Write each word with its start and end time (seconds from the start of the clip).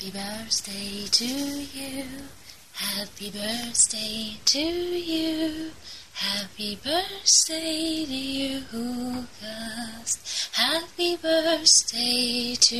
Happy 0.00 0.12
birthday 0.12 1.06
to 1.10 1.26
you. 1.26 2.04
Happy 2.72 3.32
birthday 3.32 4.36
to 4.44 4.60
you. 4.60 5.72
Happy 6.14 6.76
birthday 6.76 8.04
dear 8.06 8.62
August. 8.72 10.50
Happy 10.54 11.16
birthday 11.16 12.54
to 12.54 12.76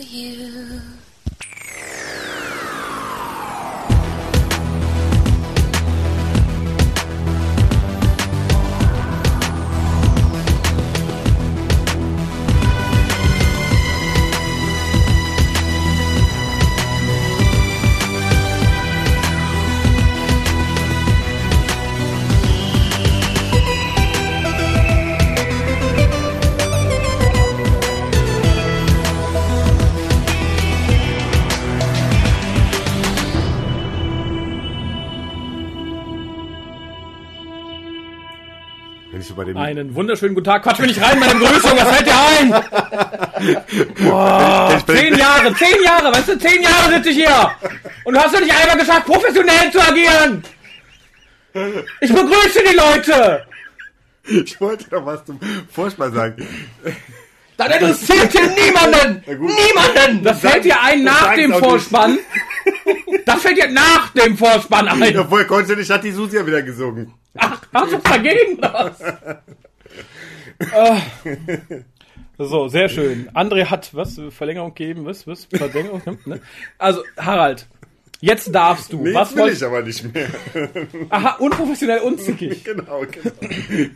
you. 0.00 0.80
Einen 39.64 39.94
wunderschönen 39.94 40.34
guten 40.34 40.44
Tag. 40.44 40.62
Quatsch 40.62 40.78
mir 40.78 40.88
nicht 40.88 41.00
rein, 41.00 41.18
meine 41.18 41.36
Begrüßung, 41.36 41.70
was 41.70 41.96
fällt 41.96 42.06
dir 42.06 42.12
ein? 42.38 42.50
Boah, 44.04 44.82
zehn 44.86 45.16
Jahre, 45.16 45.54
zehn 45.54 45.82
Jahre, 45.82 46.14
weißt 46.14 46.28
du, 46.28 46.38
zehn 46.38 46.62
Jahre 46.62 46.92
sitze 46.92 47.08
ich 47.08 47.16
hier. 47.16 47.50
Und 48.04 48.12
du 48.12 48.20
hast 48.20 48.34
doch 48.34 48.40
nicht 48.40 48.54
einmal 48.54 48.76
geschafft, 48.76 49.06
professionell 49.06 49.72
zu 49.72 49.80
agieren. 49.80 50.44
Ich 52.02 52.12
begrüße 52.12 52.62
die 52.70 52.76
Leute. 52.76 53.46
Ich 54.24 54.60
wollte 54.60 54.84
noch 54.94 55.06
was 55.06 55.24
zum 55.24 55.40
Vorspann 55.72 56.12
sagen. 56.12 56.46
Dann 57.56 57.70
interessiert 57.70 58.32
hier 58.32 58.48
niemanden! 58.48 59.22
Niemanden! 59.26 60.24
Das 60.24 60.40
fällt 60.40 60.64
dir 60.64 60.80
ein 60.80 61.04
nach 61.04 61.34
dem. 61.34 61.52
Vorspann. 61.52 62.18
Das 63.26 63.40
fällt 63.42 63.56
dir 63.56 63.70
nach 63.70 64.10
dem 64.12 64.36
Vorspann 64.36 64.88
ein. 64.88 65.14
Ja, 65.14 65.24
vorher 65.24 65.46
konnte 65.46 65.72
ich 65.72 65.78
nicht, 65.78 65.90
hat 65.90 66.04
die 66.04 66.10
Susi 66.12 66.36
ja 66.36 66.46
wieder 66.46 66.62
gesungen. 66.62 67.12
Ach, 67.36 67.60
hast 67.72 67.92
du 67.92 67.96
was 67.96 68.02
dagegen? 68.02 68.60
Was? 68.60 68.98
Ah. 70.72 70.98
So, 72.38 72.68
sehr 72.68 72.88
schön. 72.88 73.28
André 73.34 73.66
hat 73.66 73.94
was? 73.94 74.20
Verlängerung 74.30 74.74
geben? 74.74 75.04
Was? 75.04 75.26
Was? 75.26 75.46
Verlängerung? 75.46 76.02
Ne? 76.26 76.40
Also, 76.78 77.02
Harald, 77.16 77.66
jetzt 78.20 78.54
darfst 78.54 78.92
du. 78.92 79.02
Nee, 79.02 79.14
was 79.14 79.34
will 79.34 79.42
wolltest 79.42 79.62
ich 79.62 79.66
aber 79.66 79.82
nicht 79.82 80.14
mehr. 80.14 80.28
Aha, 81.10 81.36
unprofessionell 81.38 82.00
unzickig. 82.00 82.62
genau, 82.64 83.02
genau. 83.10 83.90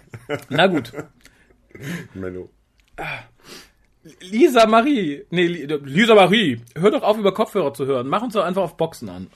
Na 0.49 0.67
gut. 0.67 0.93
Menno. 2.15 2.49
Lisa 4.21 4.67
Marie, 4.67 5.25
nee, 5.31 5.47
Li- 5.47 5.67
Lisa 5.85 6.15
Marie, 6.15 6.61
hör 6.77 6.91
doch 6.91 7.03
auf, 7.03 7.19
über 7.19 7.35
Kopfhörer 7.35 7.75
zu 7.75 7.85
hören. 7.87 8.09
Mach 8.09 8.23
uns 8.23 8.35
doch 8.35 8.45
einfach 8.45 8.63
auf 8.63 8.77
Boxen 8.77 9.09
an. 9.09 9.27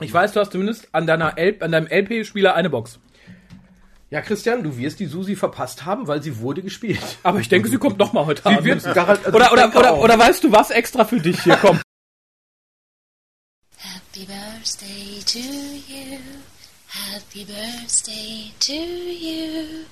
Ich 0.00 0.12
weiß, 0.12 0.32
du 0.32 0.40
hast 0.40 0.52
zumindest 0.52 0.88
an, 0.92 1.06
deiner 1.06 1.38
L 1.38 1.56
an 1.60 1.72
deinem 1.72 1.86
LP-Spieler 1.86 2.54
eine 2.54 2.70
Box. 2.70 2.98
Ja, 4.10 4.20
Christian, 4.20 4.62
du 4.62 4.76
wirst 4.76 5.00
die 5.00 5.06
Susi 5.06 5.36
verpasst 5.36 5.86
haben, 5.86 6.06
weil 6.06 6.22
sie 6.22 6.38
wurde 6.40 6.60
gespielt. 6.62 7.00
Aber 7.22 7.40
ich 7.40 7.48
denke, 7.48 7.68
sie 7.68 7.78
kommt 7.78 7.98
noch 7.98 8.12
mal 8.12 8.26
heute 8.26 8.44
Abend. 8.44 8.64
wird 8.64 8.84
also 8.86 9.28
oder, 9.30 9.52
oder, 9.52 9.74
oder, 9.74 9.98
oder 9.98 10.18
weißt 10.18 10.44
du 10.44 10.52
was 10.52 10.70
extra 10.70 11.04
für 11.04 11.20
dich 11.20 11.42
hier 11.42 11.56
kommt? 11.56 11.80
Happy 13.78 14.26
birthday 14.26 15.22
to 15.24 15.38
you. 15.38 16.18
Happy 16.88 17.44
birthday 17.46 18.52
to 18.60 18.72
you. 18.72 19.84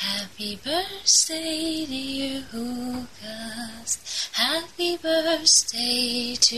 Happy 0.00 0.56
birthday, 0.62 1.84
dear 1.84 2.44
August. 2.54 4.30
Happy 4.32 4.96
birthday 4.96 6.36
to 6.40 6.56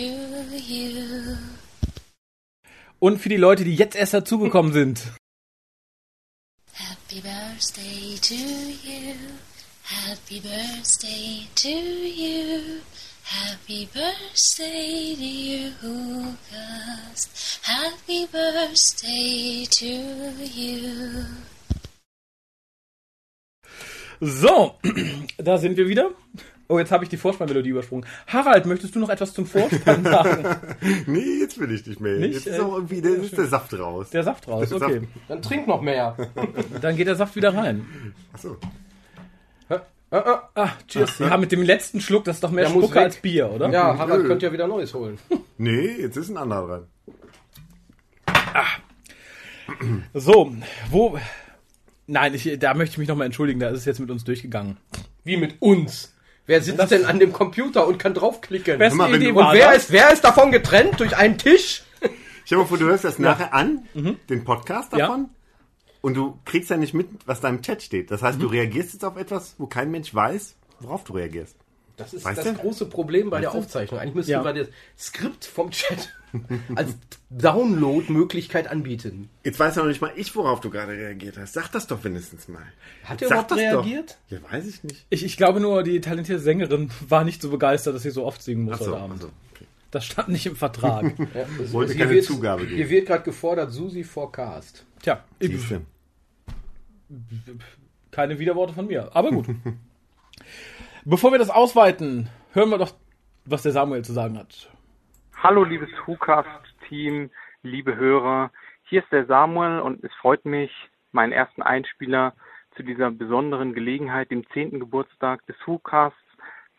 you. 0.58 1.38
Und 2.98 3.18
für 3.18 3.30
die 3.30 3.38
Leute, 3.38 3.64
die 3.64 3.74
jetzt 3.74 3.96
erst 3.96 4.12
dazugekommen 4.12 4.74
sind. 4.74 5.00
Happy 6.74 7.22
birthday 7.22 8.18
to 8.20 8.34
you. 8.34 9.14
Happy 9.84 10.40
birthday 10.40 11.48
to 11.54 11.68
you. 11.68 12.82
Happy 13.24 13.86
birthday, 13.86 15.16
dear 15.16 15.72
August. 15.82 17.60
Happy 17.62 18.26
birthday 18.26 19.66
to 19.70 19.86
you. 20.44 21.24
So, 24.20 24.74
da 25.38 25.58
sind 25.58 25.76
wir 25.76 25.88
wieder. 25.88 26.10
Oh, 26.68 26.78
jetzt 26.78 26.92
habe 26.92 27.02
ich 27.04 27.10
die 27.10 27.16
Vorspannmelodie 27.16 27.70
übersprungen. 27.70 28.06
Harald, 28.28 28.64
möchtest 28.66 28.94
du 28.94 29.00
noch 29.00 29.08
etwas 29.08 29.32
zum 29.34 29.44
Vorspann 29.46 30.04
sagen? 30.04 30.44
Nee, 31.06 31.40
jetzt 31.40 31.58
will 31.58 31.72
ich 31.72 31.84
nicht 31.86 32.00
mehr. 32.00 32.18
Nicht? 32.18 32.34
Jetzt 32.34 32.46
ist 32.46 32.58
Äh, 32.58 32.60
auch 32.60 32.74
irgendwie 32.76 33.00
der, 33.00 33.12
ist 33.16 33.36
der 33.36 33.46
Saft 33.46 33.76
raus. 33.76 34.10
Der 34.10 34.22
Saft 34.22 34.46
raus, 34.46 34.68
Der 34.68 34.76
okay. 34.80 34.94
Saft. 35.00 35.06
Dann 35.28 35.42
trink 35.42 35.66
noch 35.66 35.80
mehr. 35.80 36.16
Dann 36.80 36.96
geht 36.96 37.08
der 37.08 37.16
Saft 37.16 37.34
wieder 37.34 37.54
rein. 37.54 37.84
Achso. 38.32 38.56
Äh, 39.68 39.76
äh, 40.16 40.22
Ah, 40.54 40.70
cheers. 40.86 41.18
Ja, 41.18 41.36
mit 41.36 41.50
dem 41.52 41.62
letzten 41.62 42.00
Schluck, 42.00 42.24
das 42.24 42.36
ist 42.36 42.44
doch 42.44 42.50
mehr 42.50 42.64
Der 42.64 42.70
Spucke 42.70 43.00
als 43.00 43.16
Bier, 43.16 43.50
oder? 43.50 43.68
ja, 43.70 43.96
Harald 43.98 44.26
könnte 44.26 44.46
ja 44.46 44.52
wieder 44.52 44.66
Neues 44.68 44.92
holen. 44.94 45.18
Nee, 45.58 45.96
jetzt 46.00 46.16
ist 46.16 46.30
ein 46.30 46.36
anderer 46.38 46.66
dran. 46.66 46.86
So, 50.14 50.52
wo... 50.90 51.18
Nein, 52.10 52.34
ich, 52.34 52.58
da 52.58 52.74
möchte 52.74 52.94
ich 52.94 52.98
mich 52.98 53.08
nochmal 53.08 53.26
entschuldigen, 53.26 53.60
da 53.60 53.68
ist 53.68 53.78
es 53.78 53.84
jetzt 53.84 54.00
mit 54.00 54.10
uns 54.10 54.24
durchgegangen. 54.24 54.78
Wie 55.22 55.36
mit 55.36 55.56
uns? 55.60 56.12
Wer 56.46 56.60
sitzt 56.62 56.90
denn 56.90 57.04
an 57.04 57.20
dem 57.20 57.32
Computer 57.32 57.86
und 57.86 57.98
kann 57.98 58.14
draufklicken? 58.14 58.78
Beste 58.78 58.96
mal, 58.96 59.14
Idee 59.14 59.28
und 59.30 59.36
wer 59.52 59.68
das. 59.72 59.84
ist, 59.84 59.92
wer 59.92 60.12
ist 60.12 60.22
davon 60.24 60.50
getrennt 60.50 60.98
durch 60.98 61.16
einen 61.16 61.38
Tisch? 61.38 61.84
Dir 62.48 62.56
mal 62.58 62.64
vor, 62.66 62.78
du 62.78 62.86
hörst 62.86 63.04
das 63.04 63.20
nachher 63.20 63.54
an, 63.54 63.84
den 64.28 64.42
Podcast 64.44 64.92
Mhm. 64.92 64.98
Ja. 64.98 65.06
davon, 65.06 65.28
und 66.00 66.14
du 66.14 66.36
kriegst 66.44 66.68
ja 66.70 66.76
nicht 66.76 66.94
mit, 66.94 67.06
was 67.26 67.40
da 67.40 67.48
im 67.48 67.62
Chat 67.62 67.80
steht. 67.82 68.10
Das 68.10 68.22
heißt, 68.22 68.38
Mhm. 68.38 68.42
du 68.42 68.48
reagierst 68.48 68.94
jetzt 68.94 69.04
auf 69.04 69.16
etwas, 69.16 69.54
wo 69.58 69.66
kein 69.68 69.92
Mensch 69.92 70.12
weiß, 70.12 70.56
worauf 70.80 71.04
du 71.04 71.12
reagierst. 71.12 71.54
Das 71.96 72.12
ist 72.14 72.24
Weißt 72.24 72.38
das 72.38 72.46
du? 72.46 72.54
große 72.54 72.86
Problem 72.86 73.30
bei 73.30 73.40
der 73.40 73.50
du? 73.52 73.58
Aufzeichnung. 73.58 74.00
Eigentlich 74.00 74.14
müssten 74.16 74.32
Ja. 74.32 74.44
wir 74.44 74.52
das 74.54 74.68
Skript 74.98 75.44
vom 75.44 75.70
Chat 75.70 76.08
als 76.74 76.96
Download-Möglichkeit 77.30 78.68
anbieten. 78.68 79.28
Jetzt 79.44 79.58
weiß 79.58 79.76
ja 79.76 79.82
noch 79.82 79.88
nicht 79.88 80.00
mal 80.00 80.12
ich, 80.16 80.34
worauf 80.36 80.60
du 80.60 80.70
gerade 80.70 80.92
reagiert 80.92 81.38
hast. 81.38 81.54
Sag 81.54 81.68
das 81.72 81.86
doch 81.86 82.02
wenigstens 82.04 82.48
mal. 82.48 82.62
Hat 83.04 83.20
er 83.22 83.28
überhaupt 83.28 83.50
das 83.50 83.58
doch. 83.58 83.64
reagiert? 83.84 84.18
Ja, 84.28 84.38
weiß 84.50 84.66
ich 84.66 84.82
nicht. 84.84 85.06
Ich, 85.10 85.24
ich 85.24 85.36
glaube 85.36 85.60
nur, 85.60 85.82
die 85.82 86.00
talentierte 86.00 86.42
Sängerin 86.42 86.90
war 87.08 87.24
nicht 87.24 87.42
so 87.42 87.50
begeistert, 87.50 87.94
dass 87.94 88.02
sie 88.02 88.10
so 88.10 88.24
oft 88.24 88.42
singen 88.42 88.64
muss 88.64 88.74
Achso, 88.74 88.86
heute 88.92 88.96
Abend. 89.00 89.14
achso. 89.16 89.30
Okay. 89.54 89.64
Das 89.90 90.04
stand 90.04 90.28
nicht 90.28 90.46
im 90.46 90.56
Vertrag. 90.56 91.14
Ja, 91.34 91.46
es- 91.62 91.72
Wollte 91.72 91.92
keine 91.94 92.06
hier 92.06 92.14
wird, 92.16 92.24
Zugabe 92.24 92.64
geben. 92.64 92.76
Hier 92.76 92.88
wird 92.90 93.06
gerade 93.06 93.24
gefordert, 93.24 93.72
Susi 93.72 94.04
Forecast. 94.04 94.84
Tja, 95.02 95.24
du. 95.40 95.48
keine 98.10 98.38
Widerworte 98.38 98.72
von 98.74 98.86
mir. 98.86 99.10
Aber 99.14 99.30
gut. 99.30 99.46
Bevor 101.04 101.32
wir 101.32 101.38
das 101.38 101.50
ausweiten, 101.50 102.28
hören 102.52 102.70
wir 102.70 102.78
doch, 102.78 102.94
was 103.46 103.62
der 103.62 103.72
Samuel 103.72 104.04
zu 104.04 104.12
sagen 104.12 104.36
hat. 104.38 104.68
Hallo 105.42 105.64
liebes 105.64 105.88
WhoCast-Team, 106.04 107.30
liebe 107.62 107.96
Hörer. 107.96 108.50
Hier 108.82 109.02
ist 109.02 109.10
der 109.10 109.24
Samuel 109.24 109.80
und 109.80 110.04
es 110.04 110.12
freut 110.16 110.44
mich, 110.44 110.70
meinen 111.12 111.32
ersten 111.32 111.62
Einspieler 111.62 112.34
zu 112.76 112.82
dieser 112.82 113.10
besonderen 113.10 113.72
Gelegenheit, 113.72 114.30
dem 114.30 114.46
10. 114.50 114.78
Geburtstag 114.78 115.46
des 115.46 115.56
WhoCasts 115.64 116.18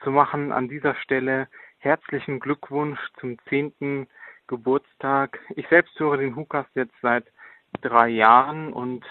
zu 0.03 0.11
machen. 0.11 0.51
An 0.51 0.69
dieser 0.69 0.93
Stelle 0.93 1.47
herzlichen 1.79 2.39
Glückwunsch 2.39 2.99
zum 3.19 3.39
10. 3.49 4.05
Geburtstag. 4.45 5.39
Ich 5.55 5.67
selbst 5.69 5.99
höre 5.99 6.17
den 6.17 6.35
WhoCast 6.35 6.69
jetzt 6.75 6.93
seit 7.01 7.25
drei 7.81 8.09
Jahren 8.09 8.73
und 8.73 9.03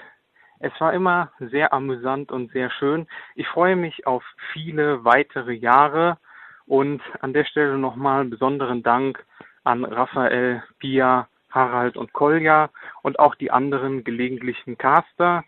es 0.61 0.73
war 0.81 0.95
immer 0.95 1.33
sehr 1.41 1.73
amüsant 1.73 2.31
und 2.31 2.53
sehr 2.53 2.71
schön. 2.71 3.09
Ich 3.35 3.49
freue 3.49 3.75
mich 3.75 4.07
auf 4.07 4.23
viele 4.53 5.05
weitere 5.05 5.55
Jahre 5.55 6.19
und 6.71 7.03
an 7.21 7.33
der 7.33 7.45
Stelle 7.45 7.79
nochmal 7.79 8.25
besonderen 8.27 8.85
Dank 8.85 9.27
an 9.65 9.85
Raphael, 9.85 10.63
Pia, 10.79 11.29
Harald 11.51 11.97
und 11.97 12.13
Kolja 12.13 12.71
und 13.03 13.19
auch 13.19 13.35
die 13.35 13.51
anderen 13.51 14.05
gelegentlichen 14.05 14.79
Caster. 14.79 15.43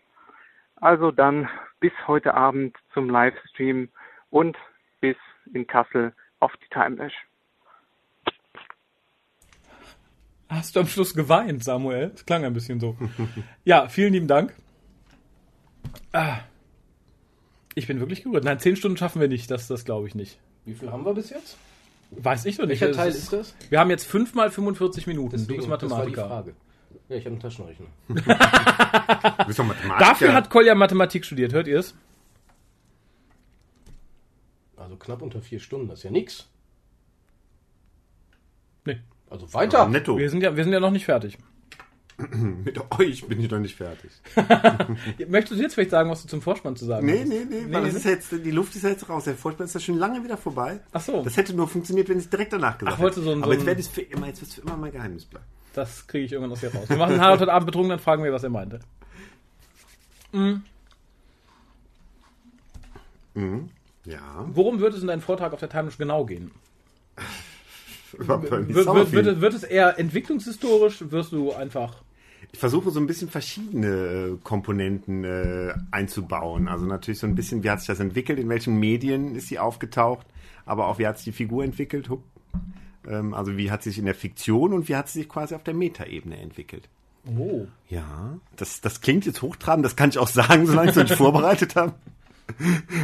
Also 0.75 1.11
dann 1.11 1.47
bis 1.79 1.93
heute 2.07 2.33
Abend 2.33 2.75
zum 2.93 3.09
Livestream 3.09 3.87
und 4.31 4.57
bis 4.99 5.15
in 5.53 5.65
Kassel 5.65 6.11
auf 6.41 6.51
die 6.57 6.67
Timelash. 6.73 7.15
Hast 10.49 10.75
du 10.75 10.81
am 10.81 10.87
Schluss 10.87 11.13
geweint, 11.13 11.63
Samuel? 11.63 12.09
Das 12.09 12.25
klang 12.25 12.43
ein 12.43 12.53
bisschen 12.53 12.81
so. 12.81 12.97
ja, 13.63 13.87
vielen 13.87 14.11
lieben 14.11 14.27
Dank. 14.27 14.53
Ah, 16.11 16.39
ich 17.75 17.87
bin 17.87 18.01
wirklich 18.01 18.23
gerührt. 18.23 18.43
Nein, 18.43 18.59
zehn 18.59 18.75
Stunden 18.75 18.97
schaffen 18.97 19.21
wir 19.21 19.29
nicht. 19.29 19.49
Das, 19.49 19.69
das 19.69 19.85
glaube 19.85 20.09
ich 20.09 20.15
nicht. 20.15 20.37
Wie 20.65 20.73
viel 20.73 20.91
haben 20.91 21.05
wir 21.05 21.13
bis 21.13 21.29
jetzt? 21.29 21.57
Weiß 22.11 22.45
ich 22.45 22.57
doch 22.57 22.65
nicht. 22.65 22.79
Welcher 22.81 22.95
Teil 22.95 23.09
ist- 23.09 23.17
ist 23.23 23.33
das? 23.33 23.55
Wir 23.69 23.79
haben 23.79 23.89
jetzt 23.89 24.05
5 24.05 24.33
mal 24.35 24.51
45 24.51 25.07
Minuten. 25.07 25.31
du 25.31 25.37
Deswegen, 25.37 25.57
bist 25.57 25.69
Das 25.71 25.89
war 25.89 26.05
die 26.05 26.11
Mathematiker. 26.11 26.27
Frage. 26.27 26.53
Ja, 27.09 27.15
ich 27.17 27.25
habe 27.25 27.33
einen 27.33 27.39
Taschenrechner. 27.41 27.87
Du 29.39 29.45
bist 29.47 29.59
doch 29.59 29.65
Mathematiker. 29.65 30.09
Dafür 30.09 30.33
hat 30.33 30.49
Kolja 30.49 30.75
Mathematik 30.75 31.25
studiert, 31.25 31.53
hört 31.53 31.67
ihr 31.67 31.79
es? 31.79 31.95
Also 34.77 34.95
knapp 34.97 35.21
unter 35.21 35.41
vier 35.41 35.59
Stunden, 35.59 35.87
das 35.87 35.99
ist 35.99 36.03
ja 36.03 36.11
nix. 36.11 36.47
Nee. 38.85 38.99
Also 39.29 39.51
weiter. 39.53 39.87
Netto. 39.87 40.17
Wir 40.17 40.29
sind 40.29 40.41
ja, 40.43 40.55
wir 40.55 40.63
sind 40.63 40.73
ja 40.73 40.79
noch 40.79 40.91
nicht 40.91 41.05
fertig. 41.05 41.37
Mit 42.63 42.79
euch 42.99 43.27
bin 43.27 43.39
ich 43.39 43.49
noch 43.49 43.59
nicht 43.59 43.75
fertig. 43.75 44.11
Möchtest 45.27 45.59
du 45.59 45.63
jetzt 45.63 45.73
vielleicht 45.73 45.89
sagen, 45.91 46.09
was 46.11 46.21
du 46.21 46.27
zum 46.27 46.41
Vorspann 46.41 46.75
zu 46.75 46.85
sagen 46.85 47.05
Nee, 47.07 47.21
hast? 47.21 47.27
nee, 47.27 47.45
nee, 47.49 47.65
weil 47.69 47.85
das 47.85 47.95
ist 47.95 48.05
jetzt, 48.05 48.31
die 48.31 48.51
Luft 48.51 48.75
ist 48.75 48.83
ja 48.83 48.89
jetzt 48.89 49.09
raus. 49.09 49.23
Der 49.23 49.35
Vorspann 49.35 49.65
ist 49.65 49.73
ja 49.73 49.79
schon 49.79 49.97
lange 49.97 50.23
wieder 50.23 50.37
vorbei. 50.37 50.79
Ach 50.91 51.01
so. 51.01 51.23
Das 51.23 51.37
hätte 51.37 51.53
nur 51.55 51.67
funktioniert, 51.67 52.09
wenn 52.09 52.17
ich 52.19 52.25
es 52.25 52.29
direkt 52.29 52.53
danach 52.53 52.77
gesagt 52.77 52.97
Ach, 53.01 53.09
du 53.13 53.21
so 53.21 53.29
ein- 53.31 53.37
hätte. 53.37 53.43
Aber 53.45 53.53
jetzt 53.53 53.65
werde 53.65 53.81
ich 53.81 53.87
für 53.89 54.01
immer, 54.01 54.27
jetzt 54.27 54.41
wird 54.41 54.49
es 54.49 54.55
für 54.55 54.61
immer 54.61 54.77
mein 54.77 54.91
Geheimnis 54.91 55.25
bleiben. 55.25 55.45
Das 55.73 56.05
kriege 56.05 56.25
ich 56.25 56.31
irgendwann 56.31 56.51
aus 56.51 56.59
dir 56.59 56.73
raus. 56.73 56.87
Wir 56.87 56.97
machen 56.97 57.19
Harald 57.19 57.41
heute 57.41 57.51
Abend 57.51 57.65
betrunken, 57.65 57.89
dann 57.89 57.99
fragen 57.99 58.23
wir, 58.23 58.31
was 58.31 58.43
er 58.43 58.49
meinte. 58.51 58.79
Ja. 64.05 64.45
Worum 64.47 64.79
wird 64.79 64.93
es 64.93 65.01
in 65.01 65.07
deinem 65.07 65.21
Vortrag 65.21 65.53
auf 65.53 65.59
der 65.59 65.69
Timeless 65.69 65.97
genau 65.97 66.25
gehen? 66.25 66.51
Wird, 68.27 69.11
wird, 69.11 69.41
wird, 69.41 69.53
es- 69.53 69.63
eher 69.63 69.99
entwicklungshistorisch? 69.99 71.03
Wirst 71.09 71.31
du 71.31 71.53
einfach. 71.53 71.95
Ich 72.51 72.59
versuche 72.59 72.91
so 72.91 72.99
ein 72.99 73.07
bisschen 73.07 73.29
verschiedene 73.29 73.87
äh, 73.87 74.37
Komponenten 74.43 75.23
äh, 75.23 75.73
einzubauen. 75.91 76.67
Also 76.67 76.85
natürlich 76.85 77.19
so 77.19 77.25
ein 77.27 77.33
bisschen, 77.35 77.63
wie 77.63 77.69
hat 77.69 77.79
sich 77.79 77.87
das 77.87 77.99
entwickelt, 77.99 78.37
in 78.37 78.47
welchen 78.49 78.79
Medien 78.79 79.35
ist 79.35 79.47
sie 79.47 79.57
aufgetaucht, 79.57 80.27
aber 80.65 80.87
auch 80.87 80.99
wie 80.99 81.07
hat 81.07 81.17
sich 81.17 81.25
die 81.25 81.31
Figur 81.31 81.63
entwickelt. 81.63 82.09
Ähm, 83.07 83.33
also 83.33 83.57
wie 83.57 83.71
hat 83.71 83.81
sie 83.81 83.89
sich 83.89 83.99
in 83.99 84.05
der 84.05 84.13
Fiktion 84.15 84.73
und 84.73 84.87
wie 84.87 84.95
hat 84.95 85.09
sie 85.09 85.19
sich 85.19 85.29
quasi 85.29 85.55
auf 85.55 85.63
der 85.63 85.73
Metaebene 85.73 86.37
entwickelt. 86.37 86.87
Oh. 87.37 87.65
Ja, 87.89 88.37
das, 88.57 88.81
das 88.81 89.01
klingt 89.01 89.25
jetzt 89.25 89.41
hochtrabend, 89.41 89.85
das 89.85 89.95
kann 89.95 90.09
ich 90.09 90.17
auch 90.19 90.27
sagen, 90.27 90.67
solange 90.67 90.91
ich 90.91 90.97
es 90.97 91.03
nicht 91.09 91.15
vorbereitet 91.17 91.75
habe. 91.75 91.93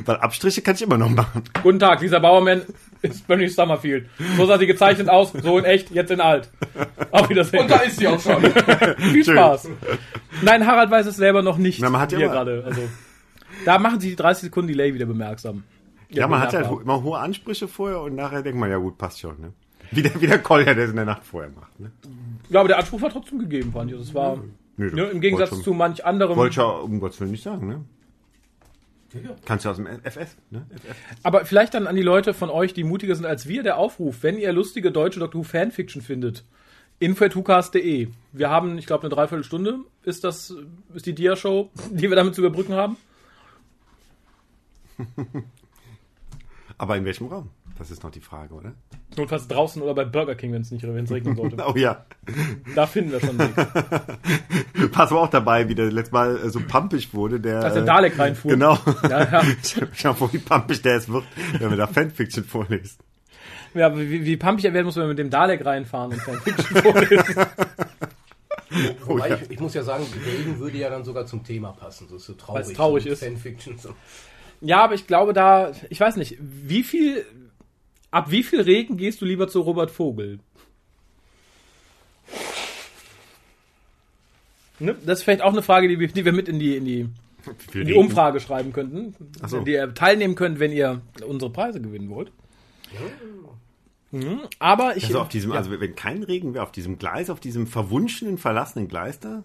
Weil 0.05 0.17
Abstriche 0.17 0.61
kann 0.61 0.75
ich 0.75 0.81
immer 0.81 0.97
noch 0.97 1.09
machen. 1.09 1.43
Guten 1.63 1.79
Tag, 1.79 2.01
dieser 2.01 2.19
Bauermann 2.19 2.63
ist 3.01 3.27
Bernie 3.27 3.47
Summerfield. 3.47 4.09
So 4.37 4.45
sah 4.45 4.57
sie 4.57 4.67
gezeichnet 4.67 5.09
aus, 5.09 5.31
so 5.31 5.57
in 5.57 5.65
echt, 5.65 5.91
jetzt 5.91 6.11
in 6.11 6.21
alt. 6.21 6.49
Auf 7.11 7.29
Wiedersehen. 7.29 7.63
Und 7.63 7.71
da 7.71 7.77
ist 7.77 7.97
sie 7.97 8.07
auch 8.07 8.19
schon. 8.19 8.41
Viel 8.97 9.23
Spaß. 9.23 9.69
Nein, 10.41 10.65
Harald 10.65 10.91
weiß 10.91 11.05
es 11.05 11.15
selber 11.15 11.41
noch 11.41 11.57
nicht. 11.57 11.81
Na, 11.81 11.89
man 11.89 12.01
hat 12.01 12.11
ja 12.11 12.19
gerade. 12.19 12.63
Also, 12.65 12.81
da 13.65 13.79
machen 13.79 13.99
sie 13.99 14.09
die 14.09 14.15
30 14.15 14.43
Sekunden 14.45 14.67
Delay 14.69 14.93
wieder 14.93 15.05
bemerksam. 15.05 15.63
Ja, 16.09 16.27
man 16.27 16.39
hat 16.39 16.53
ja 16.53 16.67
halt 16.67 16.81
immer 16.81 17.03
hohe 17.03 17.19
Ansprüche 17.19 17.67
vorher 17.67 18.01
und 18.01 18.15
nachher 18.15 18.41
denkt 18.41 18.59
man, 18.59 18.69
ja 18.69 18.77
gut, 18.77 18.97
passt 18.97 19.19
schon. 19.19 19.39
Ne? 19.39 19.53
Wie, 19.91 20.01
der, 20.01 20.19
wie 20.19 20.27
der 20.27 20.39
Kolja, 20.39 20.73
der 20.73 20.85
es 20.85 20.89
in 20.89 20.95
der 20.95 21.05
Nacht 21.05 21.23
vorher 21.23 21.51
macht. 21.51 21.79
Ne? 21.79 21.91
Ja, 22.49 22.61
aber 22.61 22.69
der 22.69 22.79
Anspruch 22.79 23.01
war 23.01 23.09
trotzdem 23.09 23.39
gegeben, 23.39 23.71
fand 23.71 23.91
ich. 23.91 23.97
Also, 23.97 24.09
es 24.09 24.15
war 24.15 24.39
Nö, 24.77 24.91
ne, 24.91 25.03
im 25.05 25.21
Gegensatz 25.21 25.61
zu 25.61 25.73
manch 25.73 26.05
anderem. 26.05 26.37
Wollte 26.37 26.51
ich 26.51 26.57
ja 26.57 26.63
um 26.63 26.99
Gottes 26.99 27.19
Willen 27.19 27.31
nicht 27.31 27.43
sagen, 27.43 27.67
ne? 27.67 27.85
Kannst 29.45 29.65
du 29.65 29.69
aus 29.69 29.77
dem 29.77 29.87
FF, 29.87 30.35
ne? 30.51 30.65
FF. 30.69 30.95
Aber 31.23 31.45
vielleicht 31.45 31.73
dann 31.73 31.87
an 31.87 31.95
die 31.95 32.01
Leute 32.01 32.33
von 32.33 32.49
euch, 32.49 32.73
die 32.73 32.83
mutiger 32.83 33.15
sind 33.15 33.25
als 33.25 33.47
wir, 33.47 33.63
der 33.63 33.77
Aufruf, 33.77 34.21
wenn 34.21 34.37
ihr 34.37 34.53
lustige 34.53 34.91
deutsche 34.91 35.19
Doctor 35.19 35.39
Who 35.39 35.43
Fanfiction 35.43 36.01
findet, 36.01 36.43
info.hucast.de. 36.99 38.09
Wir 38.31 38.49
haben, 38.49 38.77
ich 38.77 38.85
glaube, 38.85 39.03
eine 39.03 39.15
Dreiviertelstunde 39.15 39.79
ist 40.03 40.23
das, 40.23 40.53
ist 40.93 41.05
die 41.05 41.15
Dia-Show, 41.15 41.69
die 41.91 42.09
wir 42.09 42.15
damit 42.15 42.35
zu 42.35 42.41
überbrücken 42.41 42.73
haben. 42.73 42.97
Aber 46.77 46.97
in 46.97 47.05
welchem 47.05 47.27
Raum? 47.27 47.49
Das 47.79 47.89
ist 47.91 48.03
noch 48.03 48.11
die 48.11 48.19
Frage, 48.19 48.53
oder? 48.53 48.73
Notfalls 49.15 49.47
draußen 49.47 49.81
oder 49.81 49.93
bei 49.93 50.03
Burger 50.03 50.35
King, 50.35 50.51
wenn 50.51 50.61
es 50.61 50.69
nicht 50.69 50.83
wenn 50.83 51.05
es 51.05 51.11
regnen 51.11 51.35
sollte. 51.35 51.57
Oh 51.65 51.75
ja. 51.75 52.05
Da 52.75 52.85
finden 52.85 53.13
wir 53.13 53.21
schon 53.21 53.39
Weg. 53.39 53.55
Pass 54.91 55.11
mal 55.11 55.17
auch 55.17 55.29
dabei, 55.29 55.69
wie 55.69 55.75
der 55.75 55.89
letztes 55.89 56.11
Mal 56.11 56.37
äh, 56.37 56.49
so 56.49 56.59
pampig 56.59 57.13
wurde, 57.13 57.39
der. 57.39 57.63
Als 57.63 57.73
der 57.73 57.83
äh, 57.83 57.85
Dalek 57.85 58.19
reinfuhr. 58.19 58.51
Genau. 58.51 58.77
Ja, 59.03 59.31
ja. 59.31 59.41
Schau 59.93 60.13
mal, 60.13 60.33
wie 60.33 60.39
pampig 60.39 60.81
der 60.81 60.97
es 60.97 61.07
wird, 61.07 61.23
wenn 61.57 61.69
wir 61.69 61.77
da 61.77 61.87
Fanfiction 61.87 62.43
vorlesen. 62.43 62.97
Ja, 63.73 63.85
aber 63.85 63.99
wie, 63.99 64.25
wie 64.25 64.35
pumpig 64.35 64.65
er 64.65 64.73
werden 64.73 64.85
muss, 64.85 64.97
wenn 64.97 65.03
wir 65.03 65.09
mit 65.09 65.19
dem 65.19 65.29
Dalek 65.29 65.65
reinfahren 65.65 66.11
und 66.11 66.21
Fanfiction 66.21 66.81
vorlesen. 66.81 67.35
Wobei 69.05 69.29
ja. 69.29 69.35
ich, 69.35 69.51
ich 69.51 69.59
muss 69.59 69.73
ja 69.73 69.83
sagen, 69.83 70.05
Regen 70.25 70.59
würde 70.59 70.77
ja 70.77 70.89
dann 70.89 71.03
sogar 71.03 71.25
zum 71.25 71.43
Thema 71.43 71.71
passen. 71.71 72.07
So 72.09 72.17
ist 72.17 72.25
so 72.25 72.33
traurig. 72.33 72.65
Weil's 72.65 72.77
traurig 72.77 73.03
so 73.05 73.09
ist. 73.11 73.23
Fanfiction. 73.23 73.77
So. 73.77 73.95
Ja, 74.61 74.83
aber 74.83 74.95
ich 74.95 75.07
glaube 75.07 75.33
da, 75.33 75.71
ich 75.89 75.99
weiß 75.99 76.17
nicht, 76.17 76.37
wie 76.39 76.83
viel, 76.83 77.25
ab 78.11 78.31
wie 78.31 78.43
viel 78.43 78.61
Regen 78.61 78.97
gehst 78.97 79.21
du 79.21 79.25
lieber 79.25 79.47
zu 79.47 79.61
Robert 79.61 79.91
Vogel? 79.91 80.39
Ne? 84.79 84.95
Das 85.05 85.19
ist 85.19 85.23
vielleicht 85.23 85.41
auch 85.41 85.51
eine 85.51 85.61
Frage, 85.61 85.87
die 85.87 85.99
wir, 85.99 86.07
die 86.07 86.25
wir 86.25 86.31
mit 86.31 86.47
in 86.47 86.59
die, 86.59 86.77
in 86.77 86.85
die, 86.85 87.09
in 87.73 87.87
die 87.87 87.93
Umfrage 87.93 88.39
schreiben 88.39 88.71
könnten, 88.71 89.13
so. 89.45 89.61
die 89.61 89.73
ihr 89.73 89.93
teilnehmen 89.93 90.35
könnt, 90.35 90.59
wenn 90.59 90.71
ihr 90.71 91.01
unsere 91.25 91.51
Preise 91.51 91.81
gewinnen 91.81 92.09
wollt. 92.09 92.31
Mhm. 94.11 94.41
Aber 94.57 94.97
ich, 94.97 95.05
Also 95.05 95.19
auf 95.19 95.29
diesem, 95.29 95.51
ja, 95.51 95.57
also 95.57 95.71
wenn 95.71 95.95
kein 95.95 96.23
Regen 96.23 96.53
wäre, 96.53 96.63
auf 96.63 96.71
diesem 96.71 96.97
Gleis, 96.97 97.29
auf 97.29 97.39
diesem 97.39 97.67
verwunschenen, 97.67 98.37
verlassenen 98.37 98.87
Gleis 98.87 99.19
da, 99.19 99.43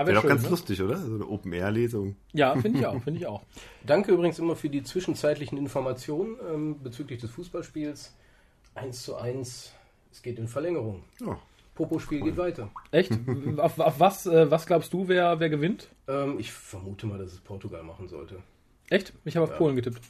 da 0.00 0.06
wäre 0.06 0.20
doch 0.20 0.28
ganz 0.28 0.42
Ne? 0.42 0.48
lustig, 0.50 0.82
oder? 0.82 0.96
So 0.96 1.14
eine 1.14 1.26
Open-Air-Lesung. 1.26 2.16
Ja, 2.32 2.54
finde 2.56 2.80
ich 2.80 2.86
auch, 2.86 3.02
finde 3.02 3.20
ich 3.20 3.26
auch. 3.26 3.42
Danke 3.86 4.12
übrigens 4.12 4.38
immer 4.38 4.56
für 4.56 4.68
die 4.68 4.82
zwischenzeitlichen 4.82 5.58
Informationen 5.58 6.36
ähm, 6.52 6.82
bezüglich 6.82 7.20
des 7.20 7.30
Fußballspiels. 7.30 8.14
1 8.74 9.02
zu 9.02 9.16
1, 9.16 9.72
es 10.12 10.22
geht 10.22 10.38
in 10.38 10.48
Verlängerung. 10.48 11.02
Ja. 11.20 11.38
Popo-Spiel 11.74 12.20
geht 12.22 12.36
weiter. 12.36 12.70
Echt? 12.90 13.12
auf, 13.58 13.78
auf 13.78 14.00
was, 14.00 14.26
äh, 14.26 14.50
was 14.50 14.66
glaubst 14.66 14.92
du, 14.92 15.08
wer, 15.08 15.38
wer 15.40 15.48
gewinnt? 15.48 15.88
Ähm, 16.08 16.38
ich 16.38 16.52
vermute 16.52 17.06
mal, 17.06 17.18
dass 17.18 17.32
es 17.32 17.40
Portugal 17.40 17.82
machen 17.82 18.08
sollte. 18.08 18.42
Echt? 18.90 19.12
Ich 19.24 19.36
habe 19.36 19.44
auf 19.44 19.56
Polen 19.56 19.76
getippt. 19.76 20.00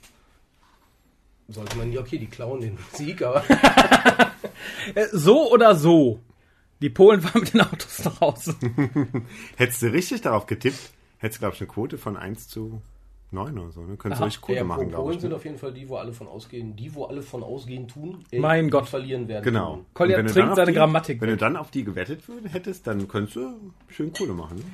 Sollte 1.49 1.79
man, 1.79 1.93
ja, 1.93 2.01
okay, 2.01 2.19
die 2.19 2.27
klauen 2.27 2.61
den 2.61 2.79
Sieg, 2.93 3.23
aber 3.23 3.43
Äh, 4.95 5.07
so 5.13 5.51
oder 5.53 5.75
so. 5.75 6.21
Die 6.81 6.91
Polen 6.91 7.21
fahren 7.23 7.41
mit 7.43 7.55
den 7.55 7.61
Autos 7.63 8.05
nach 8.05 8.21
Hause. 8.21 8.55
Hättest 9.57 9.83
du 9.83 9.87
richtig 9.93 10.21
darauf 10.23 10.47
getippt, 10.47 10.93
hättest 11.19 11.39
du, 11.39 11.41
glaube 11.41 11.55
ich, 11.55 11.61
eine 11.61 11.69
Quote 11.69 11.99
von 11.99 12.17
1 12.17 12.49
zu 12.49 12.81
9 13.31 13.59
oder 13.59 13.71
so. 13.73 13.83
Ne? 13.83 13.97
Könntest 13.97 14.21
du 14.21 14.25
richtig 14.27 14.43
Quote 14.43 14.59
ja, 14.59 14.65
machen, 14.65 14.89
glaube 14.89 15.03
Polen 15.05 15.17
ich. 15.17 15.21
sind 15.21 15.31
Ne? 15.31 15.37
auf 15.37 15.45
jeden 15.45 15.59
Fall 15.59 15.73
die, 15.73 15.89
wo 15.89 15.97
alle 15.97 16.13
von 16.13 16.29
ausgehen, 16.29 16.77
die, 16.77 16.95
wo 16.95 17.05
alle 17.05 17.23
von 17.23 17.43
ausgehen 17.43 17.87
tun, 17.89 18.25
äh, 18.31 18.39
Mein 18.39 18.67
die 18.67 18.71
Gott. 18.71 18.89
verlieren 18.89 19.29
werden. 19.29 19.45
Genau. 19.45 19.85
Kolja 19.93 20.17
Und 20.17 20.21
wenn 20.21 20.27
du 20.27 20.33
trinkt 20.33 20.45
dann 20.45 20.51
auf 20.51 20.57
seine 20.57 20.73
die, 20.73 20.77
Grammatik 20.79 21.21
Wenn 21.21 21.29
du 21.31 21.37
dann 21.37 21.57
auf 21.57 21.71
die 21.71 21.85
gewettet 21.85 22.23
hättest, 22.51 22.87
dann 22.87 23.07
könntest 23.09 23.37
du 23.37 23.73
schön 23.89 24.13
Kohle 24.13 24.33
machen. 24.33 24.57
Ne? 24.59 24.65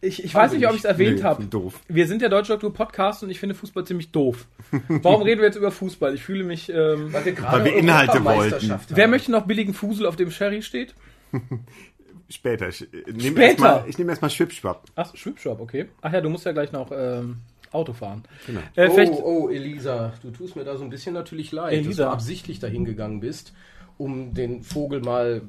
Ich, 0.00 0.22
ich 0.22 0.34
weiß 0.34 0.52
nicht, 0.52 0.66
ob 0.66 0.72
ich 0.72 0.80
es 0.80 0.84
erwähnt 0.84 1.18
Nee, 1.18 1.22
habe. 1.22 1.44
doof. 1.44 1.80
Wir 1.88 2.06
sind 2.06 2.20
der 2.20 2.28
Deutsche 2.28 2.52
Doktor 2.52 2.74
Podcast 2.74 3.22
und 3.22 3.30
ich 3.30 3.38
finde 3.40 3.54
Fußball 3.54 3.86
ziemlich 3.86 4.10
doof. 4.10 4.46
Warum 4.88 5.22
reden 5.22 5.40
wir 5.40 5.46
jetzt 5.46 5.56
über 5.56 5.70
Fußball? 5.70 6.14
Ich 6.14 6.22
fühle 6.22 6.44
mich. 6.44 6.68
Ähm, 6.68 7.10
Weil 7.12 7.24
wir, 7.24 7.32
gerade 7.32 7.58
Weil 7.58 7.64
wir 7.64 7.76
Inhalte 7.76 8.12
Europameisterschaft 8.18 8.94
wer 8.94 9.08
möchte 9.08 9.30
noch 9.30 9.46
billigen 9.46 9.72
Fusel, 9.72 10.04
auf 10.04 10.16
dem 10.16 10.30
Sherry 10.30 10.60
steht? 10.60 10.94
Später. 12.28 12.68
Ich 12.68 12.82
äh, 12.82 12.86
nehme 13.06 13.20
Später? 13.20 13.42
erstmal 13.42 13.84
ich 13.88 13.98
nehm 13.98 14.08
erstmal 14.08 14.30
Schwipschwapp. 14.30 14.84
Ach, 14.96 15.14
Schwipschwap, 15.14 15.60
okay. 15.60 15.86
Ach 16.00 16.12
ja, 16.12 16.20
du 16.20 16.30
musst 16.30 16.46
ja 16.46 16.52
gleich 16.52 16.72
noch 16.72 16.90
ähm, 16.94 17.38
Auto 17.70 17.92
fahren. 17.92 18.22
Genau. 18.46 18.60
Äh, 18.76 18.88
Oh, 19.10 19.22
oh, 19.44 19.48
Elisa, 19.50 20.12
du 20.22 20.30
tust 20.30 20.56
mir 20.56 20.64
da 20.64 20.76
so 20.76 20.84
ein 20.84 20.90
bisschen 20.90 21.14
natürlich 21.14 21.52
leid, 21.52 21.72
dass 21.78 21.84
Elisa. 21.86 22.04
du 22.06 22.10
absichtlich 22.10 22.60
dahin 22.60 22.84
gegangen 22.84 23.20
bist, 23.20 23.52
um 23.98 24.32
den 24.32 24.62
Vogel 24.62 25.00
mal 25.00 25.42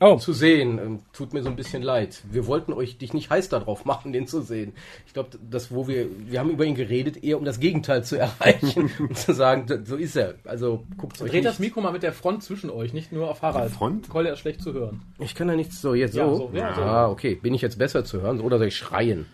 oh, 0.00 0.16
zu 0.16 0.32
sehen. 0.32 0.78
Ähm, 0.78 0.98
tut 1.12 1.32
mir 1.32 1.42
so 1.42 1.48
ein 1.48 1.56
bisschen 1.56 1.82
leid. 1.82 2.22
Wir 2.30 2.46
wollten 2.46 2.72
euch 2.72 2.98
dich 2.98 3.12
nicht 3.14 3.30
heiß 3.30 3.48
darauf 3.48 3.84
machen, 3.84 4.12
den 4.12 4.26
zu 4.26 4.40
sehen. 4.42 4.72
Ich 5.06 5.12
glaube, 5.12 5.30
das, 5.50 5.72
wo 5.72 5.88
wir, 5.88 6.06
wir 6.26 6.40
haben 6.40 6.50
über 6.50 6.64
ihn 6.64 6.74
geredet, 6.74 7.22
eher 7.22 7.38
um 7.38 7.44
das 7.44 7.60
Gegenteil 7.60 8.04
zu 8.04 8.16
erreichen 8.16 8.90
und 8.98 9.16
zu 9.16 9.32
sagen, 9.34 9.66
so 9.84 9.96
ist 9.96 10.16
er. 10.16 10.34
Also 10.44 10.84
guckt 10.96 11.20
euch 11.20 11.30
dreht 11.30 11.44
das 11.44 11.58
Mikro 11.58 11.80
mal 11.80 11.92
mit 11.92 12.02
der 12.02 12.12
Front 12.12 12.42
zwischen 12.42 12.70
euch, 12.70 12.92
nicht 12.92 13.12
nur 13.12 13.30
auf 13.30 13.42
Harald. 13.42 13.72
Front? 13.72 14.08
Kolja 14.08 14.32
ist 14.32 14.40
schlecht 14.40 14.62
zu 14.62 14.72
hören. 14.72 15.02
Ich 15.18 15.34
kann 15.34 15.48
da 15.48 15.56
nichts 15.56 15.80
so 15.80 15.94
jetzt 15.94 16.14
Ja, 16.14 16.28
so. 16.28 16.36
so, 16.36 16.56
ja, 16.56 16.74
so. 16.74 16.82
Ah, 16.82 17.08
okay. 17.08 17.34
Bin 17.34 17.54
ich 17.54 17.62
jetzt 17.62 17.78
besser 17.78 18.04
zu 18.04 18.20
hören 18.20 18.40
oder 18.40 18.58
soll 18.58 18.68
ich 18.68 18.76
schreien? 18.76 19.26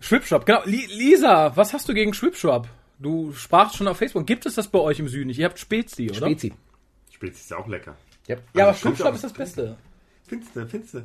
Schwipschwap, 0.00 0.46
genau. 0.46 0.62
Li 0.64 0.86
Lisa, 0.86 1.56
was 1.56 1.72
hast 1.72 1.88
du 1.88 1.94
gegen 1.94 2.12
Schwipschwap? 2.12 2.68
Du 2.98 3.32
sprachst 3.32 3.76
schon 3.76 3.88
auf 3.88 3.96
Facebook. 3.96 4.26
Gibt 4.26 4.46
es 4.46 4.54
das 4.54 4.68
bei 4.68 4.78
euch 4.78 4.98
im 4.98 5.08
Süden 5.08 5.28
nicht? 5.28 5.38
Ihr 5.38 5.46
habt 5.46 5.58
Spezi, 5.58 6.10
oder? 6.10 6.26
Spezi. 6.26 6.52
Spezi 7.10 7.40
ist 7.40 7.52
auch 7.52 7.68
lecker. 7.68 7.96
Ja. 8.26 8.36
Ja, 8.36 8.64
aber 8.64 8.66
Also, 8.68 8.80
Schwipschwap 8.80 9.08
auch- 9.08 9.14
ist 9.14 9.24
das 9.24 9.32
Beste. 9.32 9.76
Findest 10.26 10.56
du, 10.56 10.66
findest 10.66 10.94
du. 10.94 10.98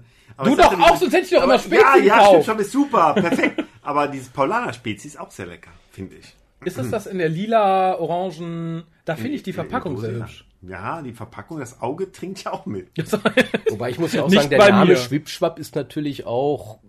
Du 0.44 0.56
doch 0.56 0.80
auch, 0.80 0.96
sonst 0.96 1.14
hätte 1.14 1.26
ich 1.26 1.32
doch 1.32 1.44
immer 1.44 1.60
Spezi 1.60 1.82
Ja, 1.82 1.98
ja. 1.98 2.30
Schwipschwapp 2.30 2.60
ist 2.60 2.72
super, 2.72 3.14
perfekt. 3.16 3.64
Aber 3.82 4.08
dieses 4.08 4.30
Paulaner 4.30 4.72
Spezi 4.74 5.08
ist 5.08 5.20
auch 5.20 5.32
sehr 5.32 5.48
lecker, 5.48 5.72
finde 5.92 6.16
ich. 6.18 6.36
Ist 6.66 6.78
das 6.78 6.90
das 6.92 7.08
in 7.08 7.18
der 7.18 7.30
lila, 7.30 7.96
orangen... 7.98 8.84
Da 9.06 9.16
finde 9.16 9.34
ich 9.34 9.44
die 9.44 9.54
Verpackung 9.54 9.98
sehr 10.00 10.12
hübsch. 10.12 10.46
Ja, 10.62 11.02
die 11.02 11.14
Verpackung, 11.14 11.60
das 11.60 11.82
Auge 11.82 12.12
trinkt 12.12 12.44
ja 12.44 12.52
auch 12.52 12.66
mit. 12.66 12.90
Wobei 13.70 13.90
ich 13.92 14.00
muss 14.00 14.14
ja 14.14 14.24
auch 14.24 14.30
Nicht 14.30 14.38
sagen, 14.44 14.50
der 14.50 14.70
Name 14.70 14.92
mir. 14.92 14.98
Schwipschwapp 14.98 15.60
ist 15.60 15.76
natürlich 15.76 16.26
auch 16.26 16.80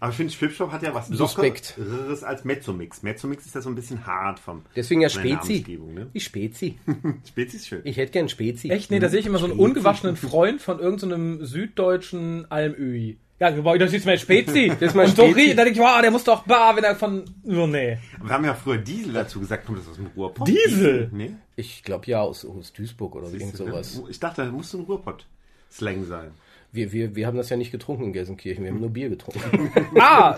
Aber 0.00 0.10
ich 0.10 0.16
finde, 0.16 0.32
Schwipschwap 0.32 0.70
hat 0.72 0.82
ja 0.82 0.94
was 0.94 1.08
Suspekt. 1.08 1.74
Lockeres 1.76 2.22
als 2.22 2.44
Mezzomix. 2.44 3.02
Mezzomix 3.02 3.46
ist 3.46 3.54
ja 3.54 3.60
so 3.60 3.68
ein 3.68 3.74
bisschen 3.74 4.06
hart 4.06 4.38
vom. 4.38 4.62
Deswegen 4.76 5.00
ja 5.00 5.08
Spezi. 5.08 5.64
Ne? 5.92 6.08
Die 6.14 6.20
Spezi. 6.20 6.78
Spezi 7.28 7.56
ist 7.56 7.66
schön. 7.68 7.80
Ich 7.84 7.96
hätte 7.96 8.12
gern 8.12 8.28
Spezi. 8.28 8.70
Echt? 8.70 8.90
Nee, 8.90 8.98
da 9.00 9.08
sehe 9.08 9.20
ich 9.20 9.26
immer 9.26 9.38
so 9.38 9.46
einen 9.46 9.58
ungewaschenen 9.58 10.16
Freund 10.16 10.60
von 10.60 10.78
irgendeinem 10.78 11.44
süddeutschen 11.44 12.50
Almöhi. 12.50 13.18
Ja, 13.40 13.50
das 13.52 13.92
ist 13.92 14.04
mein 14.04 14.18
Spezi. 14.18 14.68
Das 14.68 14.90
ist 14.90 14.94
mein 14.96 15.08
Und 15.10 15.16
so 15.16 15.24
rie- 15.24 15.54
Da 15.54 15.62
denke 15.62 15.78
ich, 15.78 15.84
wow, 15.84 16.00
der 16.02 16.10
muss 16.10 16.24
doch 16.24 16.44
bar, 16.44 16.74
wenn 16.76 16.82
er 16.82 16.96
von. 16.96 17.24
Oh, 17.44 17.68
nee. 17.68 17.98
Wir 18.20 18.30
haben 18.30 18.44
ja 18.44 18.52
früher 18.54 18.78
Diesel 18.78 19.12
dazu 19.12 19.38
gesagt, 19.38 19.64
kommt 19.64 19.78
das 19.78 19.88
aus 19.88 19.94
dem 19.94 20.08
Ruhrpott? 20.08 20.48
Diesel? 20.48 21.08
Nee? 21.12 21.36
Ich 21.54 21.84
glaube 21.84 22.06
ja 22.06 22.20
aus, 22.20 22.44
aus 22.44 22.72
Duisburg 22.72 23.14
oder 23.14 23.32
irgend 23.32 23.56
sowas. 23.56 24.02
Ich 24.08 24.18
dachte, 24.18 24.44
da 24.44 24.50
muss 24.50 24.70
so 24.70 24.78
ein 24.78 24.84
Ruhrpott-Slang 24.84 26.04
sein. 26.04 26.32
Wir, 26.70 26.92
wir, 26.92 27.16
wir 27.16 27.26
haben 27.26 27.38
das 27.38 27.48
ja 27.48 27.56
nicht 27.56 27.72
getrunken 27.72 28.04
in 28.04 28.12
Gelsenkirchen, 28.12 28.62
wir 28.62 28.70
haben 28.70 28.80
nur 28.80 28.90
Bier 28.90 29.08
getrunken. 29.08 29.72
Ah, 29.98 30.36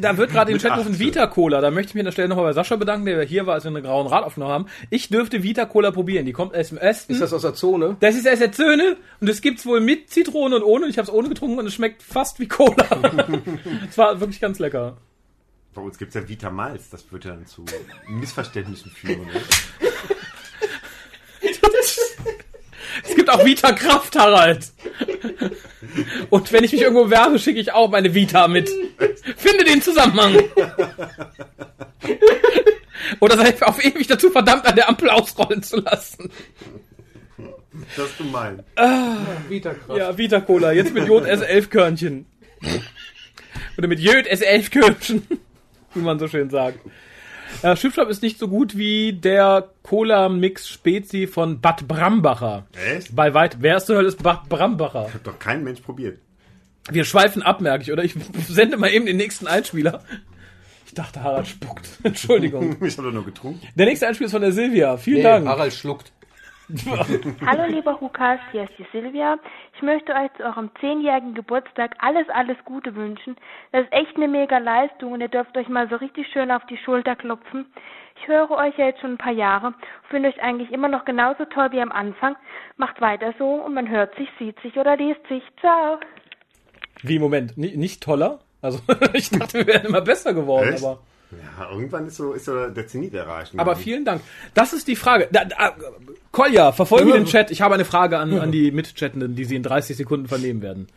da 0.00 0.16
wird 0.16 0.32
gerade 0.32 0.50
im 0.50 0.58
Chat 0.58 0.72
Achse. 0.72 0.98
Vita 0.98 1.26
Cola. 1.28 1.60
Da 1.60 1.70
möchte 1.70 1.90
ich 1.90 1.94
mich 1.94 2.00
an 2.00 2.06
der 2.06 2.12
Stelle 2.12 2.28
nochmal 2.28 2.46
bei 2.46 2.52
Sascha 2.52 2.76
bedanken, 2.76 3.06
der 3.06 3.22
hier 3.22 3.46
war, 3.46 3.54
als 3.54 3.64
wir 3.64 3.68
einen 3.68 3.82
grauen 3.82 4.06
Rad 4.06 4.24
aufgenommen 4.24 4.52
haben. 4.52 4.66
Ich 4.90 5.08
dürfte 5.08 5.42
Vita 5.42 5.66
Cola 5.66 5.92
probieren. 5.92 6.26
Die 6.26 6.32
kommt 6.32 6.54
aus 6.54 6.70
dem 6.70 6.78
Osten. 6.78 7.12
Ist 7.12 7.22
das 7.22 7.32
aus 7.32 7.42
der 7.42 7.54
Zone? 7.54 7.96
Das 8.00 8.16
ist 8.16 8.26
erst 8.26 8.42
der 8.42 8.52
Zöhne 8.52 8.96
und 9.20 9.28
es 9.28 9.40
gibt's 9.40 9.64
wohl 9.66 9.80
mit 9.80 10.10
Zitrone 10.10 10.56
und 10.56 10.62
ohne. 10.64 10.88
Ich 10.88 10.98
habe 10.98 11.06
es 11.06 11.12
ohne 11.12 11.28
getrunken 11.28 11.60
und 11.60 11.66
es 11.66 11.74
schmeckt 11.74 12.02
fast 12.02 12.40
wie 12.40 12.48
Cola. 12.48 12.86
Es 13.88 13.96
war 13.96 14.20
wirklich 14.20 14.40
ganz 14.40 14.58
lecker. 14.58 14.96
Bei 15.74 15.80
uns 15.80 15.96
gibt 15.96 16.14
es 16.14 16.14
ja 16.20 16.28
Vita 16.28 16.50
Malz, 16.50 16.90
das 16.90 17.10
wird 17.12 17.24
ja 17.24 17.32
dann 17.32 17.46
zu 17.46 17.64
Missverständnissen 18.08 18.90
führen. 18.90 19.28
Es 23.04 23.14
gibt 23.14 23.30
auch 23.30 23.44
Vita 23.44 23.72
Kraft, 23.72 24.16
Harald. 24.18 24.72
Und 26.30 26.52
wenn 26.52 26.64
ich 26.64 26.72
mich 26.72 26.82
irgendwo 26.82 27.10
werbe, 27.10 27.38
schicke 27.38 27.60
ich 27.60 27.72
auch 27.72 27.90
meine 27.90 28.14
Vita 28.14 28.48
mit. 28.48 28.70
Finde 29.36 29.64
den 29.64 29.82
Zusammenhang. 29.82 30.36
Oder 33.20 33.36
seid 33.36 33.60
ihr 33.60 33.68
auf 33.68 33.84
ewig 33.84 34.06
dazu 34.06 34.30
verdammt, 34.30 34.66
an 34.66 34.76
der 34.76 34.88
Ampel 34.88 35.10
ausrollen 35.10 35.62
zu 35.62 35.80
lassen. 35.80 36.30
Das 37.96 38.06
ist 38.06 38.18
gemein. 38.18 38.62
Vita 39.48 39.74
Ja, 39.96 40.16
Vita 40.16 40.40
Cola, 40.40 40.72
jetzt 40.72 40.92
mit 40.92 41.06
Jod 41.06 41.24
S11 41.24 41.68
Körnchen. 41.68 42.26
Oder 43.76 43.88
mit 43.88 44.00
Jöd 44.00 44.26
S11 44.26 44.70
Körnchen. 44.70 45.26
Wie 45.94 46.00
man 46.00 46.18
so 46.18 46.28
schön 46.28 46.50
sagt. 46.50 46.80
Äh, 47.62 47.76
Schwipschwap 47.76 48.08
ist 48.08 48.22
nicht 48.22 48.38
so 48.38 48.48
gut 48.48 48.76
wie 48.76 49.12
der 49.14 49.68
Cola-Mix 49.82 50.68
Spezi 50.68 51.26
von 51.26 51.60
Bad 51.60 51.88
Brambacher. 51.88 52.66
Echt? 52.94 53.14
Bei 53.14 53.34
weit. 53.34 53.58
Wer 53.60 53.76
ist 53.78 53.86
zur 53.86 53.96
Hölle 53.96 54.08
ist 54.08 54.22
Bad 54.22 54.48
Brambacher? 54.48 55.12
Hat 55.12 55.26
doch 55.26 55.38
kein 55.38 55.64
Mensch 55.64 55.80
probiert. 55.80 56.18
Wir 56.90 57.04
schweifen 57.04 57.42
ab, 57.42 57.60
merke 57.60 57.82
ich, 57.84 57.92
oder? 57.92 58.04
Ich 58.04 58.14
sende 58.48 58.76
mal 58.76 58.90
eben 58.90 59.06
den 59.06 59.16
nächsten 59.16 59.46
Einspieler. 59.46 60.02
Ich 60.86 60.94
dachte, 60.94 61.22
Harald 61.22 61.46
spuckt. 61.46 61.86
Entschuldigung. 62.02 62.76
Ich 62.82 62.96
habe 62.96 63.08
doch 63.08 63.14
nur 63.14 63.24
getrunken. 63.24 63.60
Der 63.74 63.86
nächste 63.86 64.06
Einspieler 64.08 64.26
ist 64.26 64.32
von 64.32 64.40
der 64.42 64.52
Silvia. 64.52 64.96
Vielen 64.96 65.18
Nee, 65.18 65.22
Dank. 65.24 65.46
Harald 65.46 65.72
schluckt. 65.74 66.12
Hallo 67.46 67.64
lieber 67.66 67.98
Hukas, 68.00 68.38
hier 68.52 68.64
ist 68.64 68.74
die 68.78 68.86
Silvia. 68.92 69.38
Ich 69.74 69.80
möchte 69.82 70.12
euch 70.12 70.30
zu 70.36 70.42
eurem 70.44 70.70
zehnjährigen 70.80 71.32
Geburtstag 71.34 71.96
alles, 71.98 72.28
alles 72.28 72.58
Gute 72.66 72.94
wünschen. 72.94 73.36
Das 73.72 73.84
ist 73.84 73.92
echt 73.92 74.16
eine 74.16 74.28
mega 74.28 74.58
Leistung 74.58 75.12
und 75.12 75.20
ihr 75.22 75.28
dürft 75.28 75.56
euch 75.56 75.68
mal 75.68 75.88
so 75.88 75.96
richtig 75.96 76.26
schön 76.30 76.50
auf 76.50 76.64
die 76.66 76.76
Schulter 76.76 77.16
klopfen. 77.16 77.66
Ich 78.20 78.28
höre 78.28 78.50
euch 78.50 78.76
ja 78.76 78.86
jetzt 78.86 79.00
schon 79.00 79.12
ein 79.12 79.18
paar 79.18 79.32
Jahre, 79.32 79.72
finde 80.10 80.28
euch 80.28 80.42
eigentlich 80.42 80.70
immer 80.70 80.88
noch 80.88 81.06
genauso 81.06 81.46
toll 81.46 81.68
wie 81.72 81.80
am 81.80 81.92
Anfang. 81.92 82.36
Macht 82.76 83.00
weiter 83.00 83.32
so 83.38 83.46
und 83.64 83.72
man 83.72 83.88
hört 83.88 84.14
sich, 84.16 84.28
sieht 84.38 84.60
sich 84.60 84.76
oder 84.76 84.96
liest 84.96 85.26
sich. 85.28 85.42
Ciao. 85.60 85.98
Wie, 87.02 87.18
Moment, 87.18 87.56
ni- 87.56 87.76
nicht 87.76 88.02
toller? 88.02 88.40
Also, 88.60 88.80
ich 89.14 89.30
dachte, 89.30 89.58
wir 89.60 89.66
wären 89.66 89.86
immer 89.86 90.00
besser 90.02 90.34
geworden, 90.34 90.74
Echt? 90.74 90.84
aber. 90.84 90.98
Ja, 91.30 91.70
irgendwann 91.70 92.06
ist 92.06 92.16
so, 92.16 92.32
ist 92.32 92.46
so 92.46 92.68
der 92.68 92.86
Zenit 92.86 93.12
erreicht. 93.12 93.52
Aber 93.56 93.76
vielen 93.76 94.04
Dank. 94.04 94.22
Das 94.54 94.72
ist 94.72 94.88
die 94.88 94.96
Frage. 94.96 95.28
Da, 95.30 95.44
da, 95.44 95.76
Kolja, 96.32 96.72
verfolge 96.72 97.12
den 97.12 97.26
Chat. 97.26 97.50
Ich 97.50 97.60
habe 97.60 97.74
eine 97.74 97.84
Frage 97.84 98.18
an, 98.18 98.38
an 98.38 98.50
die 98.50 98.70
Mitchattenden, 98.70 99.34
die 99.34 99.44
Sie 99.44 99.56
in 99.56 99.62
30 99.62 99.96
Sekunden 99.96 100.28
vernehmen 100.28 100.62
werden. 100.62 100.88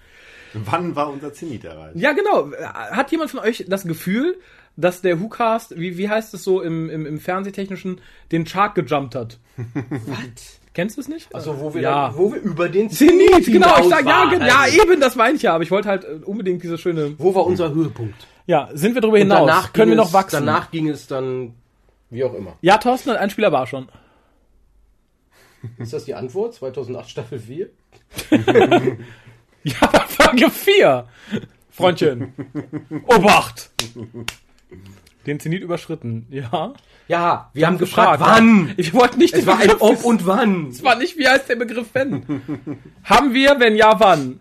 Wann 0.54 0.96
war 0.96 1.10
unser 1.10 1.34
Zenit 1.34 1.64
erreicht? 1.66 1.96
Ja, 1.96 2.14
genau. 2.14 2.52
Hat 2.62 3.12
jemand 3.12 3.32
von 3.32 3.40
euch 3.42 3.66
das 3.68 3.84
Gefühl, 3.84 4.38
dass 4.78 5.02
der 5.02 5.20
WhoCast, 5.20 5.78
wie, 5.78 5.98
wie 5.98 6.10
heißt 6.10 6.34
es 6.34 6.44
so 6.44 6.62
im, 6.62 6.90
im, 6.90 7.06
im 7.06 7.20
Fernsehtechnischen, 7.20 8.02
den 8.32 8.46
Chart 8.46 8.74
gejumpt 8.76 9.16
hat? 9.16 9.38
Was? 10.08 10.61
Kennst 10.74 10.96
du 10.98 11.02
es 11.02 11.08
nicht? 11.10 11.34
Also 11.36 11.60
wo 11.60 11.74
wir, 11.74 11.82
Ja. 11.82 12.08
dann, 12.08 12.18
wo 12.18 12.32
wir 12.34 12.40
über 12.42 12.70
den 12.70 12.90
Zenit, 12.90 13.46
genau. 13.46 13.78
Ich 13.82 13.90
sag, 13.90 14.06
ja, 14.06 14.30
hinaus 14.30 14.40
ge- 14.40 14.48
ja, 14.48 14.56
waren. 14.60 14.74
eben, 14.92 15.02
das 15.02 15.16
meine 15.16 15.36
ich 15.36 15.42
ja. 15.42 15.54
Aber 15.54 15.64
ich 15.64 15.72
wollte 15.72 15.90
halt 15.90 16.04
äh, 16.06 16.20
unbedingt 16.26 16.64
diese 16.64 16.78
schöne. 16.78 17.16
Wo 17.18 17.36
war 17.36 17.46
unser 17.46 17.74
Höhepunkt? 17.74 18.28
Ja, 18.48 18.70
sind 18.74 18.94
wir 18.96 19.02
darüber 19.02 19.18
Und 19.18 19.24
hinaus? 19.24 19.48
danach 19.48 19.74
Können 19.74 19.92
wir 19.92 19.98
noch 19.98 20.08
es, 20.08 20.14
wachsen? 20.14 20.46
Danach 20.46 20.72
ging 20.72 20.88
es 20.88 21.08
dann, 21.08 21.54
wie 22.10 22.24
auch 22.24 22.34
immer. 22.34 22.54
Ja, 22.62 22.78
Thorsten, 22.78 23.12
ein 23.12 23.30
Spieler 23.30 23.52
war 23.52 23.68
schon. 23.68 23.90
Ist 25.78 25.94
das 25.94 26.06
die 26.06 26.16
Antwort? 26.16 26.54
2008 26.56 27.10
Staffel 27.10 27.40
4? 27.40 27.70
Ja, 29.64 29.76
Folge 30.08 30.50
4. 30.50 31.06
Freundchen. 31.70 32.34
Obacht. 33.06 33.70
Den 35.26 35.40
Zenit 35.40 35.62
überschritten. 35.62 36.28
Ja. 36.30 36.74
Ja, 37.08 37.50
wir 37.54 37.68
haben 37.68 37.78
gefragt, 37.78 38.20
gefragt, 38.20 38.38
wann? 38.40 38.74
Ich 38.78 38.94
wollte 38.94 39.18
nicht 39.18 39.34
Es 39.34 39.42
den 39.42 39.48
war 39.48 39.56
ein 39.56 39.62
Begriff 39.68 39.82
Ob 39.82 39.92
wissen. 39.98 40.06
und 40.06 40.26
wann. 40.26 40.68
Es 40.70 40.84
war 40.84 40.96
nicht, 40.96 41.18
wie 41.18 41.28
heißt 41.28 41.50
der 41.50 41.56
Begriff 41.58 41.88
wenn? 41.94 42.42
Haben 43.04 43.34
wir, 43.34 43.60
wenn 43.60 43.76
ja, 43.76 44.00
wann? 44.00 44.40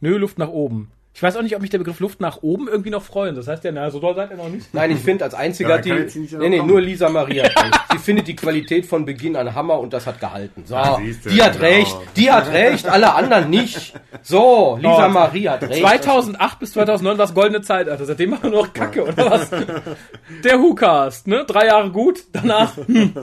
Nö, 0.00 0.16
Luft 0.18 0.38
nach 0.38 0.48
oben. 0.48 0.90
Ich 1.16 1.22
weiß 1.22 1.36
auch 1.36 1.42
nicht, 1.42 1.54
ob 1.54 1.62
mich 1.62 1.70
der 1.70 1.78
Begriff 1.78 2.00
Luft 2.00 2.20
nach 2.20 2.38
oben 2.42 2.66
irgendwie 2.66 2.90
noch 2.90 3.02
freuen. 3.04 3.36
Das 3.36 3.46
heißt 3.46 3.62
ja, 3.62 3.70
na, 3.70 3.88
so 3.88 4.00
doll 4.00 4.16
seid 4.16 4.32
ihr 4.32 4.36
noch 4.36 4.48
nicht. 4.48 4.74
Nein, 4.74 4.90
ich 4.90 4.98
finde, 4.98 5.22
als 5.22 5.32
einziger 5.32 5.68
Ja, 5.70 5.76
hat 5.76 5.84
die. 5.84 5.92
Nee, 5.92 6.48
nee, 6.48 6.58
kommen. 6.58 6.68
nur 6.68 6.80
Lisa 6.80 7.08
Maria. 7.08 7.48
Sie 7.92 7.98
findet 7.98 8.26
die 8.26 8.34
Qualität 8.34 8.84
von 8.84 9.04
Beginn 9.04 9.36
an 9.36 9.54
Hammer 9.54 9.78
und 9.78 9.92
das 9.92 10.08
hat 10.08 10.18
gehalten. 10.18 10.64
So, 10.66 10.76
siehste, 10.98 11.28
die 11.28 11.40
hat 11.40 11.52
genau. 11.52 11.64
recht, 11.66 11.96
die 12.16 12.32
hat 12.32 12.52
recht, 12.52 12.88
alle 12.88 13.14
anderen 13.14 13.48
nicht. 13.48 13.94
So, 14.22 14.76
Lisa 14.80 15.06
Oh. 15.06 15.08
Maria 15.08 15.52
hat 15.52 15.62
recht. 15.62 15.80
2008 15.82 16.58
bis 16.58 16.72
2009 16.72 17.16
war 17.18 17.26
das 17.26 17.34
goldene 17.34 17.62
Zeitalter. 17.62 18.04
Seitdem 18.04 18.30
machen 18.30 18.42
wir 18.44 18.50
nur 18.50 18.62
noch 18.66 18.72
Kacke, 18.72 19.04
oder 19.04 19.30
was? 19.30 19.50
Der 19.50 20.58
WhoCast, 20.60 21.28
ne? 21.28 21.44
Drei 21.46 21.66
Jahre 21.66 21.92
gut, 21.92 22.24
danach. 22.32 22.76
Hm. 22.76 23.14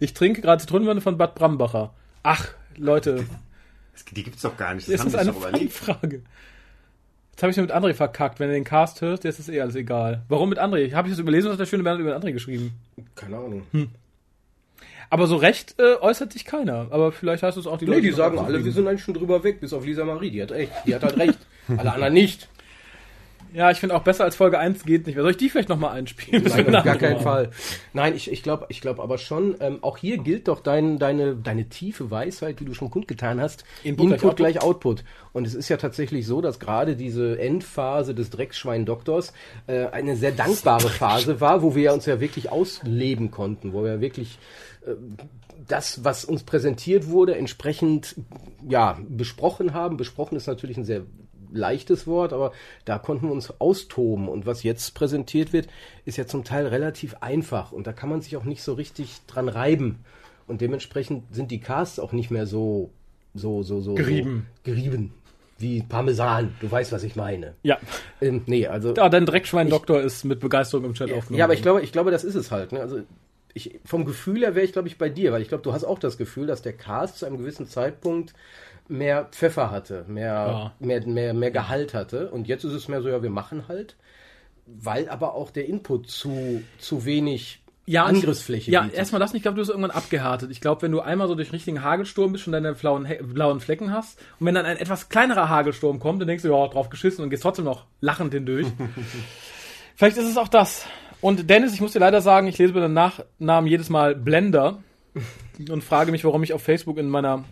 Ich 0.00 0.14
trinke 0.14 0.40
gerade 0.40 0.60
Zitronenwürde 0.60 1.00
von 1.00 1.16
Bad 1.16 1.36
Brambacher. 1.36 1.92
Ach, 2.24 2.48
Leute, 2.76 3.24
Die 4.12 4.22
gibt's 4.22 4.42
doch 4.42 4.56
gar 4.56 4.74
nicht. 4.74 4.88
Das 4.88 4.92
das 4.92 5.00
haben 5.00 5.06
ist 5.08 5.14
die 5.14 5.18
eine 5.18 5.32
sich 5.32 5.42
doch 5.42 5.48
überlegt. 5.48 5.72
Frage. 5.72 6.22
Jetzt 7.32 7.42
habe 7.42 7.50
ich 7.50 7.56
mir 7.56 7.62
mit 7.64 7.72
André 7.72 7.94
verkackt. 7.94 8.38
Wenn 8.40 8.48
du 8.48 8.54
den 8.54 8.64
Cast 8.64 9.00
hörst, 9.00 9.24
jetzt 9.24 9.38
ist 9.40 9.48
eh 9.48 9.60
alles 9.60 9.74
egal. 9.74 10.22
Warum 10.28 10.48
mit 10.48 10.58
André? 10.60 10.92
Habe 10.94 11.08
ich 11.08 11.14
das 11.14 11.18
überlesen 11.20 11.46
oder 11.48 11.54
hat 11.54 11.60
der 11.60 11.66
schöne 11.66 11.82
Bernhard 11.82 12.00
über 12.00 12.16
André 12.16 12.32
geschrieben? 12.32 12.72
Keine 13.16 13.36
Ahnung. 13.36 13.62
Aber 15.10 15.26
so 15.26 15.36
recht 15.36 15.74
äh, 15.78 15.96
äußert 16.00 16.32
sich 16.32 16.44
keiner. 16.44 16.88
Aber 16.90 17.12
vielleicht 17.12 17.42
heißt 17.42 17.56
es 17.56 17.66
auch 17.66 17.78
die 17.78 17.86
Nee, 17.86 18.00
die 18.00 18.10
noch 18.10 18.16
sagen 18.16 18.38
abzufliegen. 18.38 18.56
alle, 18.56 18.64
wir 18.64 18.72
sind 18.72 18.86
eigentlich 18.88 19.02
schon 19.02 19.14
drüber 19.14 19.42
weg, 19.44 19.60
bis 19.60 19.72
auf 19.72 19.84
Lisa 19.84 20.04
Marie. 20.04 20.30
Die 20.30 20.42
hat 20.42 20.50
recht. 20.52 20.72
Die 20.86 20.94
hat 20.94 21.02
halt 21.02 21.16
recht. 21.18 21.38
Alle 21.76 21.92
anderen 21.92 22.14
nicht. 22.14 22.48
Ja, 23.54 23.70
ich 23.70 23.78
finde 23.78 23.94
auch 23.94 24.02
besser 24.02 24.24
als 24.24 24.34
Folge 24.34 24.58
1 24.58 24.84
geht 24.84 25.06
nicht 25.06 25.14
mehr. 25.14 25.22
Soll 25.22 25.30
ich 25.30 25.36
die 25.36 25.48
vielleicht 25.48 25.68
nochmal 25.68 25.96
einspielen? 25.96 26.42
Nein, 26.42 26.74
auf 26.74 26.84
gar 26.84 26.96
keinen? 26.96 27.20
Fall. 27.20 27.50
Nein, 27.92 28.16
ich, 28.16 28.30
ich 28.30 28.42
glaube 28.42 28.66
ich 28.68 28.80
glaub 28.80 28.98
aber 28.98 29.16
schon, 29.16 29.54
ähm, 29.60 29.78
auch 29.82 29.96
hier 29.96 30.18
gilt 30.18 30.48
doch 30.48 30.58
dein, 30.58 30.98
deine, 30.98 31.36
deine 31.36 31.68
tiefe 31.68 32.10
Weisheit, 32.10 32.58
die 32.58 32.64
du 32.64 32.74
schon 32.74 32.90
kundgetan 32.90 33.40
hast. 33.40 33.64
Input 33.84 34.08
gleich 34.08 34.22
Input 34.22 34.36
gleich 34.36 34.60
Output. 34.60 35.04
Und 35.32 35.46
es 35.46 35.54
ist 35.54 35.68
ja 35.68 35.76
tatsächlich 35.76 36.26
so, 36.26 36.40
dass 36.40 36.58
gerade 36.58 36.96
diese 36.96 37.38
Endphase 37.38 38.12
des 38.12 38.30
Drecksschwein-Doktors 38.30 39.32
äh, 39.68 39.86
eine 39.86 40.16
sehr 40.16 40.32
dankbare 40.32 40.88
Phase 40.88 41.40
war, 41.40 41.62
wo 41.62 41.76
wir 41.76 41.92
uns 41.92 42.06
ja 42.06 42.18
wirklich 42.18 42.50
ausleben 42.50 43.30
konnten, 43.30 43.72
wo 43.72 43.84
wir 43.84 44.00
wirklich 44.00 44.38
äh, 44.84 44.94
das, 45.68 46.02
was 46.02 46.24
uns 46.24 46.42
präsentiert 46.42 47.08
wurde, 47.08 47.36
entsprechend 47.36 48.16
ja, 48.68 48.98
besprochen 49.08 49.74
haben. 49.74 49.96
Besprochen 49.96 50.36
ist 50.36 50.48
natürlich 50.48 50.76
ein 50.76 50.84
sehr 50.84 51.02
leichtes 51.54 52.06
Wort, 52.06 52.32
aber 52.32 52.52
da 52.84 52.98
konnten 52.98 53.26
wir 53.26 53.32
uns 53.32 53.60
austoben. 53.60 54.28
Und 54.28 54.46
was 54.46 54.62
jetzt 54.62 54.94
präsentiert 54.94 55.52
wird, 55.52 55.68
ist 56.04 56.18
ja 56.18 56.26
zum 56.26 56.44
Teil 56.44 56.66
relativ 56.66 57.16
einfach. 57.20 57.72
Und 57.72 57.86
da 57.86 57.92
kann 57.92 58.08
man 58.08 58.20
sich 58.20 58.36
auch 58.36 58.44
nicht 58.44 58.62
so 58.62 58.74
richtig 58.74 59.20
dran 59.26 59.48
reiben. 59.48 60.00
Und 60.46 60.60
dementsprechend 60.60 61.24
sind 61.34 61.50
die 61.50 61.60
Casts 61.60 61.98
auch 61.98 62.12
nicht 62.12 62.30
mehr 62.30 62.46
so, 62.46 62.90
so, 63.34 63.62
so, 63.62 63.80
so. 63.80 63.94
Gerieben. 63.94 64.46
So, 64.56 64.72
gerieben. 64.72 65.14
Wie 65.58 65.82
Parmesan. 65.82 66.54
Du 66.60 66.70
weißt, 66.70 66.92
was 66.92 67.04
ich 67.04 67.16
meine. 67.16 67.54
Ja. 67.62 67.78
Ähm, 68.20 68.42
nee, 68.46 68.66
also. 68.66 68.92
Ja, 68.94 69.08
dein 69.08 69.24
Dreckschwein-Doktor 69.24 70.00
ist 70.00 70.24
mit 70.24 70.40
Begeisterung 70.40 70.84
im 70.84 70.94
Chat 70.94 71.12
aufgenommen. 71.12 71.38
Ja, 71.38 71.44
aber 71.44 71.54
ich 71.54 71.62
glaube, 71.62 71.82
ich 71.82 71.92
glaube, 71.92 72.10
das 72.10 72.24
ist 72.24 72.34
es 72.34 72.50
halt. 72.50 72.72
Ne? 72.72 72.80
Also 72.80 73.00
ich, 73.54 73.78
vom 73.84 74.04
Gefühl 74.04 74.40
her 74.40 74.54
wäre 74.54 74.66
ich, 74.66 74.72
glaube 74.72 74.88
ich, 74.88 74.98
bei 74.98 75.08
dir, 75.08 75.32
weil 75.32 75.40
ich 75.40 75.48
glaube, 75.48 75.62
du 75.62 75.72
hast 75.72 75.84
auch 75.84 76.00
das 76.00 76.18
Gefühl, 76.18 76.46
dass 76.46 76.60
der 76.60 76.72
Cast 76.72 77.18
zu 77.18 77.26
einem 77.26 77.38
gewissen 77.38 77.68
Zeitpunkt 77.68 78.34
mehr 78.88 79.24
Pfeffer 79.30 79.70
hatte, 79.70 80.04
mehr, 80.08 80.24
Ja. 80.32 80.72
mehr, 80.78 81.06
mehr, 81.06 81.34
mehr 81.34 81.50
Gehalt 81.50 81.94
hatte. 81.94 82.30
Und 82.30 82.48
jetzt 82.48 82.64
ist 82.64 82.72
es 82.72 82.88
mehr 82.88 83.02
so, 83.02 83.08
ja, 83.08 83.22
wir 83.22 83.30
machen 83.30 83.66
halt, 83.68 83.96
weil 84.66 85.08
aber 85.08 85.34
auch 85.34 85.50
der 85.50 85.66
Input 85.66 86.08
zu, 86.10 86.62
zu 86.78 87.04
wenig 87.04 87.60
ja, 87.86 88.04
Angriffsfläche 88.04 88.70
Ja, 88.70 88.80
bietet. 88.82 88.96
erstmal 88.96 89.20
das 89.20 89.32
nicht. 89.34 89.40
Ich 89.40 89.42
glaube, 89.42 89.56
du 89.56 89.60
bist 89.60 89.70
irgendwann 89.70 89.90
abgehärtet. 89.90 90.50
Ich 90.50 90.62
glaube, 90.62 90.80
wenn 90.82 90.90
du 90.92 91.00
einmal 91.00 91.28
so 91.28 91.34
durch 91.34 91.52
richtigen 91.52 91.82
Hagelsturm 91.82 92.32
bist 92.32 92.46
und 92.46 92.52
deine 92.54 92.72
blauen, 92.72 93.06
blauen 93.34 93.60
Flecken 93.60 93.92
hast 93.92 94.18
und 94.40 94.46
wenn 94.46 94.54
dann 94.54 94.64
ein 94.64 94.78
etwas 94.78 95.10
kleinerer 95.10 95.50
Hagelsturm 95.50 95.98
kommt, 95.98 96.20
dann 96.22 96.28
denkst 96.28 96.42
du, 96.44 96.48
ja, 96.50 96.66
drauf 96.68 96.88
geschissen 96.88 97.22
und 97.22 97.28
gehst 97.30 97.42
trotzdem 97.42 97.66
noch 97.66 97.84
lachend 98.00 98.32
hindurch. 98.32 98.66
Vielleicht 99.96 100.16
ist 100.16 100.28
es 100.28 100.38
auch 100.38 100.48
das. 100.48 100.86
Und 101.20 101.48
Dennis, 101.50 101.74
ich 101.74 101.80
muss 101.80 101.92
dir 101.92 101.98
leider 102.00 102.20
sagen, 102.20 102.46
ich 102.48 102.58
lese 102.58 102.72
bei 102.72 102.80
deinem 102.80 102.94
Nachnamen 102.94 103.68
jedes 103.68 103.90
Mal 103.90 104.14
Blender 104.14 104.82
und 105.70 105.84
frage 105.84 106.10
mich, 106.10 106.24
warum 106.24 106.42
ich 106.42 106.52
auf 106.54 106.62
Facebook 106.62 106.96
in 106.98 107.08
meiner 107.10 107.44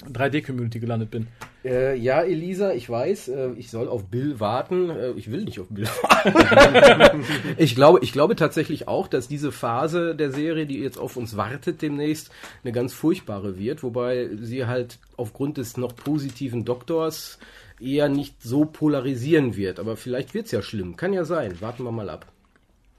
3D-Community 0.00 0.80
gelandet 0.80 1.10
bin. 1.10 1.28
Äh, 1.64 1.96
ja, 1.96 2.22
Elisa, 2.22 2.72
ich 2.72 2.90
weiß, 2.90 3.28
äh, 3.28 3.50
ich 3.56 3.70
soll 3.70 3.88
auf 3.88 4.06
Bill 4.06 4.40
warten. 4.40 4.90
Äh, 4.90 5.12
ich 5.12 5.30
will 5.30 5.44
nicht 5.44 5.60
auf 5.60 5.68
Bill 5.68 5.86
warten. 5.86 7.24
ich, 7.56 7.74
glaube, 7.74 8.00
ich 8.02 8.12
glaube 8.12 8.34
tatsächlich 8.34 8.88
auch, 8.88 9.06
dass 9.06 9.28
diese 9.28 9.52
Phase 9.52 10.16
der 10.16 10.32
Serie, 10.32 10.66
die 10.66 10.80
jetzt 10.80 10.98
auf 10.98 11.16
uns 11.16 11.36
wartet 11.36 11.82
demnächst, 11.82 12.30
eine 12.64 12.72
ganz 12.72 12.92
furchtbare 12.92 13.58
wird, 13.58 13.82
wobei 13.82 14.30
sie 14.40 14.66
halt 14.66 14.98
aufgrund 15.16 15.58
des 15.58 15.76
noch 15.76 15.94
positiven 15.94 16.64
Doktors 16.64 17.38
eher 17.80 18.08
nicht 18.08 18.42
so 18.42 18.64
polarisieren 18.64 19.56
wird. 19.56 19.78
Aber 19.78 19.96
vielleicht 19.96 20.34
wird's 20.34 20.50
ja 20.50 20.62
schlimm. 20.62 20.96
Kann 20.96 21.12
ja 21.12 21.24
sein. 21.24 21.60
Warten 21.60 21.84
wir 21.84 21.92
mal 21.92 22.10
ab. 22.10 22.26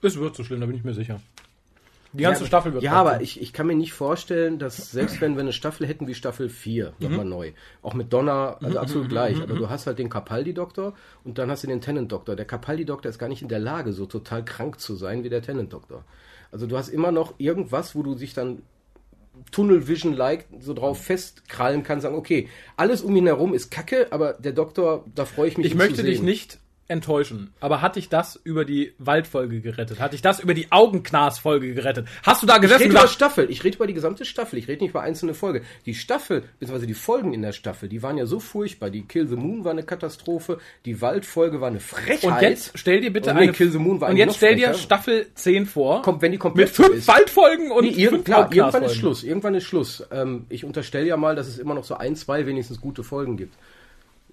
Es 0.01 0.17
wird 0.17 0.35
so 0.35 0.43
schlimm, 0.43 0.59
da 0.59 0.65
bin 0.65 0.75
ich 0.75 0.83
mir 0.83 0.93
sicher. 0.93 1.19
Die 2.13 2.23
ganze 2.23 2.41
ja, 2.41 2.47
Staffel 2.47 2.73
wird 2.73 2.83
Ja, 2.83 2.93
aber 2.93 3.21
ich, 3.21 3.41
ich 3.41 3.53
kann 3.53 3.65
mir 3.65 3.75
nicht 3.75 3.93
vorstellen, 3.93 4.59
dass 4.59 4.91
selbst 4.91 5.19
wenn 5.19 5.33
wir 5.35 5.41
eine 5.41 5.51
Staffel 5.51 5.87
hätten 5.87 6.07
wie 6.07 6.13
Staffel 6.13 6.47
4, 6.47 6.93
Mhm. 6.99 7.05
nochmal 7.05 7.25
neu, 7.25 7.51
auch 7.81 7.95
mit 7.95 8.13
Donner, 8.13 8.57
also 8.61 8.79
absolut 8.79 9.09
gleich, 9.09 9.41
aber 9.41 9.55
du 9.55 9.69
hast 9.69 9.87
halt 9.87 9.97
den 9.97 10.09
Capaldi-Doktor 10.09 10.93
und 11.23 11.37
dann 11.39 11.49
hast 11.49 11.63
du 11.63 11.67
den 11.67 11.81
Tennant-Doktor. 11.81 12.35
Der 12.35 12.45
Capaldi-Doktor 12.45 13.09
ist 13.09 13.17
gar 13.17 13.29
nicht 13.29 13.41
in 13.41 13.47
der 13.47 13.59
Lage, 13.59 13.93
so 13.93 14.05
total 14.05 14.45
krank 14.45 14.79
zu 14.79 14.95
sein 14.95 15.23
wie 15.23 15.29
der 15.29 15.41
Tennant-Doktor. 15.41 16.05
Also 16.51 16.67
du 16.67 16.77
hast 16.77 16.89
immer 16.89 17.11
noch 17.11 17.33
irgendwas, 17.39 17.95
wo 17.95 18.03
du 18.03 18.13
sich 18.13 18.35
dann 18.35 18.61
Tunnel 19.51 19.87
Vision-like 19.87 20.45
so 20.59 20.75
drauf 20.75 21.03
festkrallen 21.03 21.81
kannst, 21.81 22.03
sagen, 22.03 22.15
okay, 22.15 22.47
alles 22.77 23.01
um 23.01 23.15
ihn 23.15 23.25
herum 23.25 23.55
ist 23.55 23.71
kacke, 23.71 24.07
aber 24.11 24.33
der 24.33 24.51
Doktor, 24.51 25.05
da 25.15 25.25
freue 25.25 25.47
ich 25.47 25.57
mich 25.57 25.65
Ich 25.65 25.75
möchte 25.75 26.03
dich 26.03 26.21
nicht 26.21 26.59
enttäuschen, 26.87 27.53
aber 27.59 27.81
hat 27.81 27.95
dich 27.95 28.09
das 28.09 28.39
über 28.43 28.65
die 28.65 28.93
Waldfolge 28.97 29.61
gerettet? 29.61 29.99
Hat 29.99 30.13
dich 30.13 30.21
das 30.21 30.39
über 30.39 30.53
die 30.53 30.71
Augenknas-Folge 30.71 31.73
gerettet? 31.73 32.07
Hast 32.23 32.43
du 32.43 32.47
da 32.47 32.55
Ich 32.55 32.61
gesessen 32.61 32.83
rede 32.83 32.93
und 32.95 32.99
über 33.01 33.07
Staffel. 33.07 33.49
Ich 33.49 33.63
rede 33.63 33.75
über 33.77 33.87
die 33.87 33.93
gesamte 33.93 34.25
Staffel. 34.25 34.59
Ich 34.59 34.67
rede 34.67 34.83
nicht 34.83 34.91
über 34.91 35.01
einzelne 35.01 35.33
Folge. 35.33 35.61
Die 35.85 35.95
Staffel, 35.95 36.43
beziehungsweise 36.59 36.87
die 36.87 36.93
Folgen 36.93 37.33
in 37.33 37.41
der 37.41 37.51
Staffel, 37.53 37.89
die 37.89 38.03
waren 38.03 38.17
ja 38.17 38.25
so 38.25 38.39
furchtbar. 38.39 38.89
Die 38.89 39.03
Kill 39.03 39.27
the 39.27 39.35
Moon 39.35 39.63
war 39.63 39.71
eine 39.71 39.83
Katastrophe. 39.83 40.59
Die 40.85 41.01
Waldfolge 41.01 41.61
war 41.61 41.69
eine 41.69 41.79
Frechheit. 41.79 42.23
und 42.23 42.41
jetzt 42.41 42.71
stell 42.75 43.01
dir 43.01 43.11
bitte 43.13 43.29
Oh, 43.31 43.33
nee, 43.33 43.41
eine 43.43 43.51
Kill 43.53 43.71
the 43.71 43.79
Moon 43.79 44.01
war 44.01 44.09
und 44.09 44.17
jetzt 44.17 44.35
stell 44.37 44.55
dir 44.55 44.67
frecher. 44.69 44.79
Staffel 44.79 45.27
10 45.35 45.65
vor. 45.65 46.01
Kommt, 46.01 46.21
wenn 46.21 46.31
die 46.31 46.37
komplett 46.37 46.67
mit 46.67 46.75
fünf 46.75 46.97
ist. 46.97 47.07
Waldfolgen 47.07 47.71
und 47.71 47.85
Nee, 47.85 48.07
fünf 48.07 48.23
klar, 48.25 48.51
irgendwann 48.53 48.83
ist. 48.83 48.95
Schluss. 48.95 49.23
Irgendwann 49.23 49.55
ist 49.55 49.63
Schluss. 49.63 50.05
Ähm, 50.11 50.45
ich 50.49 50.65
unterstelle 50.65 51.07
ja 51.07 51.17
mal, 51.17 51.35
dass 51.35 51.47
es 51.47 51.59
immer 51.59 51.73
noch 51.73 51.83
so 51.85 51.95
ein, 51.95 52.15
zwei 52.15 52.45
wenigstens 52.45 52.81
gute 52.81 53.03
Folgen 53.03 53.37
gibt. 53.37 53.55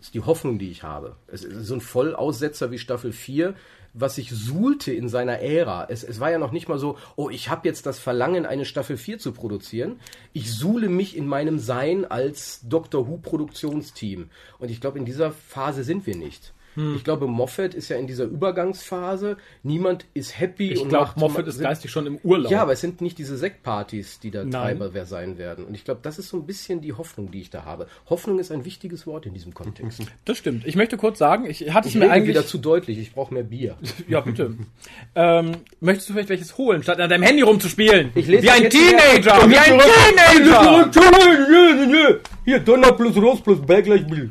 Ist 0.01 0.15
die 0.15 0.21
Hoffnung, 0.21 0.59
die 0.59 0.71
ich 0.71 0.83
habe. 0.83 1.17
Es 1.27 1.45
ist 1.45 1.67
so 1.67 1.75
ein 1.75 1.81
Vollaussetzer 1.81 2.71
wie 2.71 2.79
Staffel 2.79 3.13
4, 3.13 3.55
was 3.93 4.15
sich 4.15 4.31
suhlte 4.31 4.93
in 4.93 5.09
seiner 5.09 5.41
Ära. 5.41 5.87
Es, 5.91 6.05
es 6.05 6.21
war 6.21 6.31
ja 6.31 6.39
noch 6.39 6.53
nicht 6.53 6.69
mal 6.69 6.79
so, 6.79 6.97
oh, 7.17 7.29
ich 7.29 7.51
habe 7.51 7.69
jetzt 7.69 7.85
das 7.87 7.99
Verlangen, 7.99 8.47
eine 8.47 8.65
Staffel 8.65 8.97
4 8.97 9.19
zu 9.19 9.33
produzieren. 9.33 10.01
Ich 10.33 10.53
suhle 10.53 10.89
mich 10.89 11.17
in 11.17 11.27
meinem 11.27 11.59
Sein 11.59 12.05
als 12.05 12.61
Doctor 12.67 13.09
Who 13.09 13.19
Produktionsteam. 13.19 14.31
Und 14.59 14.71
ich 14.71 14.81
glaube, 14.81 14.99
in 14.99 15.05
dieser 15.05 15.33
Phase 15.33 15.85
sind 15.85 16.07
wir 16.07 16.17
nicht. 16.17 16.55
Hm. 16.75 16.95
Ich 16.97 17.05
glaube, 17.05 17.27
Moffat 17.27 17.75
ist 17.75 17.89
ja 17.89 17.97
in 17.97 18.07
dieser 18.07 18.25
Übergangsphase. 18.25 19.37
Niemand 19.63 20.07
ist 20.15 20.39
happy. 20.39 20.73
Ich 20.73 20.81
und 20.81 20.89
glaube, 20.91 21.13
Moffat 21.17 21.47
ist 21.49 21.57
sind- 21.57 21.65
geistig 21.65 21.91
schon 21.91 22.07
im 22.07 22.19
Urlaub. 22.23 22.51
ja, 22.53 22.63
aber 22.63 22.73
es 22.73 22.81
sind 22.81 23.01
nicht 23.01 23.19
diese 23.19 23.37
Sektpartys, 23.37 24.21
die 24.21 24.31
da 24.31 24.45
Nein. 24.45 24.79
Treiber 24.79 25.05
sein 25.07 25.39
werden. 25.39 25.65
Und 25.65 25.75
ich 25.75 25.85
glaube, 25.85 26.01
das 26.03 26.19
ist 26.19 26.29
so 26.29 26.37
ein 26.37 26.47
bisschen 26.47 26.81
die 26.81 26.93
Hoffnung, 26.93 27.31
die 27.31 27.41
ich 27.41 27.51
da 27.51 27.65
habe. 27.65 27.87
Hoffnung 28.09 28.39
ist 28.39 28.53
ein 28.53 28.65
wichtiges 28.65 29.07
Wort 29.07 29.27
in 29.27 29.35
diesem 29.35 29.53
Kontext. 29.55 30.03
das 30.25 30.39
stimmt. 30.39 30.67
Ich 30.67 30.77
möchte 30.77 30.97
kurz 30.97 31.19
sagen, 31.19 31.47
ich 31.49 31.73
hatte 31.73 31.89
Ich 31.89 31.95
ich 31.95 32.01
mir 32.01 32.11
eigentlich 32.11 32.29
wieder 32.37 32.47
zu 32.47 32.59
deutlich, 32.59 32.99
ich 32.99 33.13
brauche 33.13 33.35
mehr 33.35 33.43
Bier. 33.43 33.77
Ja, 34.09 34.21
bitte. 34.21 34.57
ähm, 35.15 35.53
möchtest 35.81 36.09
du 36.09 36.13
vielleicht 36.15 36.29
welches 36.31 36.57
holen, 36.59 36.83
statt 36.83 37.01
an 37.01 37.11
deinem 37.11 37.23
Handy 37.23 37.43
rumzuspielen? 37.43 38.11
Ich 38.15 38.27
lese 38.27 38.43
wie 38.45 38.51
ein 38.51 38.69
Teenager! 38.71 39.49
Wie 39.49 39.57
ein 39.59 39.79
Teenager! 39.79 40.91
Hier, 42.45 42.59
Donner 42.61 42.93
plus 42.93 43.17
Rose 43.17 43.43
plus 43.43 43.61
Berg 43.61 43.85
gleich 43.85 44.07
Bill. 44.07 44.31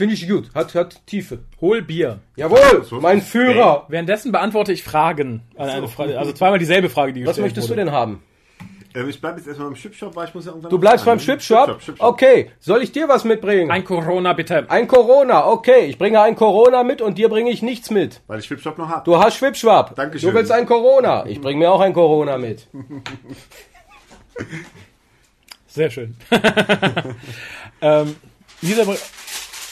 Finde 0.00 0.14
ich 0.14 0.26
gut, 0.26 0.48
hat, 0.54 0.74
hat 0.74 1.06
Tiefe. 1.06 1.40
Hol 1.60 1.82
Bier. 1.82 2.20
Jawohl, 2.34 2.86
mein 3.02 3.20
Führer. 3.20 3.84
Währenddessen 3.88 4.32
beantworte 4.32 4.72
ich 4.72 4.82
Fragen. 4.82 5.42
An 5.58 5.68
eine 5.68 5.88
Frage, 5.88 6.18
also 6.18 6.32
zweimal 6.32 6.58
dieselbe 6.58 6.88
Frage, 6.88 7.12
die 7.12 7.20
Was 7.20 7.36
gestellt 7.36 7.48
möchtest 7.48 7.68
wurde. 7.68 7.80
du 7.80 7.84
denn 7.84 7.92
haben? 7.92 8.22
Ähm, 8.94 9.10
ich 9.10 9.20
bleibe 9.20 9.36
jetzt 9.36 9.46
erstmal 9.46 9.68
im 9.68 9.74
Chipshop, 9.74 10.16
weil 10.16 10.28
ich 10.28 10.34
muss 10.34 10.46
ja 10.46 10.52
irgendwann. 10.52 10.70
Du 10.70 10.78
bleibst 10.78 11.04
beim 11.04 11.18
ne? 11.18 11.22
Chipshop? 11.22 11.66
Chipshop, 11.66 11.80
Chipshop. 11.82 12.08
Okay, 12.08 12.50
soll 12.60 12.82
ich 12.82 12.92
dir 12.92 13.10
was 13.10 13.24
mitbringen? 13.24 13.70
Ein 13.70 13.84
Corona, 13.84 14.32
bitte. 14.32 14.70
Ein 14.70 14.88
Corona, 14.88 15.46
okay. 15.46 15.84
Ich 15.84 15.98
bringe 15.98 16.18
ein 16.22 16.34
Corona 16.34 16.82
mit 16.82 17.02
und 17.02 17.18
dir 17.18 17.28
bringe 17.28 17.50
ich 17.50 17.60
nichts 17.60 17.90
mit. 17.90 18.22
Weil 18.26 18.38
ich 18.38 18.46
Chipshop 18.46 18.78
noch 18.78 18.88
hab. 18.88 19.04
Du 19.04 19.18
hast 19.18 19.36
Schwipschwapp. 19.36 19.96
Dankeschön. 19.96 20.30
Du 20.30 20.34
willst 20.34 20.50
ein 20.50 20.64
Corona. 20.64 21.26
Ich 21.26 21.42
bringe 21.42 21.58
mir 21.58 21.70
auch 21.70 21.80
ein 21.80 21.92
Corona 21.92 22.38
mit. 22.38 22.68
Sehr 25.66 25.90
schön. 25.90 26.16
ähm, 27.82 28.16
Mar- 28.62 28.96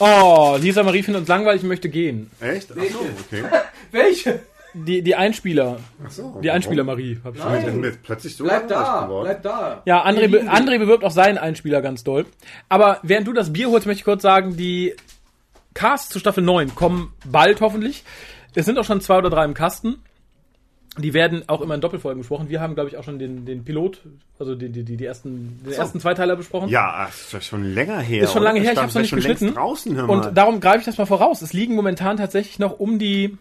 oh, 0.01 0.57
Lisa 0.61 0.83
Marie 0.83 1.03
findet 1.03 1.21
uns 1.21 1.29
langweilig 1.29 1.63
und 1.63 1.69
möchte 1.69 1.89
gehen. 1.89 2.31
Echt? 2.41 2.71
Ach 2.73 2.83
so, 2.91 2.99
okay. 3.27 3.45
Welche? 3.91 4.41
Die, 4.75 5.03
die 5.03 5.15
Einspieler. 5.15 5.79
Ach 6.07 6.11
so. 6.11 6.39
Die 6.43 6.51
Einspieler 6.51 6.85
Marie. 6.85 7.19
Hab 7.25 7.35
ich 7.35 7.43
schon 7.43 7.81
bin 7.81 7.85
jetzt 7.85 8.03
plötzlich 8.03 8.37
so 8.37 8.45
Bleib 8.45 8.69
da, 8.69 9.03
geworden. 9.05 9.25
bleib 9.25 9.43
da. 9.43 9.83
Ja, 9.87 10.05
André, 10.07 10.29
be. 10.29 10.43
André 10.43 10.79
bewirbt 10.79 11.05
auch 11.05 11.11
seinen 11.11 11.39
Einspieler 11.39 11.81
ganz 11.81 12.05
doll. 12.05 12.27
Aber 12.69 13.01
während 13.03 13.27
du 13.27 13.33
das 13.33 13.53
Bier 13.53 13.71
holst, 13.71 13.87
möchte 13.87 14.01
ich 14.01 14.05
kurz 14.05 14.23
sagen, 14.23 14.57
die 14.57 14.95
Casts 15.75 16.11
zu 16.11 16.19
Staffel 16.19 16.45
9 16.45 16.75
kommen 16.75 17.15
bald 17.25 17.61
hoffentlich. 17.61 18.05
Es 18.55 18.67
sind 18.67 18.79
auch 18.79 18.85
schon 18.85 19.01
zwei 19.01 19.19
oder 19.19 19.31
drei 19.31 19.45
im 19.45 19.55
Kasten. 19.55 20.03
Die 20.96 21.14
werden 21.14 21.44
auch 21.48 21.61
immer 21.61 21.74
in 21.74 21.81
Doppelfolgen 21.81 22.20
besprochen. 22.20 22.48
Wir 22.48 22.61
haben, 22.61 22.74
glaube 22.74 22.88
ich, 22.88 22.96
auch 22.96 23.05
schon 23.05 23.18
den, 23.18 23.44
den 23.44 23.64
Pilot, 23.64 24.01
also 24.38 24.55
die, 24.55 24.68
die, 24.70 24.83
die, 24.83 25.05
ersten, 25.05 25.61
den 25.64 25.72
ersten 25.72 26.01
Zweiteiler 26.01 26.35
besprochen. 26.35 26.68
Ja, 26.68 27.07
ach, 27.07 27.11
ist 27.11 27.33
doch 27.33 27.42
schon 27.42 27.62
länger 27.62 28.01
her. 28.01 28.24
Ist 28.24 28.33
schon 28.33 28.42
lange 28.42 28.61
her, 28.61 28.72
ich 28.72 28.79
habe 28.79 28.88
es 28.88 28.94
noch 28.94 29.03
nicht 29.03 29.14
geschnitten. 29.14 29.55
Draußen, 29.55 29.98
und 30.01 30.37
darum 30.37 30.61
greife 30.61 30.81
ich 30.81 30.85
das 30.87 30.98
mal 30.98 31.07
voraus. 31.07 31.42
Es 31.42 31.53
liegen 31.53 31.77
momentan 31.77 32.16
tatsächlich 32.16 32.59
noch 32.59 32.81
um 32.81 32.98
die, 32.98 33.37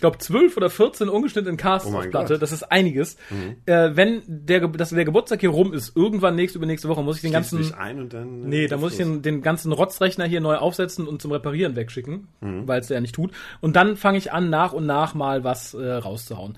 ich 0.00 0.02
glaube, 0.02 0.16
12 0.16 0.56
oder 0.56 0.70
14 0.70 1.10
ungeschnittenen 1.10 1.58
Casts 1.58 1.86
Oh 1.92 1.98
auf 1.98 2.08
Platte. 2.08 2.32
Gott. 2.32 2.40
Das 2.42 2.52
ist 2.52 2.62
einiges. 2.62 3.18
Äh, 3.66 3.90
wenn 3.96 4.22
der, 4.26 4.66
dass 4.66 4.88
der 4.88 5.04
Geburtstag 5.04 5.40
hier 5.40 5.50
rum 5.50 5.74
ist, 5.74 5.94
irgendwann 5.94 6.36
nächste, 6.36 6.56
übernächste 6.56 6.88
Woche, 6.88 7.02
muss 7.02 7.16
ich 7.16 7.20
den 7.22 7.32
Schließt 7.34 7.52
ganzen... 7.52 7.74
ein 7.74 8.00
und 8.00 8.14
dann. 8.14 8.44
äh, 8.44 8.46
Nee, 8.48 8.66
da 8.66 8.78
muss 8.78 8.92
ich 8.92 8.98
den, 8.98 9.20
den 9.20 9.42
ganzen 9.42 9.72
Rotzrechner 9.72 10.24
hier 10.24 10.40
neu 10.40 10.56
aufsetzen 10.56 11.06
und 11.06 11.20
zum 11.20 11.32
Reparieren 11.32 11.76
wegschicken, 11.76 12.28
Mhm. 12.40 12.66
weil 12.66 12.80
es 12.80 12.86
der 12.86 12.94
ja 12.96 13.00
nicht 13.02 13.14
tut. 13.14 13.30
Und 13.60 13.76
dann 13.76 13.98
fange 13.98 14.16
ich 14.16 14.32
an, 14.32 14.48
nach 14.48 14.72
und 14.72 14.86
nach 14.86 15.12
mal 15.12 15.44
was 15.44 15.74
äh, 15.74 15.86
rauszuhauen. 15.86 16.56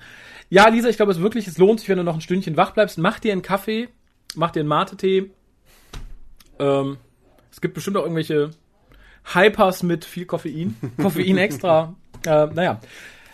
Ja, 0.49 0.69
Lisa, 0.69 0.87
ich 0.87 0.95
glaube, 0.95 1.11
es 1.11 1.19
wirklich, 1.19 1.45
es 1.45 1.57
lohnt 1.57 1.81
sich, 1.81 1.89
wenn 1.89 1.97
du 1.97 2.05
noch 2.05 2.15
ein 2.15 2.21
Stündchen 2.21 2.55
wach 2.55 2.71
bleibst. 2.71 2.97
Mach 2.97 3.19
dir 3.19 3.33
einen 3.33 3.41
Kaffee, 3.41 3.89
mach 4.35 4.51
dir 4.51 4.61
einen 4.61 4.69
Mate-Tee. 4.69 5.31
Ähm, 6.59 6.95
es 7.51 7.59
gibt 7.59 7.73
bestimmt 7.73 7.97
auch 7.97 8.03
irgendwelche 8.03 8.51
Hypers 9.33 9.83
mit 9.83 10.05
viel 10.05 10.25
Koffein. 10.25 10.77
Koffein 11.01 11.37
extra. 11.37 11.93
Äh, 12.25 12.45
naja. 12.53 12.79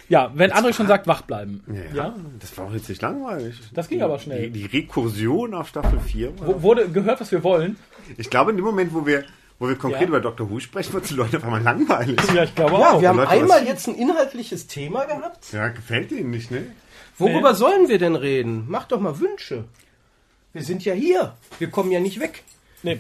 Ja, 0.09 0.31
wenn 0.33 0.51
André 0.51 0.73
schon 0.73 0.87
sagt, 0.87 1.05
wach 1.07 1.21
bleiben. 1.21 1.63
Ja, 1.93 2.03
Ja. 2.05 2.15
das 2.39 2.57
war 2.57 2.65
auch 2.65 2.73
jetzt 2.73 2.89
nicht 2.89 3.01
langweilig. 3.01 3.55
Das 3.73 3.87
ging 3.87 3.99
die, 3.99 4.03
aber 4.03 4.17
schnell. 4.19 4.49
Die, 4.49 4.67
die 4.67 4.77
Rekursion 4.79 5.53
auf 5.53 5.67
Staffel 5.69 5.99
4. 5.99 6.37
war- 6.39 6.47
W- 6.47 6.61
Wurde 6.63 6.89
gehört, 6.89 7.21
was 7.21 7.31
wir 7.31 7.43
wollen? 7.43 7.77
Ich 8.17 8.29
glaube, 8.29 8.51
in 8.51 8.57
dem 8.57 8.65
Moment, 8.65 8.91
wo 8.93 9.05
wir, 9.05 9.23
wo 9.59 9.67
wir 9.67 9.75
konkret 9.75 10.01
Ja. 10.01 10.07
über 10.07 10.19
Dr. 10.19 10.49
Who 10.49 10.59
sprechen, 10.59 10.93
wird 10.93 11.03
es 11.03 11.09
den 11.09 11.17
Leuten 11.17 11.37
auf 11.37 11.43
einmal 11.43 11.61
langweilig. 11.61 12.17
Ja, 12.33 12.43
ich 12.43 12.55
glaube 12.55 12.71
Ja, 12.79 12.91
auch. 12.93 13.01
wir 13.01 13.09
haben 13.09 13.17
Leute, 13.17 13.29
einmal 13.29 13.63
jetzt 13.65 13.87
ein 13.87 13.95
inhaltliches 13.95 14.65
Thema 14.67 15.05
gehabt. 15.05 15.45
Ja, 15.53 15.67
gefällt 15.67 16.09
denen 16.11 16.31
nicht, 16.31 16.49
ne? 16.49 16.63
Worüber 17.19 17.53
sollen 17.53 17.87
wir 17.89 17.99
denn 17.99 18.15
reden? 18.15 18.65
Mach 18.67 18.85
doch 18.87 18.99
mal 18.99 19.19
Wünsche. 19.19 19.65
Wir 20.53 20.63
sind 20.63 20.83
ja 20.85 20.93
hier. 20.93 21.33
Wir 21.59 21.69
kommen 21.69 21.91
ja 21.91 21.99
nicht 21.99 22.19
weg. 22.19 22.43
Nee. 22.81 22.97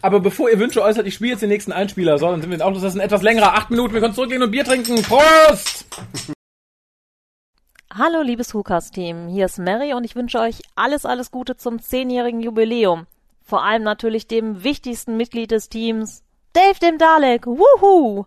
Aber 0.00 0.20
bevor 0.20 0.48
ihr 0.48 0.60
Wünsche 0.60 0.80
äußert, 0.80 1.04
ich 1.06 1.14
spiele 1.14 1.32
jetzt 1.32 1.40
den 1.42 1.48
nächsten 1.48 1.72
Einspieler. 1.72 2.18
So, 2.18 2.30
dann 2.30 2.40
sind 2.40 2.50
wir 2.52 2.64
auch, 2.64 2.72
das 2.72 2.84
ist 2.84 2.94
ein 2.94 3.00
etwas 3.00 3.22
längerer. 3.22 3.54
Acht 3.54 3.68
Minuten, 3.70 3.92
wir 3.92 4.00
können 4.00 4.14
zurückgehen 4.14 4.40
und 4.44 4.52
Bier 4.52 4.64
trinken. 4.64 5.02
Prost! 5.02 5.86
Hallo 8.00 8.22
liebes 8.22 8.54
Hukas-Team, 8.54 9.26
hier 9.26 9.46
ist 9.46 9.58
Mary 9.58 9.92
und 9.92 10.04
ich 10.04 10.14
wünsche 10.14 10.38
euch 10.38 10.62
alles, 10.76 11.04
alles 11.04 11.32
Gute 11.32 11.56
zum 11.56 11.80
zehnjährigen 11.80 12.38
Jubiläum. 12.38 13.08
Vor 13.42 13.64
allem 13.64 13.82
natürlich 13.82 14.28
dem 14.28 14.62
wichtigsten 14.62 15.16
Mitglied 15.16 15.50
des 15.50 15.68
Teams, 15.68 16.22
Dave 16.52 16.78
dem 16.80 16.98
Dalek, 16.98 17.44
wuhu! 17.48 18.24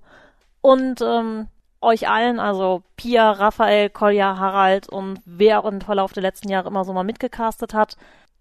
Und 0.60 1.00
ähm, 1.00 1.48
euch 1.80 2.10
allen, 2.10 2.42
also 2.42 2.84
Pia, 2.98 3.32
Raphael, 3.32 3.90
Kolja, 3.90 4.38
Harald 4.38 4.90
und 4.90 5.22
wer 5.24 5.64
im 5.64 5.80
Verlauf 5.80 6.12
der 6.12 6.24
letzten 6.24 6.50
Jahre 6.50 6.68
immer 6.68 6.84
so 6.84 6.92
mal 6.92 7.06
mitgecastet 7.06 7.74
hat, 7.74 7.96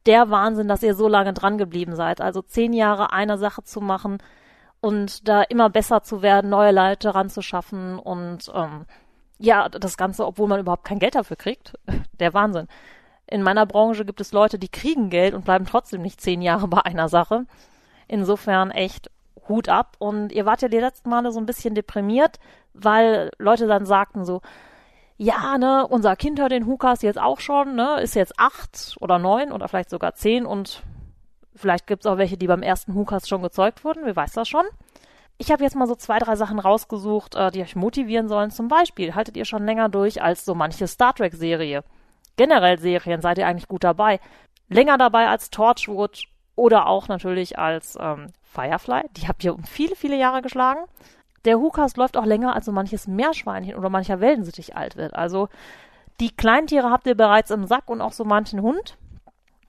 der 0.07 0.31
Wahnsinn, 0.31 0.67
dass 0.67 0.83
ihr 0.83 0.97
so 0.97 1.07
lange 1.07 1.33
dran 1.33 1.59
geblieben 1.59 1.95
seid. 1.95 2.21
Also 2.21 2.43
zehn 2.43 2.73
Jahre 2.73 3.13
eine 3.13 3.39
Sache 3.39 3.63
zu 3.63 3.81
machen 3.81 4.19
und 4.81 5.29
da 5.29 5.43
immer 5.43 5.71
besser 5.71 6.03
zu 6.03 6.23
werden, 6.23 6.51
neue 6.51 6.73
Leute 6.73 7.15
ranzuschaffen 7.15 8.01
und 8.01 8.51
ähm, 8.53 8.85
Ja, 9.43 9.71
das 9.71 9.97
Ganze, 9.97 10.27
obwohl 10.27 10.49
man 10.49 10.61
überhaupt 10.61 10.85
kein 10.85 10.99
Geld 10.99 11.15
dafür 11.15 11.37
kriegt. 11.37 11.73
Der 12.21 12.35
Wahnsinn. 12.35 12.69
In 13.27 13.43
meiner 13.43 13.65
Branche 13.65 14.05
gibt 14.05 14.21
es 14.21 14.33
Leute, 14.33 14.59
die 14.59 14.69
kriegen 14.69 15.09
Geld 15.09 15.33
und 15.33 15.47
bleiben 15.47 15.65
trotzdem 15.65 16.03
nicht 16.03 16.21
zehn 16.21 16.43
Jahre 16.43 16.69
bei 16.69 16.85
einer 16.85 17.09
Sache. 17.09 17.47
Insofern 18.07 18.71
echt 18.71 19.11
Hut 19.49 19.71
ab. 19.71 19.97
Und 19.99 20.31
ihr 20.33 20.45
wart 20.45 20.61
ja 20.61 20.69
die 20.69 20.79
letzten 20.79 21.09
Male 21.09 21.33
so 21.33 21.41
ein 21.41 21.47
bisschen 21.47 21.75
deprimiert, 21.75 22.39
weil 22.75 23.31
Leute 23.39 23.67
dann 23.67 23.87
sagten 23.87 24.27
so, 24.27 24.43
ja, 25.17 25.57
ne, 25.57 25.87
unser 25.87 26.17
Kind 26.17 26.39
hört 26.39 26.53
den 26.53 26.67
Hukas 26.67 27.01
jetzt 27.01 27.21
auch 27.21 27.41
schon, 27.41 27.75
ne, 27.75 28.01
ist 28.01 28.15
jetzt 28.15 28.39
acht 28.39 28.97
oder 29.01 29.19
neun 29.19 29.53
oder 29.53 29.69
vielleicht 29.69 29.91
sogar 29.91 30.15
zehn 30.15 30.45
und 30.45 30.83
vielleicht 31.55 31.87
gibt's 31.87 32.07
auch 32.07 32.19
welche, 32.19 32.37
die 32.37 32.47
beim 32.47 32.63
ersten 32.63 32.95
Hukas 32.95 33.29
schon 33.29 33.43
gezeugt 33.43 33.85
wurden, 33.85 34.03
wer 34.05 34.17
weiß 34.17 34.33
das 34.33 34.49
schon. 34.49 34.65
Ich 35.41 35.51
habe 35.51 35.65
jetzt 35.65 35.75
mal 35.75 35.87
so 35.87 35.95
zwei, 35.95 36.19
drei 36.19 36.37
Sachen 36.37 36.59
rausgesucht, 36.59 37.35
äh, 37.35 37.51
die 37.51 37.63
euch 37.63 37.75
motivieren 37.75 38.29
sollen. 38.29 38.51
Zum 38.51 38.69
Beispiel 38.69 39.15
haltet 39.15 39.39
ihr 39.39 39.47
schon 39.47 39.65
länger 39.65 39.89
durch 39.89 40.21
als 40.21 40.45
so 40.45 40.55
manche 40.55 40.87
Star 40.87 41.15
Trek-Serie. 41.15 41.83
Generell 42.37 42.79
Serien 42.79 43.23
seid 43.23 43.39
ihr 43.39 43.47
eigentlich 43.47 43.67
gut 43.67 43.83
dabei. 43.83 44.21
Länger 44.69 44.99
dabei 44.99 45.29
als 45.29 45.49
Torchwood 45.49 46.25
oder 46.57 46.87
auch 46.89 47.09
natürlich 47.09 47.59
als 47.59 47.97
ähm, 47.99 48.27
Firefly. 48.43 49.05
Die 49.17 49.29
habt 49.29 49.43
ihr 49.43 49.55
um 49.55 49.65
viele, 49.65 49.97
viele 49.97 50.19
Jahre 50.19 50.43
geschlagen. 50.43 50.81
Der 51.47 51.59
Hukas 51.59 51.97
läuft 51.97 52.19
auch 52.19 52.27
länger 52.27 52.55
als 52.55 52.67
so 52.67 52.73
manches 52.73 53.07
Meerschweinchen 53.07 53.77
oder 53.77 53.89
mancher 53.89 54.21
Wellensittich 54.21 54.77
alt 54.77 54.97
wird. 54.97 55.15
Also 55.15 55.49
die 56.21 56.37
Kleintiere 56.37 56.91
habt 56.91 57.07
ihr 57.07 57.15
bereits 57.15 57.51
im 57.51 57.67
Sack 57.67 57.89
und 57.89 58.03
auch 58.03 58.13
so 58.13 58.27
manchen 58.27 58.61
Hund. 58.61 58.99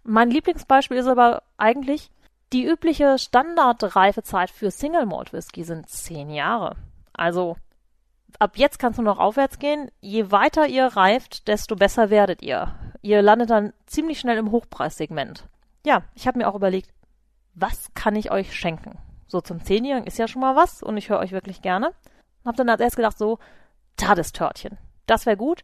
Mein 0.03 0.31
Lieblingsbeispiel 0.31 0.97
ist 0.97 1.07
aber 1.07 1.43
eigentlich, 1.55 2.11
die 2.53 2.65
übliche 2.65 3.17
Standardreifezeit 3.17 4.49
für 4.49 4.71
Single 4.71 5.05
Malt 5.05 5.33
Whisky 5.33 5.63
sind 5.63 5.89
zehn 5.89 6.29
Jahre. 6.29 6.75
Also 7.13 7.55
ab 8.39 8.57
jetzt 8.57 8.79
kannst 8.79 8.99
du 8.99 9.03
noch 9.03 9.19
aufwärts 9.19 9.59
gehen. 9.59 9.89
Je 10.01 10.31
weiter 10.31 10.67
ihr 10.67 10.85
reift, 10.85 11.47
desto 11.47 11.75
besser 11.75 12.09
werdet 12.09 12.41
ihr. 12.41 12.75
Ihr 13.01 13.21
landet 13.21 13.49
dann 13.49 13.73
ziemlich 13.85 14.19
schnell 14.19 14.37
im 14.37 14.51
Hochpreissegment. 14.51 15.47
Ja, 15.85 16.03
ich 16.13 16.27
habe 16.27 16.37
mir 16.37 16.47
auch 16.47 16.55
überlegt, 16.55 16.91
was 17.53 17.93
kann 17.93 18.15
ich 18.15 18.31
euch 18.31 18.55
schenken? 18.55 18.97
So 19.27 19.41
zum 19.41 19.63
Zehnjährigen 19.63 20.05
ist 20.05 20.19
ja 20.19 20.27
schon 20.27 20.41
mal 20.41 20.55
was 20.55 20.83
und 20.83 20.97
ich 20.97 21.09
höre 21.09 21.19
euch 21.19 21.31
wirklich 21.31 21.61
gerne. 21.61 21.93
Hab 22.45 22.55
dann 22.57 22.69
als 22.69 22.81
erstes 22.81 22.97
gedacht, 22.97 23.17
so, 23.17 23.39
Tadestörtchen. 23.97 24.77
Das 25.05 25.25
wäre 25.25 25.37
gut. 25.37 25.63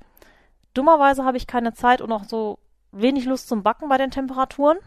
Dummerweise 0.73 1.25
habe 1.25 1.37
ich 1.37 1.47
keine 1.47 1.73
Zeit 1.73 2.01
und 2.01 2.11
auch 2.11 2.23
so 2.23 2.59
wenig 2.91 3.25
Lust 3.25 3.47
zum 3.47 3.63
Backen 3.63 3.89
bei 3.89 3.97
den 3.97 4.11
Temperaturen. 4.11 4.77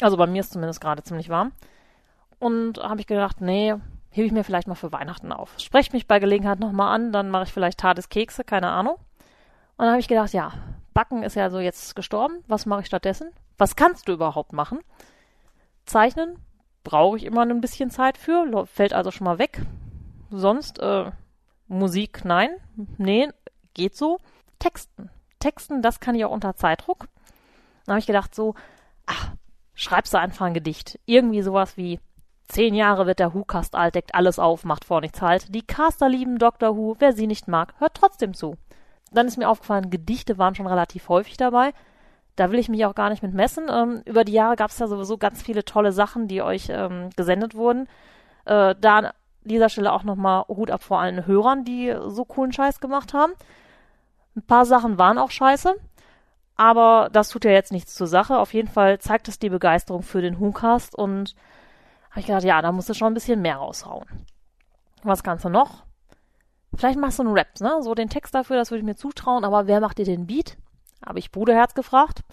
Also 0.00 0.16
bei 0.16 0.26
mir 0.26 0.40
ist 0.40 0.52
zumindest 0.52 0.80
gerade 0.80 1.02
ziemlich 1.02 1.28
warm. 1.28 1.52
Und 2.38 2.78
habe 2.78 3.00
ich 3.00 3.06
gedacht, 3.06 3.40
nee, 3.40 3.74
hebe 4.10 4.26
ich 4.26 4.32
mir 4.32 4.44
vielleicht 4.44 4.68
mal 4.68 4.74
für 4.74 4.92
Weihnachten 4.92 5.32
auf. 5.32 5.54
Sprecht 5.58 5.92
mich 5.92 6.06
bei 6.06 6.18
Gelegenheit 6.18 6.60
nochmal 6.60 6.94
an, 6.94 7.12
dann 7.12 7.30
mache 7.30 7.44
ich 7.44 7.52
vielleicht 7.52 7.78
Tadeskekse, 7.78 8.44
keine 8.44 8.70
Ahnung. 8.70 8.94
Und 8.94 9.84
dann 9.84 9.90
habe 9.90 10.00
ich 10.00 10.08
gedacht, 10.08 10.32
ja, 10.32 10.52
Backen 10.94 11.22
ist 11.22 11.36
ja 11.36 11.50
so 11.50 11.60
jetzt 11.60 11.94
gestorben. 11.94 12.42
Was 12.48 12.66
mache 12.66 12.80
ich 12.80 12.86
stattdessen? 12.86 13.30
Was 13.56 13.76
kannst 13.76 14.08
du 14.08 14.12
überhaupt 14.12 14.52
machen? 14.52 14.80
Zeichnen 15.84 16.38
brauche 16.84 17.16
ich 17.16 17.24
immer 17.24 17.42
ein 17.42 17.60
bisschen 17.60 17.90
Zeit 17.90 18.18
für, 18.18 18.66
fällt 18.66 18.92
also 18.92 19.10
schon 19.10 19.24
mal 19.24 19.38
weg. 19.38 19.62
Sonst 20.30 20.78
äh, 20.78 21.10
Musik, 21.66 22.24
nein, 22.24 22.50
nee, 22.96 23.28
geht 23.74 23.96
so. 23.96 24.18
Texten. 24.58 25.10
Texten, 25.38 25.82
das 25.82 26.00
kann 26.00 26.14
ich 26.14 26.24
auch 26.24 26.32
unter 26.32 26.56
Zeitdruck. 26.56 27.08
Dann 27.84 27.94
habe 27.94 28.00
ich 28.00 28.06
gedacht 28.06 28.34
so, 28.34 28.54
ach, 29.06 29.32
schreibst 29.78 30.12
du 30.12 30.18
einfach 30.18 30.44
ein 30.44 30.54
Gedicht. 30.54 30.98
Irgendwie 31.06 31.40
sowas 31.40 31.76
wie 31.76 32.00
Zehn 32.48 32.74
Jahre 32.74 33.06
wird 33.06 33.18
der 33.18 33.34
Who-Cast 33.34 33.74
alt, 33.74 33.94
deckt 33.94 34.14
alles 34.14 34.38
auf, 34.38 34.64
macht 34.64 34.86
vor 34.86 35.02
nichts 35.02 35.20
halt. 35.20 35.54
Die 35.54 35.62
Caster 35.62 36.08
lieben 36.08 36.38
Dr. 36.38 36.76
Who, 36.76 36.96
wer 36.98 37.12
sie 37.12 37.26
nicht 37.26 37.46
mag, 37.46 37.74
hört 37.78 37.92
trotzdem 37.94 38.32
zu. 38.32 38.56
Dann 39.12 39.26
ist 39.26 39.36
mir 39.36 39.48
aufgefallen, 39.48 39.90
Gedichte 39.90 40.38
waren 40.38 40.54
schon 40.54 40.66
relativ 40.66 41.10
häufig 41.10 41.36
dabei. 41.36 41.72
Da 42.36 42.50
will 42.50 42.58
ich 42.58 42.70
mich 42.70 42.86
auch 42.86 42.94
gar 42.94 43.10
nicht 43.10 43.22
mit 43.22 43.34
messen. 43.34 43.66
Ähm, 43.70 44.02
über 44.06 44.24
die 44.24 44.32
Jahre 44.32 44.56
gab 44.56 44.70
es 44.70 44.78
ja 44.78 44.86
sowieso 44.86 45.18
ganz 45.18 45.42
viele 45.42 45.64
tolle 45.64 45.92
Sachen, 45.92 46.26
die 46.26 46.40
euch 46.40 46.68
ähm, 46.70 47.10
gesendet 47.16 47.54
wurden. 47.54 47.86
Äh, 48.46 48.74
da 48.80 48.98
an 48.98 49.10
dieser 49.42 49.68
Stelle 49.68 49.92
auch 49.92 50.02
nochmal 50.02 50.44
Hut 50.48 50.70
ab 50.70 50.82
vor 50.82 51.00
allen 51.00 51.26
Hörern, 51.26 51.64
die 51.64 51.94
so 52.06 52.24
coolen 52.24 52.52
Scheiß 52.52 52.80
gemacht 52.80 53.12
haben. 53.12 53.32
Ein 54.36 54.42
paar 54.42 54.64
Sachen 54.64 54.98
waren 54.98 55.18
auch 55.18 55.30
scheiße, 55.30 55.74
aber 56.58 57.08
das 57.12 57.28
tut 57.30 57.44
ja 57.44 57.52
jetzt 57.52 57.72
nichts 57.72 57.94
zur 57.94 58.08
Sache. 58.08 58.36
Auf 58.36 58.52
jeden 58.52 58.68
Fall 58.68 58.98
zeigt 58.98 59.28
es 59.28 59.38
die 59.38 59.48
Begeisterung 59.48 60.02
für 60.02 60.20
den 60.20 60.40
Whocast 60.40 60.94
und 60.94 61.34
habe 62.10 62.20
ich 62.20 62.26
gedacht, 62.26 62.42
ja, 62.42 62.60
da 62.60 62.72
musst 62.72 62.88
du 62.88 62.94
schon 62.94 63.12
ein 63.12 63.14
bisschen 63.14 63.40
mehr 63.40 63.56
raushauen. 63.56 64.04
Was 65.04 65.22
kannst 65.22 65.44
du 65.44 65.48
noch? 65.48 65.84
Vielleicht 66.74 66.98
machst 66.98 67.20
du 67.20 67.22
einen 67.22 67.32
Rap, 67.32 67.60
ne? 67.60 67.78
So 67.80 67.94
den 67.94 68.10
Text 68.10 68.34
dafür, 68.34 68.56
das 68.56 68.70
würde 68.70 68.80
ich 68.80 68.84
mir 68.84 68.96
zutrauen, 68.96 69.44
aber 69.44 69.68
wer 69.68 69.80
macht 69.80 69.98
dir 69.98 70.04
den 70.04 70.26
Beat? 70.26 70.56
Habe 71.06 71.20
ich 71.20 71.30
Bruderherz 71.30 71.74
gefragt. 71.74 72.24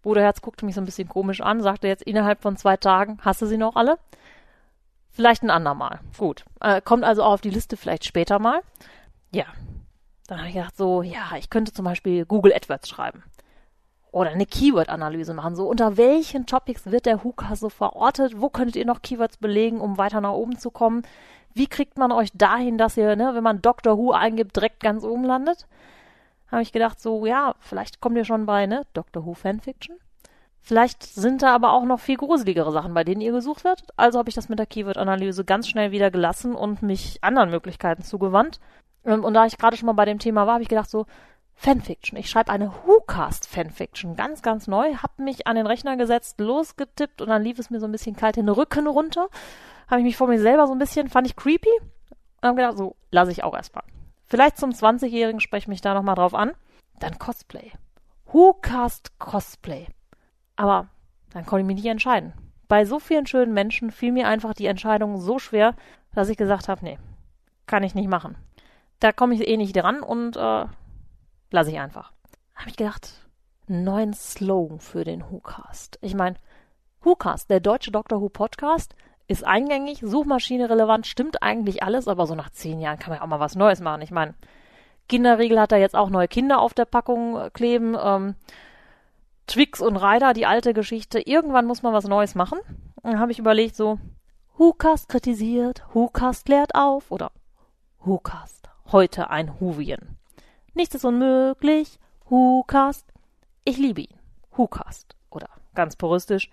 Bruderherz 0.00 0.40
guckte 0.40 0.64
mich 0.64 0.74
so 0.74 0.80
ein 0.80 0.86
bisschen 0.86 1.08
komisch 1.08 1.42
an, 1.42 1.60
sagte 1.60 1.88
jetzt 1.88 2.02
innerhalb 2.02 2.40
von 2.40 2.56
zwei 2.56 2.78
Tagen, 2.78 3.18
hast 3.20 3.42
du 3.42 3.46
sie 3.46 3.58
noch 3.58 3.76
alle? 3.76 3.98
Vielleicht 5.10 5.42
ein 5.42 5.50
andermal. 5.50 6.00
Gut. 6.16 6.46
Äh, 6.60 6.80
kommt 6.80 7.04
also 7.04 7.22
auch 7.22 7.34
auf 7.34 7.40
die 7.42 7.50
Liste 7.50 7.76
vielleicht 7.76 8.06
später 8.06 8.38
mal. 8.38 8.62
Ja. 9.30 9.44
Dann 10.26 10.38
habe 10.38 10.48
ich 10.48 10.54
gedacht, 10.54 10.76
so, 10.76 11.02
ja, 11.02 11.36
ich 11.36 11.50
könnte 11.50 11.72
zum 11.72 11.84
Beispiel 11.84 12.24
Google 12.24 12.54
AdWords 12.54 12.88
schreiben. 12.88 13.24
Oder 14.10 14.30
eine 14.30 14.46
Keyword-Analyse 14.46 15.34
machen. 15.34 15.54
So, 15.54 15.68
unter 15.68 15.96
welchen 15.96 16.46
Topics 16.46 16.86
wird 16.86 17.06
der 17.06 17.24
Hooker 17.24 17.56
so 17.56 17.68
verortet? 17.68 18.40
Wo 18.40 18.48
könntet 18.48 18.76
ihr 18.76 18.86
noch 18.86 19.02
Keywords 19.02 19.36
belegen, 19.36 19.80
um 19.80 19.98
weiter 19.98 20.20
nach 20.20 20.32
oben 20.32 20.58
zu 20.58 20.70
kommen? 20.70 21.02
Wie 21.54 21.66
kriegt 21.66 21.98
man 21.98 22.12
euch 22.12 22.30
dahin, 22.32 22.78
dass 22.78 22.96
ihr, 22.96 23.16
ne, 23.16 23.34
wenn 23.34 23.42
man 23.42 23.60
Dr. 23.60 23.98
Who 23.98 24.12
eingibt, 24.12 24.56
direkt 24.56 24.80
ganz 24.80 25.04
oben 25.04 25.24
landet? 25.24 25.66
habe 26.50 26.62
ich 26.62 26.72
gedacht, 26.72 27.00
so, 27.00 27.26
ja, 27.26 27.54
vielleicht 27.60 28.00
kommt 28.00 28.16
ihr 28.16 28.24
schon 28.24 28.46
bei, 28.46 28.66
ne, 28.66 28.82
Doctor 28.94 29.24
Who 29.24 29.34
Fanfiction. 29.34 29.96
Vielleicht 30.60 31.02
sind 31.02 31.42
da 31.42 31.54
aber 31.54 31.72
auch 31.72 31.84
noch 31.84 32.00
viel 32.00 32.16
gruseligere 32.16 32.72
Sachen, 32.72 32.92
bei 32.92 33.04
denen 33.04 33.20
ihr 33.20 33.32
gesucht 33.32 33.64
wird. 33.64 33.84
Also 33.96 34.18
habe 34.18 34.28
ich 34.28 34.34
das 34.34 34.48
mit 34.48 34.58
der 34.58 34.66
Keyword-Analyse 34.66 35.44
ganz 35.44 35.68
schnell 35.68 35.92
wieder 35.92 36.10
gelassen 36.10 36.54
und 36.54 36.82
mich 36.82 37.22
anderen 37.22 37.50
Möglichkeiten 37.50 38.02
zugewandt. 38.02 38.60
Ähm, 39.04 39.24
und 39.24 39.34
da 39.34 39.46
ich 39.46 39.56
gerade 39.56 39.76
schon 39.76 39.86
mal 39.86 39.92
bei 39.92 40.04
dem 40.04 40.18
Thema 40.18 40.46
war, 40.46 40.54
habe 40.54 40.62
ich 40.62 40.68
gedacht, 40.68 40.90
so, 40.90 41.06
Fanfiction. 41.60 42.16
Ich 42.16 42.30
schreibe 42.30 42.52
eine 42.52 42.72
WhoCast-Fanfiction, 42.86 44.14
ganz, 44.14 44.42
ganz 44.42 44.68
neu, 44.68 44.94
hab 44.94 45.18
mich 45.18 45.48
an 45.48 45.56
den 45.56 45.66
Rechner 45.66 45.96
gesetzt, 45.96 46.38
losgetippt 46.38 47.20
und 47.20 47.28
dann 47.28 47.42
lief 47.42 47.58
es 47.58 47.68
mir 47.68 47.80
so 47.80 47.86
ein 47.86 47.92
bisschen 47.92 48.14
kalt 48.14 48.36
den 48.36 48.48
Rücken 48.48 48.86
runter. 48.86 49.28
Habe 49.88 50.00
ich 50.00 50.04
mich 50.04 50.16
vor 50.16 50.28
mir 50.28 50.38
selber 50.38 50.68
so 50.68 50.72
ein 50.72 50.78
bisschen, 50.78 51.08
fand 51.08 51.26
ich 51.26 51.34
creepy 51.34 51.72
und 51.80 52.48
habe 52.48 52.54
gedacht, 52.54 52.78
so, 52.78 52.94
lasse 53.10 53.32
ich 53.32 53.42
auch 53.42 53.56
erstmal. 53.56 53.82
Vielleicht 54.24 54.56
zum 54.56 54.70
20-Jährigen 54.70 55.40
spreche 55.40 55.68
mich 55.68 55.80
da 55.80 55.94
nochmal 55.94 56.14
drauf 56.14 56.32
an. 56.32 56.52
Dann 57.00 57.18
Cosplay. 57.18 57.72
Who 58.26 58.52
cast 58.52 59.18
Cosplay? 59.18 59.88
Aber 60.54 60.86
dann 61.32 61.44
konnte 61.44 61.62
ich 61.62 61.66
mich 61.66 61.82
nicht 61.82 61.90
entscheiden. 61.90 62.34
Bei 62.68 62.84
so 62.84 63.00
vielen 63.00 63.26
schönen 63.26 63.52
Menschen 63.52 63.90
fiel 63.90 64.12
mir 64.12 64.28
einfach 64.28 64.54
die 64.54 64.66
Entscheidung 64.66 65.20
so 65.20 65.40
schwer, 65.40 65.74
dass 66.14 66.28
ich 66.28 66.36
gesagt 66.36 66.68
habe, 66.68 66.84
nee, 66.84 66.98
kann 67.66 67.82
ich 67.82 67.96
nicht 67.96 68.08
machen. 68.08 68.36
Da 69.00 69.10
komme 69.10 69.34
ich 69.34 69.48
eh 69.48 69.56
nicht 69.56 69.74
dran 69.74 70.04
und 70.04 70.36
äh, 70.36 70.66
lasse 71.50 71.70
ich 71.70 71.78
einfach. 71.78 72.12
Habe 72.54 72.70
ich 72.70 72.76
gedacht, 72.76 73.26
neuen 73.66 74.12
Slogan 74.12 74.80
für 74.80 75.04
den 75.04 75.22
WhoCast. 75.30 75.98
Ich 76.02 76.14
meine, 76.14 76.36
WhoCast, 77.02 77.50
der 77.50 77.60
deutsche 77.60 77.90
Doctor 77.90 78.20
Who 78.20 78.28
Podcast, 78.28 78.94
ist 79.28 79.44
eingängig, 79.44 80.00
Suchmaschine 80.02 80.70
relevant, 80.70 81.06
stimmt 81.06 81.42
eigentlich 81.42 81.82
alles, 81.82 82.08
aber 82.08 82.26
so 82.26 82.34
nach 82.34 82.50
zehn 82.50 82.80
Jahren 82.80 82.98
kann 82.98 83.10
man 83.10 83.18
ja 83.18 83.24
auch 83.24 83.28
mal 83.28 83.40
was 83.40 83.56
Neues 83.56 83.80
machen. 83.80 84.02
Ich 84.02 84.10
meine, 84.10 84.34
Kinderriegel 85.08 85.60
hat 85.60 85.72
da 85.72 85.76
jetzt 85.76 85.94
auch 85.94 86.10
neue 86.10 86.28
Kinder 86.28 86.60
auf 86.60 86.74
der 86.74 86.86
Packung 86.86 87.36
äh, 87.36 87.50
kleben. 87.50 87.96
Ähm, 88.00 88.34
Twix 89.46 89.80
und 89.80 89.96
Ryder, 89.96 90.34
die 90.34 90.46
alte 90.46 90.74
Geschichte. 90.74 91.20
Irgendwann 91.20 91.66
muss 91.66 91.82
man 91.82 91.94
was 91.94 92.06
Neues 92.06 92.34
machen. 92.34 92.58
Dann 93.02 93.18
habe 93.18 93.32
ich 93.32 93.38
überlegt, 93.38 93.76
so, 93.76 93.98
WhoCast 94.58 95.08
kritisiert, 95.08 95.84
WhoCast 95.94 96.44
klärt 96.44 96.74
auf 96.74 97.10
oder 97.10 97.30
WhoCast, 98.00 98.68
heute 98.92 99.30
ein 99.30 99.58
Huvien. 99.60 100.17
Nichts 100.74 100.94
ist 100.94 101.04
unmöglich, 101.04 101.98
WhoCast, 102.28 103.12
ich 103.64 103.78
liebe 103.78 104.02
ihn, 104.02 104.18
WhoCast 104.52 105.16
oder 105.30 105.48
ganz 105.74 105.96
puristisch, 105.96 106.50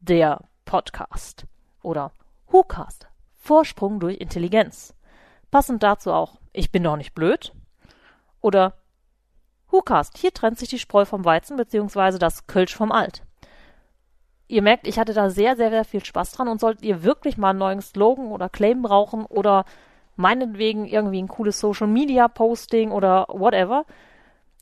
der 0.00 0.40
Podcast. 0.64 1.46
Oder 1.82 2.12
WhoCast, 2.48 3.08
Vorsprung 3.36 4.00
durch 4.00 4.18
Intelligenz. 4.18 4.94
Passend 5.50 5.82
dazu 5.82 6.12
auch 6.12 6.38
Ich 6.52 6.70
bin 6.70 6.82
doch 6.82 6.96
nicht 6.96 7.14
blöd. 7.14 7.52
Oder 8.40 8.74
WhoCast, 9.70 10.18
hier 10.18 10.32
trennt 10.32 10.58
sich 10.58 10.68
die 10.68 10.78
Spreu 10.78 11.04
vom 11.04 11.24
Weizen 11.24 11.56
beziehungsweise 11.56 12.18
das 12.18 12.46
Kölsch 12.46 12.74
vom 12.74 12.92
Alt. 12.92 13.22
Ihr 14.48 14.62
merkt, 14.62 14.86
ich 14.86 14.98
hatte 14.98 15.14
da 15.14 15.30
sehr, 15.30 15.56
sehr, 15.56 15.70
sehr 15.70 15.84
viel 15.84 16.04
Spaß 16.04 16.32
dran 16.32 16.48
und 16.48 16.60
solltet 16.60 16.84
ihr 16.84 17.02
wirklich 17.02 17.36
mal 17.36 17.50
einen 17.50 17.58
neuen 17.58 17.80
Slogan 17.80 18.26
oder 18.26 18.48
Claim 18.48 18.82
brauchen 18.82 19.24
oder 19.26 19.64
meinetwegen 20.16 20.86
irgendwie 20.86 21.22
ein 21.22 21.28
cooles 21.28 21.60
Social 21.60 21.86
Media 21.86 22.28
Posting 22.28 22.90
oder 22.90 23.26
whatever, 23.28 23.84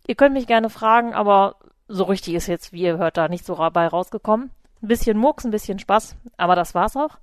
ihr 0.06 0.14
könnt 0.14 0.34
mich 0.34 0.46
gerne 0.46 0.70
fragen, 0.70 1.14
aber 1.14 1.56
so 1.88 2.04
richtig 2.04 2.34
ist 2.34 2.46
jetzt, 2.46 2.72
wie 2.72 2.82
ihr 2.82 2.98
hört, 2.98 3.16
da 3.16 3.28
nicht 3.28 3.44
so 3.44 3.54
dabei 3.54 3.86
rausgekommen. 3.86 4.50
Ein 4.82 4.88
bisschen 4.88 5.18
Murks, 5.18 5.44
ein 5.44 5.50
bisschen 5.50 5.78
Spaß, 5.78 6.16
aber 6.36 6.56
das 6.56 6.74
war's 6.74 6.96
auch. 6.96 7.18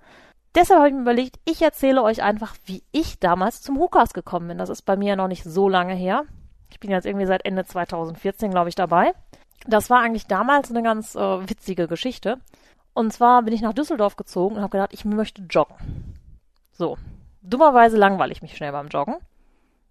Deshalb 0.55 0.79
habe 0.79 0.89
ich 0.89 0.95
mir 0.95 1.01
überlegt, 1.01 1.39
ich 1.45 1.61
erzähle 1.61 2.03
euch 2.03 2.21
einfach, 2.21 2.55
wie 2.65 2.83
ich 2.91 3.19
damals 3.19 3.61
zum 3.61 3.79
Hukas 3.79 4.13
gekommen 4.13 4.49
bin. 4.49 4.57
Das 4.57 4.69
ist 4.69 4.81
bei 4.81 4.97
mir 4.97 5.15
noch 5.15 5.29
nicht 5.29 5.43
so 5.43 5.69
lange 5.69 5.93
her. 5.93 6.23
Ich 6.69 6.79
bin 6.79 6.91
jetzt 6.91 7.05
irgendwie 7.05 7.25
seit 7.25 7.45
Ende 7.45 7.63
2014, 7.65 8.51
glaube 8.51 8.69
ich, 8.69 8.75
dabei. 8.75 9.13
Das 9.67 9.89
war 9.89 10.01
eigentlich 10.01 10.27
damals 10.27 10.69
eine 10.69 10.83
ganz 10.83 11.15
äh, 11.15 11.49
witzige 11.49 11.87
Geschichte. 11.87 12.39
Und 12.93 13.13
zwar 13.13 13.43
bin 13.43 13.53
ich 13.53 13.61
nach 13.61 13.73
Düsseldorf 13.73 14.17
gezogen 14.17 14.55
und 14.55 14.61
habe 14.61 14.71
gedacht, 14.71 14.93
ich 14.93 15.05
möchte 15.05 15.43
joggen. 15.43 15.75
So. 16.73 16.97
Dummerweise 17.41 17.97
langweile 17.97 18.31
ich 18.31 18.41
mich 18.41 18.55
schnell 18.55 18.71
beim 18.71 18.87
Joggen. 18.87 19.15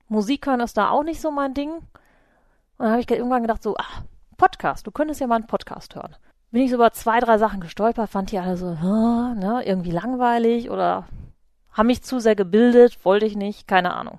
Musik 0.09 0.47
hören 0.47 0.61
ist 0.61 0.77
da 0.77 0.91
auch 0.91 1.03
nicht 1.03 1.21
so 1.21 1.31
mein 1.31 1.55
Ding. 1.55 1.73
Und 1.73 1.85
dann 2.79 2.91
habe 2.91 3.01
ich 3.01 3.11
irgendwann 3.11 3.43
gedacht, 3.43 3.63
so, 3.63 3.77
ach, 3.79 4.03
Podcast, 4.37 4.87
du 4.87 4.91
könntest 4.91 5.21
ja 5.21 5.27
mal 5.27 5.37
einen 5.37 5.47
Podcast 5.47 5.95
hören. 5.95 6.17
Bin 6.51 6.63
ich 6.63 6.71
so 6.71 6.77
über 6.77 6.93
zwei, 6.93 7.21
drei 7.21 7.39
Sachen 7.39 7.61
gestolpert, 7.61 8.11
fand 8.11 8.33
die 8.33 8.39
alle 8.39 8.57
so, 8.57 8.71
ne, 8.71 9.63
irgendwie 9.65 9.91
langweilig 9.91 10.71
oder 10.71 11.07
haben 11.73 11.87
mich 11.87 12.03
zu 12.03 12.19
sehr 12.19 12.35
gebildet, 12.35 13.05
wollte 13.05 13.27
ich 13.27 13.37
nicht, 13.37 13.69
keine 13.69 13.95
Ahnung. 13.95 14.19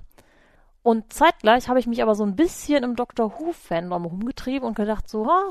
Und 0.84 1.12
zeitgleich 1.12 1.68
habe 1.70 1.80
ich 1.80 1.88
mich 1.88 2.02
aber 2.02 2.16
so 2.16 2.24
ein 2.24 2.36
bisschen 2.36 2.84
im 2.84 2.96
Dr. 2.96 3.40
Who-Fandom 3.40 4.06
rumgetrieben 4.06 4.68
und 4.68 4.76
gedacht, 4.76 5.10
so, 5.10 5.28
ha, 5.28 5.50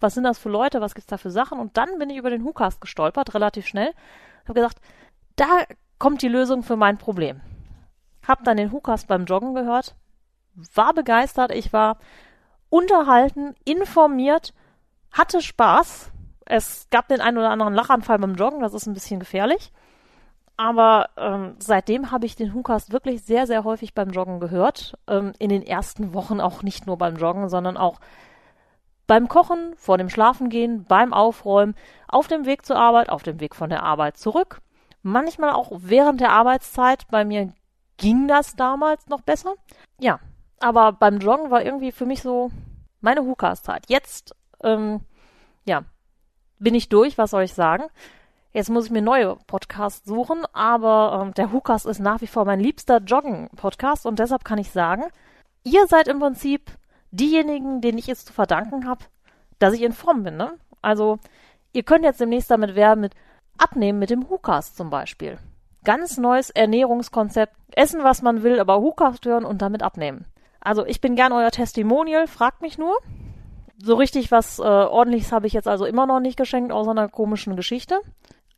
was 0.00 0.14
sind 0.14 0.24
das 0.24 0.38
für 0.38 0.48
Leute, 0.48 0.80
was 0.80 0.94
gibt's 0.94 1.10
da 1.10 1.16
für 1.16 1.30
Sachen? 1.30 1.58
Und 1.58 1.76
dann 1.76 1.98
bin 1.98 2.10
ich 2.10 2.16
über 2.16 2.30
den 2.30 2.44
Who-Cast 2.44 2.80
gestolpert, 2.80 3.34
relativ 3.34 3.66
schnell. 3.66 3.92
Habe 4.44 4.54
gesagt, 4.54 4.78
da 5.36 5.64
kommt 6.00 6.22
die 6.22 6.28
Lösung 6.28 6.64
für 6.64 6.74
mein 6.74 6.98
Problem. 6.98 7.40
Hab 8.26 8.42
dann 8.42 8.56
den 8.56 8.72
Who-Cast 8.72 9.06
beim 9.06 9.26
Joggen 9.26 9.54
gehört, 9.54 9.94
war 10.74 10.92
begeistert, 10.92 11.52
ich 11.52 11.72
war 11.72 11.98
unterhalten, 12.68 13.54
informiert, 13.64 14.52
hatte 15.12 15.40
Spaß. 15.40 16.10
Es 16.46 16.88
gab 16.90 17.06
den 17.06 17.20
einen 17.20 17.38
oder 17.38 17.50
anderen 17.50 17.74
Lachanfall 17.74 18.18
beim 18.18 18.34
Joggen, 18.34 18.60
das 18.60 18.74
ist 18.74 18.86
ein 18.86 18.94
bisschen 18.94 19.20
gefährlich. 19.20 19.72
Aber 20.56 21.08
ähm, 21.16 21.54
seitdem 21.58 22.10
habe 22.10 22.26
ich 22.26 22.36
den 22.36 22.52
Hucast 22.52 22.92
wirklich 22.92 23.22
sehr, 23.22 23.46
sehr 23.46 23.64
häufig 23.64 23.94
beim 23.94 24.10
Joggen 24.10 24.40
gehört. 24.40 24.98
Ähm, 25.06 25.32
in 25.38 25.48
den 25.48 25.62
ersten 25.62 26.12
Wochen 26.12 26.40
auch 26.40 26.62
nicht 26.62 26.86
nur 26.86 26.98
beim 26.98 27.16
Joggen, 27.16 27.48
sondern 27.48 27.76
auch 27.76 27.98
beim 29.06 29.28
Kochen, 29.28 29.74
vor 29.76 29.96
dem 29.96 30.10
Schlafengehen, 30.10 30.84
beim 30.84 31.12
Aufräumen, 31.12 31.74
auf 32.08 32.26
dem 32.26 32.44
Weg 32.44 32.66
zur 32.66 32.76
Arbeit, 32.76 33.08
auf 33.08 33.22
dem 33.22 33.40
Weg 33.40 33.56
von 33.56 33.70
der 33.70 33.82
Arbeit 33.82 34.18
zurück. 34.18 34.60
Manchmal 35.02 35.52
auch 35.52 35.70
während 35.72 36.20
der 36.20 36.32
Arbeitszeit. 36.32 37.08
Bei 37.08 37.24
mir 37.24 37.52
ging 37.96 38.28
das 38.28 38.56
damals 38.56 39.06
noch 39.08 39.20
besser. 39.20 39.54
Ja, 39.98 40.20
aber 40.58 40.92
beim 40.92 41.18
Joggen 41.18 41.50
war 41.50 41.64
irgendwie 41.64 41.92
für 41.92 42.06
mich 42.06 42.22
so 42.22 42.50
meine 43.00 43.22
Hucast-Zeit. 43.22 43.84
Jetzt, 43.88 44.34
ähm, 44.62 45.00
ja, 45.64 45.84
bin 46.58 46.74
ich 46.74 46.88
durch, 46.88 47.18
was 47.18 47.30
soll 47.30 47.42
ich 47.42 47.54
sagen? 47.54 47.84
Jetzt 48.52 48.68
muss 48.68 48.86
ich 48.86 48.90
mir 48.90 49.02
neue 49.02 49.36
Podcasts 49.46 50.06
suchen, 50.06 50.44
aber 50.52 51.22
ähm, 51.22 51.34
der 51.34 51.52
Hukas 51.52 51.84
ist 51.84 52.00
nach 52.00 52.20
wie 52.20 52.26
vor 52.26 52.44
mein 52.44 52.60
liebster 52.60 52.98
Joggen-Podcast 52.98 54.06
und 54.06 54.18
deshalb 54.18 54.44
kann 54.44 54.58
ich 54.58 54.70
sagen, 54.70 55.04
ihr 55.62 55.86
seid 55.86 56.08
im 56.08 56.18
Prinzip 56.18 56.70
diejenigen, 57.12 57.80
denen 57.80 57.98
ich 57.98 58.08
es 58.08 58.24
zu 58.24 58.32
verdanken 58.32 58.88
habe, 58.88 59.04
dass 59.58 59.74
ich 59.74 59.82
in 59.82 59.92
Form 59.92 60.24
bin. 60.24 60.36
Ne? 60.36 60.58
Also 60.82 61.18
ihr 61.72 61.84
könnt 61.84 62.04
jetzt 62.04 62.20
demnächst 62.20 62.50
damit 62.50 62.74
werben 62.74 63.02
mit 63.02 63.14
Abnehmen 63.60 63.98
mit 63.98 64.10
dem 64.10 64.28
Hukas 64.28 64.74
zum 64.74 64.90
Beispiel. 64.90 65.38
Ganz 65.84 66.18
neues 66.18 66.50
Ernährungskonzept. 66.50 67.54
Essen, 67.72 68.02
was 68.02 68.22
man 68.22 68.42
will, 68.42 68.58
aber 68.58 68.80
Hukas 68.80 69.18
hören 69.24 69.44
und 69.44 69.62
damit 69.62 69.82
abnehmen. 69.82 70.26
Also 70.60 70.84
ich 70.84 71.00
bin 71.00 71.16
gern 71.16 71.32
euer 71.32 71.50
Testimonial, 71.50 72.26
fragt 72.26 72.62
mich 72.62 72.78
nur. 72.78 72.96
So 73.82 73.94
richtig 73.94 74.30
was 74.30 74.58
äh, 74.58 74.62
ordentliches 74.62 75.32
habe 75.32 75.46
ich 75.46 75.54
jetzt 75.54 75.68
also 75.68 75.86
immer 75.86 76.06
noch 76.06 76.20
nicht 76.20 76.36
geschenkt, 76.36 76.72
außer 76.72 76.90
einer 76.90 77.08
komischen 77.08 77.56
Geschichte. 77.56 78.00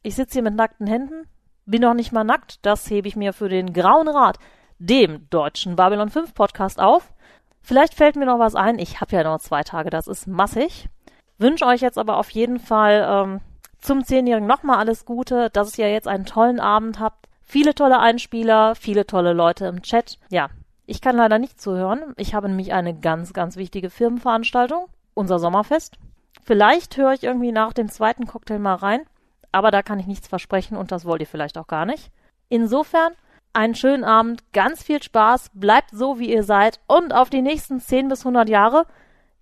Ich 0.02 0.16
sitze 0.16 0.34
hier 0.34 0.42
mit 0.42 0.56
nackten 0.56 0.88
Händen, 0.88 1.28
bin 1.64 1.82
noch 1.82 1.94
nicht 1.94 2.12
mal 2.12 2.24
nackt, 2.24 2.64
das 2.66 2.90
hebe 2.90 3.06
ich 3.06 3.14
mir 3.14 3.32
für 3.32 3.48
den 3.48 3.72
Grauen 3.72 4.08
Rat, 4.08 4.38
dem 4.80 5.28
deutschen 5.30 5.76
Babylon 5.76 6.10
5 6.10 6.34
Podcast 6.34 6.80
auf. 6.80 7.12
Vielleicht 7.60 7.94
fällt 7.94 8.16
mir 8.16 8.26
noch 8.26 8.40
was 8.40 8.56
ein, 8.56 8.80
ich 8.80 9.00
habe 9.00 9.14
ja 9.14 9.22
noch 9.22 9.38
zwei 9.38 9.62
Tage, 9.62 9.90
das 9.90 10.08
ist 10.08 10.26
massig. 10.26 10.88
Wünsche 11.38 11.66
euch 11.66 11.80
jetzt 11.80 11.98
aber 11.98 12.16
auf 12.16 12.30
jeden 12.30 12.58
Fall 12.58 13.06
ähm, 13.08 13.40
zum 13.82 14.04
Zehnjährigen 14.04 14.46
nochmal 14.46 14.78
alles 14.78 15.04
Gute, 15.04 15.50
dass 15.50 15.76
ihr 15.76 15.92
jetzt 15.92 16.08
einen 16.08 16.24
tollen 16.24 16.60
Abend 16.60 17.00
habt. 17.00 17.28
Viele 17.44 17.74
tolle 17.74 17.98
Einspieler, 17.98 18.74
viele 18.74 19.06
tolle 19.06 19.34
Leute 19.34 19.66
im 19.66 19.82
Chat. 19.82 20.18
Ja, 20.30 20.48
ich 20.86 21.00
kann 21.00 21.16
leider 21.16 21.38
nicht 21.38 21.60
zuhören. 21.60 22.14
Ich 22.16 22.34
habe 22.34 22.48
nämlich 22.48 22.72
eine 22.72 22.98
ganz, 22.98 23.32
ganz 23.34 23.56
wichtige 23.56 23.90
Firmenveranstaltung, 23.90 24.86
unser 25.14 25.38
Sommerfest. 25.38 25.98
Vielleicht 26.42 26.96
höre 26.96 27.12
ich 27.12 27.24
irgendwie 27.24 27.52
nach 27.52 27.72
dem 27.72 27.90
zweiten 27.90 28.26
Cocktail 28.26 28.58
mal 28.58 28.76
rein 28.76 29.02
aber 29.52 29.70
da 29.70 29.82
kann 29.82 30.00
ich 30.00 30.06
nichts 30.06 30.26
versprechen 30.26 30.76
und 30.76 30.90
das 30.90 31.04
wollt 31.04 31.20
ihr 31.20 31.26
vielleicht 31.26 31.58
auch 31.58 31.66
gar 31.66 31.84
nicht. 31.84 32.10
Insofern, 32.48 33.12
einen 33.52 33.74
schönen 33.74 34.02
Abend, 34.02 34.50
ganz 34.52 34.82
viel 34.82 35.02
Spaß, 35.02 35.50
bleibt 35.52 35.90
so, 35.90 36.18
wie 36.18 36.32
ihr 36.32 36.42
seid 36.42 36.80
und 36.86 37.12
auf 37.12 37.28
die 37.28 37.42
nächsten 37.42 37.80
10 37.80 38.08
bis 38.08 38.20
100 38.20 38.48
Jahre. 38.48 38.86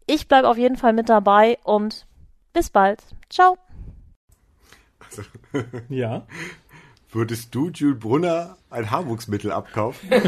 Ich 0.07 0.27
bleibe 0.27 0.49
auf 0.49 0.59
jeden 0.59 0.77
Fall 0.77 0.93
mit 0.93 1.09
dabei 1.09 1.59
und 1.63 2.07
bis 2.53 2.71
bald. 2.71 3.01
Ciao. 3.31 3.57
Also, 5.11 5.23
Ja. 5.89 6.27
würdest 7.13 7.53
du 7.55 7.71
Jules 7.71 7.99
Brunner 7.99 8.57
ein 8.71 8.91
Haarwuchsmittel 8.91 9.51
abkaufen? 9.53 10.09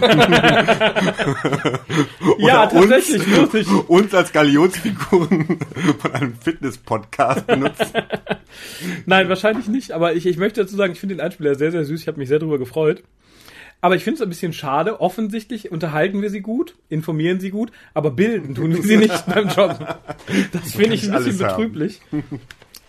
Ja, 2.38 2.66
tatsächlich, 2.66 3.26
uns, 3.26 3.36
muss 3.36 3.54
ich. 3.54 3.68
uns 3.88 4.14
als 4.14 4.32
Galionsfiguren 4.32 5.58
von 6.00 6.12
einem 6.12 6.34
Fitness-Podcast 6.34 7.46
benutzen. 7.46 7.86
Nein, 9.06 9.28
wahrscheinlich 9.28 9.68
nicht, 9.68 9.92
aber 9.92 10.14
ich, 10.14 10.26
ich 10.26 10.36
möchte 10.38 10.62
dazu 10.62 10.76
sagen, 10.76 10.92
ich 10.92 11.00
finde 11.00 11.14
den 11.16 11.20
Einspieler 11.24 11.54
sehr, 11.54 11.70
sehr 11.70 11.84
süß. 11.84 12.00
Ich 12.00 12.08
habe 12.08 12.18
mich 12.18 12.28
sehr 12.28 12.38
darüber 12.38 12.58
gefreut. 12.58 13.02
Aber 13.80 13.96
ich 13.96 14.04
finde 14.04 14.16
es 14.18 14.22
ein 14.22 14.28
bisschen 14.28 14.52
schade. 14.52 15.00
Offensichtlich 15.00 15.72
unterhalten 15.72 16.22
wir 16.22 16.30
sie 16.30 16.40
gut, 16.40 16.76
informieren 16.88 17.40
sie 17.40 17.50
gut, 17.50 17.72
aber 17.94 18.12
bilden 18.12 18.54
tun 18.54 18.72
wir 18.74 18.82
sie 18.82 18.96
nicht 18.96 19.26
beim 19.26 19.48
Joggen. 19.48 19.86
Das 20.52 20.72
finde 20.72 20.94
ich 20.94 21.10
ein 21.10 21.24
bisschen 21.24 21.46
haben. 21.48 21.94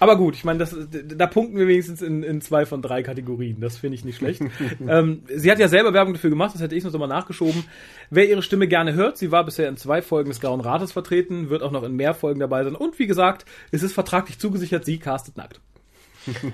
Aber 0.03 0.17
gut, 0.17 0.35
ich 0.35 0.43
meine, 0.43 0.59
das, 0.59 0.75
da 1.15 1.27
punkten 1.27 1.57
wir 1.57 1.65
wenigstens 1.65 2.01
in, 2.01 2.23
in 2.23 2.41
zwei 2.41 2.65
von 2.65 2.81
drei 2.81 3.03
Kategorien. 3.03 3.61
Das 3.61 3.77
finde 3.77 3.95
ich 3.95 4.03
nicht 4.03 4.17
schlecht. 4.17 4.41
ähm, 4.85 5.23
sie 5.33 5.49
hat 5.49 5.59
ja 5.59 5.69
selber 5.69 5.93
Werbung 5.93 6.13
dafür 6.13 6.29
gemacht, 6.29 6.53
das 6.53 6.61
hätte 6.61 6.75
ich 6.75 6.83
noch 6.83 6.91
mal 6.91 7.07
nachgeschoben. 7.07 7.63
Wer 8.09 8.29
ihre 8.29 8.41
Stimme 8.41 8.67
gerne 8.67 8.95
hört, 8.95 9.17
sie 9.17 9.31
war 9.31 9.45
bisher 9.45 9.69
in 9.69 9.77
zwei 9.77 10.01
Folgen 10.01 10.29
des 10.29 10.41
Grauen 10.41 10.59
Rates 10.59 10.91
vertreten, 10.91 11.49
wird 11.49 11.63
auch 11.63 11.71
noch 11.71 11.83
in 11.83 11.95
mehr 11.95 12.13
Folgen 12.13 12.41
dabei 12.41 12.65
sein. 12.65 12.75
Und 12.75 12.99
wie 12.99 13.07
gesagt, 13.07 13.45
es 13.71 13.81
ist 13.81 13.93
vertraglich 13.93 14.39
zugesichert, 14.39 14.83
sie 14.83 14.99
castet 14.99 15.37
nackt. 15.37 15.61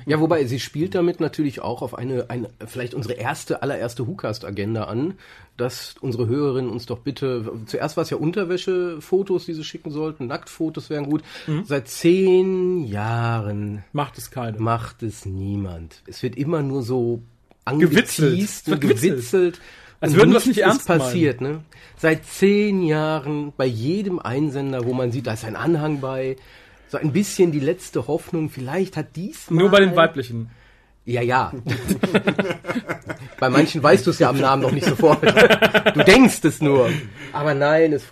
Ja, 0.06 0.20
wobei 0.20 0.46
sie 0.46 0.60
spielt 0.60 0.96
damit 0.96 1.20
natürlich 1.20 1.62
auch 1.62 1.82
auf 1.82 1.98
eine, 1.98 2.30
eine 2.30 2.50
vielleicht 2.66 2.94
unsere 2.94 3.14
erste, 3.16 3.62
allererste 3.62 4.08
WhoCast-Agenda 4.08 4.86
an, 4.86 5.14
dass 5.58 5.96
unsere 6.02 6.28
Hörerinnen 6.28 6.70
uns 6.72 6.86
doch 6.86 7.00
bitte, 7.00 7.52
zuerst 7.66 7.98
war 7.98 8.04
es 8.04 8.10
ja 8.10 8.18
Unterwäsche-Fotos, 8.18 9.46
die 9.46 9.54
sie 9.54 9.64
schicken 9.64 9.92
sollten, 9.92 10.28
Nacktfotos 10.28 10.90
wären 10.90 11.06
gut. 11.06 11.24
Seit 11.66 11.88
zehn 11.88 12.86
Jahren 12.86 13.84
Macht 13.92 14.18
es 14.18 14.32
keine. 14.32 14.60
macht 14.60 15.04
es 15.04 15.26
niemand. 15.26 16.02
Es 16.08 16.24
wird 16.24 16.38
immer 16.38 16.62
nur 16.62 16.82
so 16.84 17.22
Gewitzelt. 17.66 18.30
angeteased 18.30 18.68
und 18.70 18.82
Gewitzelt. 18.82 19.12
gewitzelt. 19.12 19.62
Als 20.02 20.16
würden 20.16 20.32
wir 20.32 20.38
es 20.38 20.46
nicht 20.46 20.60
ernst 20.60 20.82
ist 20.82 20.88
passiert, 20.88 21.42
ne? 21.42 21.62
Seit 21.98 22.26
zehn 22.26 22.84
Jahren 22.84 23.52
bei 23.58 23.66
jedem 23.66 24.18
Einsender, 24.18 24.86
wo 24.86 24.94
man 24.94 25.12
sieht, 25.12 25.28
da 25.28 25.34
ist 25.34 25.44
ein 25.44 25.58
Anhang 25.58 26.00
bei, 26.00 26.38
so 26.90 26.98
ein 26.98 27.12
bisschen 27.14 27.52
die 27.52 27.60
letzte 27.60 28.08
Hoffnung, 28.08 28.50
vielleicht 28.50 28.98
hat 28.98 29.16
diesmal... 29.16 29.60
Nur 29.62 29.72
bei 29.72 29.80
den 29.80 29.96
weiblichen. 29.96 30.50
Ja, 31.06 31.22
ja. 31.22 31.52
Bei 33.40 33.50
manchen 33.50 33.82
weißt 33.82 34.06
du 34.06 34.12
es 34.12 34.20
ja 34.20 34.30
am 34.30 34.38
Namen 34.40 34.62
noch 34.62 34.72
nicht 34.72 34.86
sofort. 34.86 35.24
Du 35.24 36.04
denkst 36.04 36.40
es 36.44 36.62
nur. 36.62 36.90
Aber 37.32 37.54
nein, 37.54 37.94
es, 37.94 38.06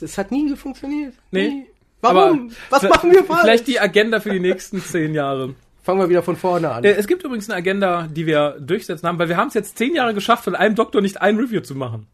es 0.00 0.16
hat 0.18 0.30
nie 0.32 0.54
funktioniert. 0.56 1.14
Nee. 1.30 1.48
Nie. 1.48 1.66
Warum? 2.00 2.50
Was 2.70 2.82
vi- 2.82 2.88
machen 2.88 3.10
wir 3.12 3.24
falsch? 3.24 3.40
Vielleicht 3.42 3.66
die 3.68 3.78
Agenda 3.78 4.20
für 4.20 4.30
die 4.30 4.40
nächsten 4.40 4.80
zehn 4.82 5.14
Jahre. 5.14 5.54
Fangen 5.82 6.00
wir 6.00 6.08
wieder 6.08 6.22
von 6.22 6.36
vorne 6.36 6.70
an. 6.72 6.82
Äh, 6.84 6.92
Es 6.92 7.06
gibt 7.06 7.22
übrigens 7.24 7.48
eine 7.50 7.58
Agenda, 7.58 8.06
die 8.10 8.26
wir 8.26 8.56
durchsetzen 8.58 9.06
haben, 9.06 9.18
weil 9.18 9.28
wir 9.28 9.36
haben 9.36 9.48
es 9.48 9.54
jetzt 9.54 9.76
zehn 9.76 9.94
Jahre 9.94 10.14
geschafft, 10.14 10.44
von 10.44 10.54
einem 10.54 10.74
Doktor 10.74 11.02
nicht 11.02 11.20
ein 11.20 11.36
Review 11.36 11.60
zu 11.60 11.74
machen. 11.74 12.06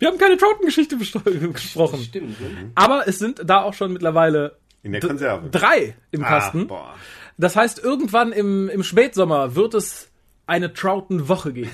Wir 0.00 0.08
haben 0.08 0.18
keine 0.18 0.36
Troughton-Geschichte 0.36 0.96
bestro- 1.00 1.52
gesprochen. 1.52 2.00
Stimmt. 2.02 2.40
Ne? 2.40 2.70
Aber 2.74 3.06
es 3.06 3.18
sind 3.20 3.40
da 3.44 3.62
auch 3.62 3.74
schon 3.74 3.92
mittlerweile 3.92 4.56
In 4.82 4.92
der 4.92 5.00
Konserve. 5.00 5.48
drei 5.50 5.96
im 6.10 6.24
Ah, 6.24 6.28
Kasten. 6.28 6.66
boah. 6.66 6.94
Das 7.36 7.56
heißt, 7.56 7.78
irgendwann 7.80 8.32
im, 8.32 8.68
im 8.68 8.82
Spätsommer 8.82 9.54
wird 9.54 9.74
es 9.74 10.08
eine 10.46 10.72
Troughton-Woche 10.72 11.52
geben. 11.52 11.70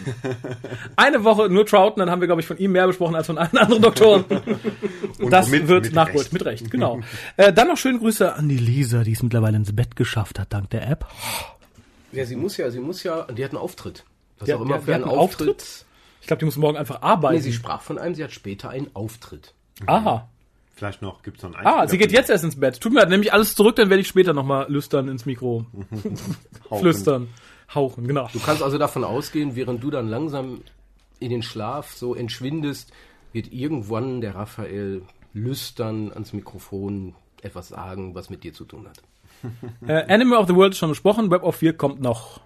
Eine 0.96 1.22
Woche 1.22 1.48
nur 1.48 1.64
Troughton, 1.64 2.00
dann 2.00 2.10
haben 2.10 2.20
wir, 2.20 2.26
glaube 2.26 2.40
ich, 2.40 2.46
von 2.48 2.58
ihm 2.58 2.72
mehr 2.72 2.88
besprochen 2.88 3.14
als 3.14 3.26
von 3.28 3.38
allen 3.38 3.56
anderen 3.56 3.80
Doktoren. 3.82 4.24
Und 5.20 5.30
das 5.30 5.46
womit? 5.46 5.68
wird 5.68 5.84
Mit 5.84 5.94
nachgeholt, 5.94 6.24
Recht. 6.24 6.32
mit 6.32 6.44
Recht, 6.44 6.70
genau. 6.72 6.98
äh, 7.36 7.52
dann 7.52 7.68
noch 7.68 7.76
schöne 7.76 8.00
Grüße 8.00 8.34
an 8.34 8.48
die 8.48 8.56
Lisa, 8.58 9.04
die 9.04 9.12
es 9.12 9.22
mittlerweile 9.22 9.56
ins 9.58 9.74
Bett 9.76 9.94
geschafft 9.94 10.40
hat, 10.40 10.52
dank 10.52 10.70
der 10.70 10.88
App. 10.90 11.06
Ja, 12.10 12.24
sie 12.26 12.34
muss 12.34 12.56
ja, 12.56 12.68
sie 12.70 12.80
muss 12.80 13.04
ja, 13.04 13.22
die 13.30 13.44
hat 13.44 13.52
einen 13.52 13.60
Auftritt. 13.60 14.04
Was 14.40 14.46
Die 14.46 14.54
auch 14.54 14.60
immer 14.62 14.78
die 14.78 14.84
für 14.86 14.94
einen 14.96 15.04
Auftritt. 15.04 15.50
Auftritt? 15.50 15.84
Ich 16.20 16.26
glaube, 16.26 16.38
die 16.40 16.44
muss 16.46 16.56
morgen 16.56 16.76
einfach 16.76 17.00
arbeiten. 17.00 17.34
Nee, 17.36 17.40
sie 17.42 17.52
sprach 17.52 17.80
von 17.80 17.96
einem, 17.98 18.16
sie 18.16 18.24
hat 18.24 18.32
später 18.32 18.70
einen 18.70 18.90
Auftritt. 18.94 19.54
Aha. 19.86 20.28
Vielleicht 20.74 21.02
noch, 21.02 21.22
gibt's 21.22 21.42
noch 21.42 21.54
einen 21.54 21.66
Ah, 21.66 21.86
sie 21.86 21.98
geht 21.98 22.10
jetzt 22.10 22.30
erst 22.30 22.44
ins 22.44 22.58
Bett. 22.58 22.80
Tut 22.80 22.92
mir 22.92 23.00
leid, 23.00 23.08
nämlich 23.08 23.32
alles 23.32 23.54
zurück, 23.54 23.76
dann 23.76 23.90
werde 23.90 24.00
ich 24.00 24.08
später 24.08 24.32
nochmal 24.32 24.70
lüstern 24.70 25.08
ins 25.08 25.24
Mikro. 25.24 25.66
Flüstern. 26.78 27.28
Hauchen, 27.72 28.06
genau. 28.06 28.28
Du 28.32 28.40
kannst 28.40 28.62
also 28.62 28.76
davon 28.76 29.04
ausgehen, 29.04 29.54
während 29.54 29.82
du 29.82 29.90
dann 29.90 30.08
langsam 30.08 30.62
in 31.20 31.30
den 31.30 31.42
Schlaf 31.42 31.92
so 31.92 32.14
entschwindest, 32.14 32.92
wird 33.32 33.52
irgendwann 33.52 34.20
der 34.20 34.34
Raphael 34.34 35.02
lüstern 35.32 36.12
ans 36.12 36.32
Mikrofon 36.32 37.14
etwas 37.42 37.68
sagen, 37.68 38.14
was 38.14 38.30
mit 38.30 38.42
dir 38.44 38.52
zu 38.52 38.64
tun 38.64 38.88
hat. 38.88 39.02
Äh, 39.86 40.10
Animal 40.10 40.38
of 40.38 40.48
the 40.48 40.54
World 40.54 40.72
ist 40.72 40.78
schon 40.78 40.88
besprochen, 40.88 41.30
Web 41.30 41.42
of 41.42 41.56
4 41.56 41.76
kommt 41.76 42.00
noch. 42.00 42.40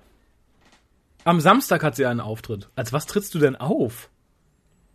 Am 1.22 1.40
Samstag 1.40 1.84
hat 1.84 1.94
sie 1.94 2.06
einen 2.06 2.20
Auftritt. 2.20 2.68
Als 2.74 2.92
was 2.92 3.06
trittst 3.06 3.34
du 3.34 3.38
denn 3.38 3.54
auf? 3.54 4.10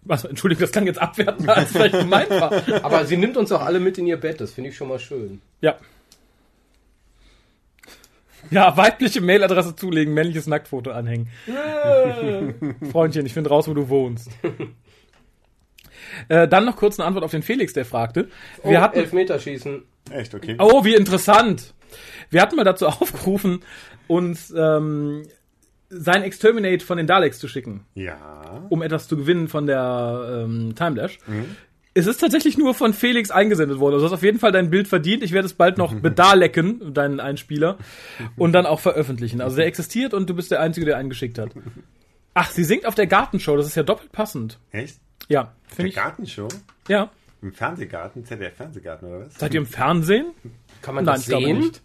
Was, 0.05 0.25
Entschuldigung, 0.25 0.61
das 0.61 0.71
klang 0.71 0.85
jetzt 0.85 1.01
abwertender, 1.01 1.55
als 1.55 1.71
vielleicht 1.73 1.97
gemeint 1.97 2.29
war. 2.29 2.51
Aber 2.83 3.05
sie 3.05 3.17
nimmt 3.17 3.37
uns 3.37 3.51
auch 3.51 3.61
alle 3.61 3.79
mit 3.79 3.97
in 3.97 4.07
ihr 4.07 4.17
Bett, 4.17 4.41
das 4.41 4.51
finde 4.51 4.69
ich 4.69 4.75
schon 4.75 4.89
mal 4.89 4.99
schön. 4.99 5.41
Ja. 5.61 5.77
Ja, 8.51 8.75
weibliche 8.75 9.21
Mailadresse 9.21 9.75
zulegen, 9.75 10.13
männliches 10.13 10.47
Nacktfoto 10.47 10.91
anhängen. 10.91 11.29
Freundchen, 12.91 13.25
ich 13.25 13.33
finde 13.33 13.49
raus, 13.49 13.67
wo 13.69 13.73
du 13.73 13.87
wohnst. 13.87 14.29
Äh, 16.27 16.47
dann 16.47 16.65
noch 16.65 16.75
kurz 16.75 16.99
eine 16.99 17.07
Antwort 17.07 17.23
auf 17.23 17.31
den 17.31 17.41
Felix, 17.41 17.73
der 17.73 17.85
fragte. 17.85 18.27
Wir 18.63 18.79
oh, 18.79 18.81
hatten, 18.81 18.99
Elfmeterschießen. 18.99 19.83
Echt, 20.11 20.35
okay. 20.35 20.57
oh, 20.59 20.83
wie 20.83 20.95
interessant. 20.95 21.73
Wir 22.29 22.41
hatten 22.41 22.55
mal 22.55 22.63
dazu 22.63 22.87
aufgerufen, 22.87 23.63
uns 24.07 24.53
ähm, 24.55 25.23
sein 26.01 26.23
Exterminate 26.23 26.83
von 26.85 26.97
den 26.97 27.07
Daleks 27.07 27.39
zu 27.39 27.47
schicken, 27.47 27.85
Ja. 27.95 28.65
um 28.69 28.81
etwas 28.81 29.07
zu 29.07 29.15
gewinnen 29.17 29.47
von 29.47 29.65
der 29.67 30.43
ähm, 30.45 30.73
Time 30.75 30.95
Dash. 30.95 31.17
Es 31.95 32.07
ist 32.07 32.17
tatsächlich 32.17 32.57
nur 32.57 32.73
von 32.73 32.93
Felix 32.93 33.29
eingesendet 33.29 33.79
worden. 33.79 33.93
Also 33.95 34.05
du 34.07 34.11
hast 34.11 34.17
auf 34.19 34.23
jeden 34.23 34.39
Fall 34.39 34.51
dein 34.51 34.69
Bild 34.71 34.87
verdient. 34.87 35.21
Ich 35.23 35.31
werde 35.31 35.45
es 35.45 35.53
bald 35.53 35.77
noch 35.77 35.93
bedalecken, 36.01 36.93
deinen 36.93 37.19
Einspieler, 37.19 37.77
und 38.35 38.53
dann 38.53 38.65
auch 38.65 38.79
veröffentlichen. 38.79 39.41
Also 39.41 39.57
der 39.57 39.65
existiert 39.67 40.13
und 40.13 40.29
du 40.29 40.33
bist 40.33 40.49
der 40.51 40.59
Einzige, 40.59 40.85
der 40.87 40.97
einen 40.97 41.09
geschickt 41.09 41.37
hat. 41.37 41.51
Ach, 42.33 42.49
sie 42.49 42.63
singt 42.63 42.87
auf 42.87 42.95
der 42.95 43.05
Gartenshow. 43.07 43.55
Das 43.55 43.67
ist 43.67 43.75
ja 43.75 43.83
doppelt 43.83 44.11
passend. 44.11 44.57
Echt? 44.71 44.97
Ja, 45.29 45.53
Der 45.69 45.75
finde 45.75 45.89
ich. 45.89 45.95
Gartenshow? 45.95 46.47
Ja. 46.87 47.11
Im 47.43 47.53
Fernsehgarten? 47.53 48.25
ZDF-Fernsehgarten 48.25 49.07
oder 49.07 49.25
was? 49.25 49.35
Seid 49.35 49.53
ihr 49.53 49.59
im 49.59 49.67
Fernsehen? 49.67 50.27
Kann 50.81 50.95
man 50.95 51.05
Nein, 51.05 51.13
das 51.15 51.23
ich 51.23 51.27
glaube 51.29 51.45
sehen? 51.45 51.59
nicht. 51.59 51.81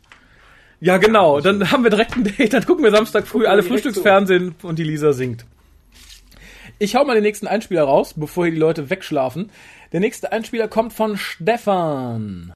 Ja, 0.81 0.99
genau. 0.99 1.41
Dann 1.41 1.71
haben 1.71 1.83
wir 1.83 1.91
direkt 1.91 2.17
ein 2.17 2.25
Date. 2.25 2.53
Dann 2.53 2.65
gucken 2.65 2.85
wir 2.85 2.91
Samstag 2.91 3.27
früh 3.27 3.47
alle 3.47 3.63
Frühstücksfernsehen 3.63 4.55
und 4.63 4.79
die 4.79 4.85
Lisa 4.85 5.13
singt. 5.13 5.45
Ich 6.79 6.95
hau 6.95 7.05
mal 7.05 7.15
den 7.15 7.25
nächsten 7.25 7.49
Einspieler 7.49 7.83
raus, 7.83 8.15
bevor 8.15 8.45
hier 8.45 8.55
die 8.55 8.61
Leute 8.61 8.89
wegschlafen. 8.89 9.51
Der 9.93 9.99
nächste 10.01 10.31
Einspieler 10.31 10.69
kommt 10.69 10.93
von 10.93 11.17
Stefan. 11.17 12.53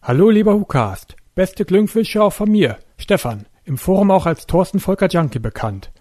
Hallo 0.00 0.30
lieber 0.30 0.54
Hukast, 0.54 1.16
beste 1.34 1.66
Glückwünsche 1.66 2.22
auch 2.22 2.32
von 2.32 2.50
mir, 2.50 2.78
Stefan, 2.96 3.44
im 3.64 3.76
Forum 3.76 4.10
auch 4.10 4.24
als 4.24 4.46
Thorsten 4.46 4.80
Volker 4.80 5.08
Junkie 5.08 5.40
bekannt. 5.40 5.92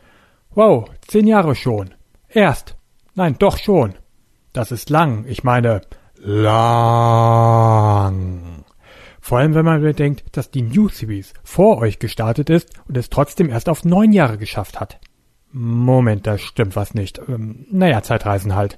Wow, 0.52 0.90
zehn 1.06 1.28
Jahre 1.28 1.54
schon. 1.56 1.94
Erst. 2.30 2.78
Nein, 3.14 3.36
doch 3.38 3.58
schon. 3.58 3.96
Das 4.54 4.72
ist 4.72 4.90
lang, 4.90 5.26
ich 5.28 5.44
meine 5.44 5.82
lang. 6.16 6.70
Vor 9.22 9.40
allem, 9.40 9.54
wenn 9.54 9.66
man 9.66 9.82
bedenkt, 9.82 10.24
dass 10.36 10.52
die 10.52 10.62
New 10.62 10.90
Series 10.90 11.34
vor 11.44 11.78
euch 11.80 12.00
gestartet 12.00 12.50
ist 12.50 12.70
und 12.88 12.98
es 12.98 13.10
trotzdem 13.10 13.50
erst 13.50 13.70
auf 13.70 13.84
neun 13.84 14.12
Jahre 14.12 14.38
geschafft 14.38 14.80
hat. 14.80 15.00
Moment, 15.52 16.28
da 16.28 16.38
stimmt 16.38 16.76
was 16.76 16.94
nicht. 16.94 17.20
Ähm, 17.28 17.66
naja, 17.72 18.02
Zeitreisen 18.04 18.56
halt. 18.56 18.78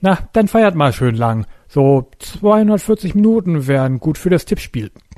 Na, 0.00 0.18
dann 0.32 0.48
feiert 0.48 0.74
mal 0.74 0.92
schön 0.92 1.14
lang. 1.14 1.46
So 1.68 2.10
240 2.18 3.14
Minuten 3.14 3.66
wären 3.66 3.98
gut 3.98 4.18
für 4.18 4.30
das 4.30 4.44
Tippspiel. 4.44 4.90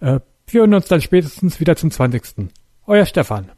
äh, 0.00 0.20
wir 0.46 0.60
hören 0.60 0.74
uns 0.74 0.88
dann 0.88 1.00
spätestens 1.00 1.60
wieder 1.60 1.76
zum 1.76 1.90
20. 1.90 2.50
Euer 2.86 3.06
Stefan. 3.06 3.50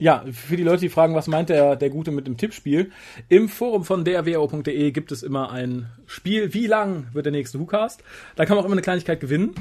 Ja, 0.00 0.24
für 0.32 0.56
die 0.56 0.62
Leute, 0.62 0.80
die 0.80 0.88
fragen, 0.88 1.14
was 1.14 1.26
meint 1.26 1.50
der, 1.50 1.76
der 1.76 1.90
Gute 1.90 2.10
mit 2.10 2.26
dem 2.26 2.38
Tippspiel? 2.38 2.90
Im 3.28 3.50
Forum 3.50 3.84
von 3.84 4.02
drwo.de 4.02 4.90
gibt 4.92 5.12
es 5.12 5.22
immer 5.22 5.52
ein 5.52 5.90
Spiel. 6.06 6.54
Wie 6.54 6.66
lang 6.66 7.08
wird 7.12 7.26
der 7.26 7.32
nächste 7.32 7.60
WhoCast? 7.60 8.02
Da 8.34 8.46
kann 8.46 8.56
man 8.56 8.62
auch 8.62 8.66
immer 8.66 8.74
eine 8.74 8.82
Kleinigkeit 8.82 9.20
gewinnen. 9.20 9.54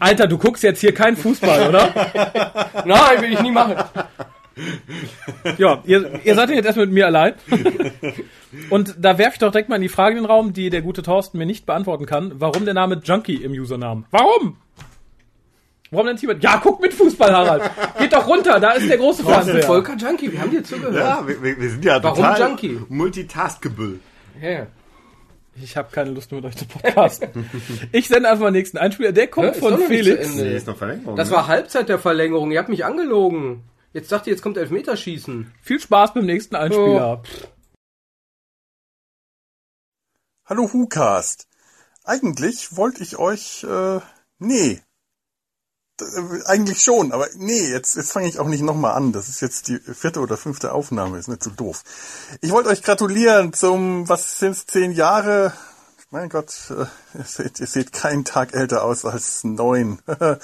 Alter, 0.00 0.26
du 0.26 0.38
guckst 0.38 0.62
jetzt 0.62 0.80
hier 0.80 0.94
kein 0.94 1.16
Fußball, 1.16 1.68
oder? 1.68 1.92
Nein, 2.86 3.22
will 3.22 3.32
ich 3.34 3.42
nie 3.42 3.50
machen. 3.50 3.76
Ja, 5.58 5.82
ihr, 5.84 6.18
ihr 6.24 6.34
seid 6.34 6.48
jetzt 6.48 6.64
erstmal 6.64 6.86
mit 6.86 6.94
mir 6.94 7.06
allein. 7.06 7.34
Und 8.70 8.96
da 8.98 9.18
werfe 9.18 9.34
ich 9.34 9.38
doch 9.38 9.52
direkt 9.52 9.68
mal 9.68 9.76
in 9.76 9.82
die 9.82 9.88
Frage 9.90 10.16
in 10.16 10.22
den 10.22 10.30
Raum, 10.30 10.54
die 10.54 10.70
der 10.70 10.80
gute 10.80 11.02
Thorsten 11.02 11.36
mir 11.36 11.46
nicht 11.46 11.66
beantworten 11.66 12.06
kann. 12.06 12.32
Warum 12.36 12.64
der 12.64 12.74
Name 12.74 13.00
Junkie 13.04 13.36
im 13.36 13.52
Usernamen? 13.52 14.06
Warum? 14.10 14.56
Warum 15.90 16.06
denn 16.06 16.16
Tibet? 16.16 16.42
Ja, 16.42 16.60
guck 16.62 16.80
mit 16.80 16.92
Fußball, 16.92 17.32
Harald. 17.32 17.70
Geht 17.98 18.12
doch 18.12 18.26
runter, 18.26 18.60
da 18.60 18.72
ist 18.72 18.88
der 18.88 18.98
große 18.98 19.24
Fernseher. 19.24 19.62
Volker 19.62 19.96
Junkie, 19.96 20.30
wir 20.30 20.40
haben 20.40 20.50
dir 20.50 20.62
zugehört. 20.62 20.94
Ja, 20.94 21.26
wir, 21.26 21.58
wir 21.58 21.70
sind 21.70 21.84
ja 21.84 22.02
Warum 22.02 22.16
total 22.16 22.40
Junkie? 22.40 22.80
multitaskable. 22.88 24.00
Ja. 24.40 24.66
Ich 25.60 25.76
habe 25.76 25.88
keine 25.90 26.10
Lust 26.10 26.30
mehr, 26.30 26.40
mit 26.40 26.50
euch 26.50 26.56
zu 26.56 26.66
podcasten. 26.66 27.50
Ich 27.90 28.06
sende 28.08 28.28
einfach 28.28 28.42
mal 28.42 28.50
den 28.50 28.58
nächsten 28.58 28.78
Einspieler. 28.78 29.12
Der 29.12 29.26
kommt 29.26 29.48
Hä, 29.48 29.52
ist 29.52 29.60
von 29.60 29.74
nicht 29.74 29.86
Felix. 29.86 30.34
Nee, 30.34 30.56
ist 30.56 30.66
noch 30.66 30.76
Verlängerung. 30.76 31.16
Das 31.16 31.30
ne? 31.30 31.36
war 31.36 31.46
Halbzeit 31.48 31.88
der 31.88 31.98
Verlängerung. 31.98 32.52
Ihr 32.52 32.58
habt 32.58 32.68
mich 32.68 32.84
angelogen. 32.84 33.64
Jetzt 33.92 34.10
sagt 34.10 34.26
ihr, 34.26 34.32
jetzt 34.32 34.42
kommt 34.42 34.56
Elfmeterschießen. 34.56 35.52
Viel 35.62 35.80
Spaß 35.80 36.14
beim 36.14 36.26
nächsten 36.26 36.54
Einspieler. 36.54 37.22
Hallo 40.44 40.70
Hukast. 40.72 41.48
Eigentlich 42.04 42.76
wollte 42.76 43.02
ich 43.02 43.18
euch, 43.18 43.64
äh, 43.64 44.00
nee. 44.38 44.80
Äh, 46.00 46.44
eigentlich 46.46 46.80
schon, 46.82 47.12
aber 47.12 47.28
nee, 47.36 47.68
jetzt, 47.68 47.96
jetzt 47.96 48.12
fange 48.12 48.28
ich 48.28 48.38
auch 48.38 48.46
nicht 48.46 48.62
nochmal 48.62 48.94
an. 48.94 49.12
Das 49.12 49.28
ist 49.28 49.40
jetzt 49.40 49.68
die 49.68 49.78
vierte 49.78 50.20
oder 50.20 50.36
fünfte 50.36 50.72
Aufnahme, 50.72 51.18
ist 51.18 51.28
nicht 51.28 51.42
so 51.42 51.50
doof. 51.50 51.82
Ich 52.40 52.50
wollte 52.50 52.70
euch 52.70 52.82
gratulieren 52.82 53.52
zum, 53.52 54.08
was 54.08 54.38
sind's, 54.38 54.66
zehn 54.66 54.92
Jahre? 54.92 55.52
Mein 56.10 56.28
Gott, 56.28 56.54
äh, 56.70 56.86
ihr, 57.18 57.24
seht, 57.24 57.60
ihr 57.60 57.66
seht 57.66 57.92
keinen 57.92 58.24
Tag 58.24 58.54
älter 58.54 58.84
aus 58.84 59.04
als 59.04 59.44
neun. 59.44 59.98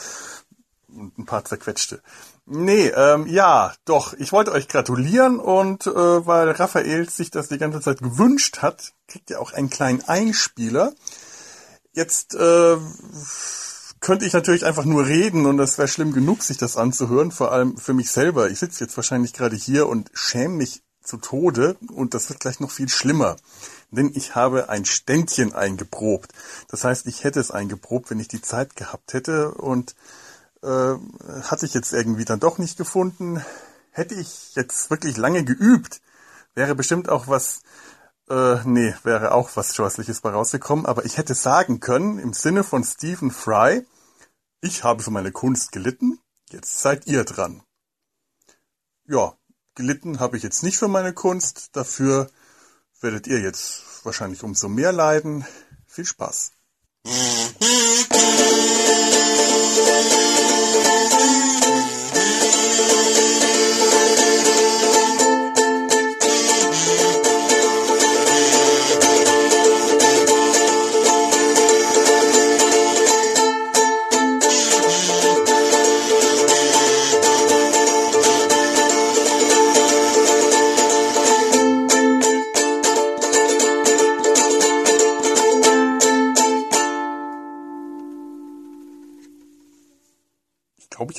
Und 0.88 1.18
ein 1.18 1.26
paar 1.26 1.44
zerquetschte. 1.44 2.00
Nee, 2.46 2.88
ähm, 2.88 3.26
ja, 3.26 3.72
doch, 3.84 4.12
ich 4.14 4.30
wollte 4.30 4.52
euch 4.52 4.68
gratulieren 4.68 5.40
und 5.40 5.86
äh, 5.86 5.90
weil 6.26 6.50
Raphael 6.50 7.08
sich 7.08 7.30
das 7.30 7.48
die 7.48 7.58
ganze 7.58 7.80
Zeit 7.80 8.00
gewünscht 8.00 8.58
hat, 8.60 8.92
kriegt 9.08 9.30
ihr 9.30 9.40
auch 9.40 9.52
einen 9.52 9.70
kleinen 9.70 10.02
Einspieler. 10.06 10.92
Jetzt 11.94 12.34
äh, 12.34 12.76
könnte 14.04 14.26
ich 14.26 14.34
natürlich 14.34 14.66
einfach 14.66 14.84
nur 14.84 15.06
reden 15.06 15.46
und 15.46 15.56
das 15.56 15.78
wäre 15.78 15.88
schlimm 15.88 16.12
genug, 16.12 16.42
sich 16.42 16.58
das 16.58 16.76
anzuhören, 16.76 17.32
vor 17.32 17.52
allem 17.52 17.78
für 17.78 17.94
mich 17.94 18.10
selber. 18.10 18.50
Ich 18.50 18.58
sitze 18.58 18.84
jetzt 18.84 18.96
wahrscheinlich 18.98 19.32
gerade 19.32 19.56
hier 19.56 19.88
und 19.88 20.10
schäme 20.12 20.56
mich 20.56 20.82
zu 21.02 21.16
Tode 21.16 21.76
und 21.88 22.12
das 22.12 22.28
wird 22.28 22.40
gleich 22.40 22.60
noch 22.60 22.70
viel 22.70 22.90
schlimmer. 22.90 23.36
Denn 23.90 24.12
ich 24.14 24.34
habe 24.34 24.68
ein 24.68 24.84
Ständchen 24.84 25.54
eingeprobt. 25.54 26.32
Das 26.68 26.84
heißt, 26.84 27.06
ich 27.06 27.24
hätte 27.24 27.40
es 27.40 27.50
eingeprobt, 27.50 28.10
wenn 28.10 28.20
ich 28.20 28.28
die 28.28 28.42
Zeit 28.42 28.76
gehabt 28.76 29.14
hätte 29.14 29.52
und 29.52 29.94
äh, 30.62 30.96
hatte 31.44 31.64
ich 31.64 31.72
jetzt 31.72 31.94
irgendwie 31.94 32.26
dann 32.26 32.40
doch 32.40 32.58
nicht 32.58 32.76
gefunden. 32.76 33.42
Hätte 33.90 34.16
ich 34.16 34.54
jetzt 34.54 34.90
wirklich 34.90 35.16
lange 35.16 35.44
geübt, 35.44 36.02
wäre 36.54 36.74
bestimmt 36.74 37.08
auch 37.08 37.26
was, 37.26 37.62
äh, 38.28 38.56
nee, 38.64 38.94
wäre 39.02 39.32
auch 39.32 39.48
was 39.54 39.74
Scheußliches 39.74 40.20
bei 40.20 40.28
rausgekommen, 40.28 40.84
aber 40.84 41.06
ich 41.06 41.16
hätte 41.16 41.34
sagen 41.34 41.80
können, 41.80 42.18
im 42.18 42.34
Sinne 42.34 42.64
von 42.64 42.84
Stephen 42.84 43.30
Fry, 43.30 43.86
ich 44.64 44.82
habe 44.82 45.02
für 45.02 45.10
meine 45.10 45.30
Kunst 45.30 45.72
gelitten, 45.72 46.18
jetzt 46.50 46.80
seid 46.80 47.06
ihr 47.06 47.24
dran. 47.24 47.62
Ja, 49.06 49.36
gelitten 49.74 50.20
habe 50.20 50.38
ich 50.38 50.42
jetzt 50.42 50.62
nicht 50.62 50.78
für 50.78 50.88
meine 50.88 51.12
Kunst, 51.12 51.76
dafür 51.76 52.30
werdet 53.00 53.26
ihr 53.26 53.40
jetzt 53.40 53.82
wahrscheinlich 54.04 54.42
umso 54.42 54.68
mehr 54.68 54.92
leiden. 54.92 55.44
Viel 55.86 56.06
Spaß. 56.06 56.52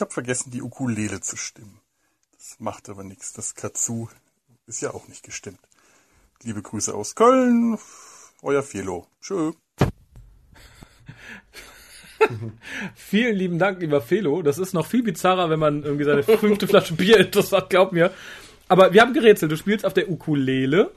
Habe 0.06 0.14
vergessen, 0.14 0.52
die 0.52 0.62
Ukulele 0.62 1.20
zu 1.20 1.36
stimmen. 1.36 1.82
Das 2.38 2.58
macht 2.60 2.90
aber 2.90 3.04
nichts. 3.04 3.34
Das 3.34 3.56
Katsu 3.56 4.08
ist 4.68 4.82
ja 4.82 4.94
auch 4.94 5.08
nicht 5.08 5.24
gestimmt. 5.24 5.60
Liebe 6.44 6.62
Grüße 6.62 6.94
aus 6.94 7.16
Köln. 7.16 7.80
Euer 8.44 8.62
Felo. 8.62 9.08
Tschö. 9.20 9.54
Vielen 12.96 13.36
lieben 13.36 13.58
Dank, 13.58 13.82
lieber 13.82 14.00
Felo. 14.00 14.44
Das 14.44 14.60
ist 14.60 14.74
noch 14.74 14.86
viel 14.86 15.02
bizarrer, 15.02 15.50
wenn 15.50 15.60
man 15.60 15.84
irgendwie 15.84 16.06
seine 16.06 16.22
fünfte 16.22 16.68
Flasche 16.68 16.94
Bier 16.94 17.24
das 17.32 17.52
hat, 17.52 17.72
glaub 17.72 17.92
mir. 17.92 18.14
Aber 18.68 18.94
wir 18.94 19.02
haben 19.02 19.14
gerätselt. 19.14 19.52
Du 19.52 19.58
spielst 19.58 19.86
auf 19.86 19.94
der 19.96 20.10
Ukulele. 20.10 20.92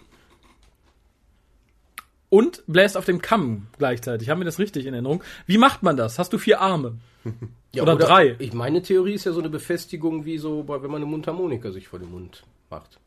Und 2.30 2.62
bläst 2.66 2.96
auf 2.96 3.04
dem 3.04 3.22
Kamm 3.22 3.66
gleichzeitig. 3.78 4.28
Haben 4.30 4.40
wir 4.40 4.44
das 4.44 4.58
richtig 4.58 4.86
in 4.86 4.94
Erinnerung? 4.94 5.22
Wie 5.46 5.58
macht 5.58 5.82
man 5.82 5.96
das? 5.96 6.18
Hast 6.18 6.32
du 6.32 6.38
vier 6.38 6.60
Arme? 6.60 6.98
Ja, 7.74 7.82
Oder 7.82 7.96
drei. 7.96 8.34
Ich 8.38 8.54
meine 8.54 8.80
Theorie 8.80 9.12
ist 9.12 9.26
ja 9.26 9.32
so 9.32 9.40
eine 9.40 9.50
Befestigung 9.50 10.24
wie 10.24 10.38
so, 10.38 10.66
wenn 10.66 10.90
man 10.90 11.02
eine 11.02 11.04
Mundharmonika 11.04 11.70
sich 11.70 11.86
vor 11.86 11.98
den 11.98 12.10
Mund 12.10 12.42
macht. 12.70 12.98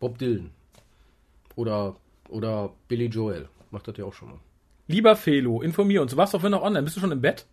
Bob 0.00 0.18
Dylan. 0.18 0.50
Oder, 1.54 1.96
oder 2.28 2.74
Billy 2.88 3.06
Joel. 3.06 3.48
Macht 3.70 3.88
das 3.88 3.96
ja 3.96 4.04
auch 4.04 4.12
schon 4.12 4.28
mal. 4.28 4.38
Lieber 4.86 5.16
Felo, 5.16 5.62
informier 5.62 6.02
uns. 6.02 6.10
Du 6.10 6.18
warst 6.18 6.34
doch 6.34 6.42
wenn 6.42 6.50
noch 6.50 6.62
online. 6.62 6.82
Bist 6.84 6.96
du 6.96 7.00
schon 7.00 7.10
im 7.10 7.22
Bett? 7.22 7.46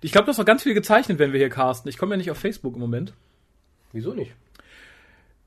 Ich 0.00 0.10
glaube, 0.10 0.24
du 0.24 0.30
hast 0.30 0.38
noch 0.38 0.44
ganz 0.44 0.64
viel 0.64 0.74
gezeichnet, 0.74 1.20
wenn 1.20 1.32
wir 1.32 1.38
hier 1.38 1.48
casten. 1.48 1.88
Ich 1.88 1.96
komme 1.96 2.14
ja 2.14 2.16
nicht 2.16 2.30
auf 2.32 2.38
Facebook 2.38 2.74
im 2.74 2.80
Moment. 2.80 3.14
Wieso 3.92 4.14
nicht? 4.14 4.32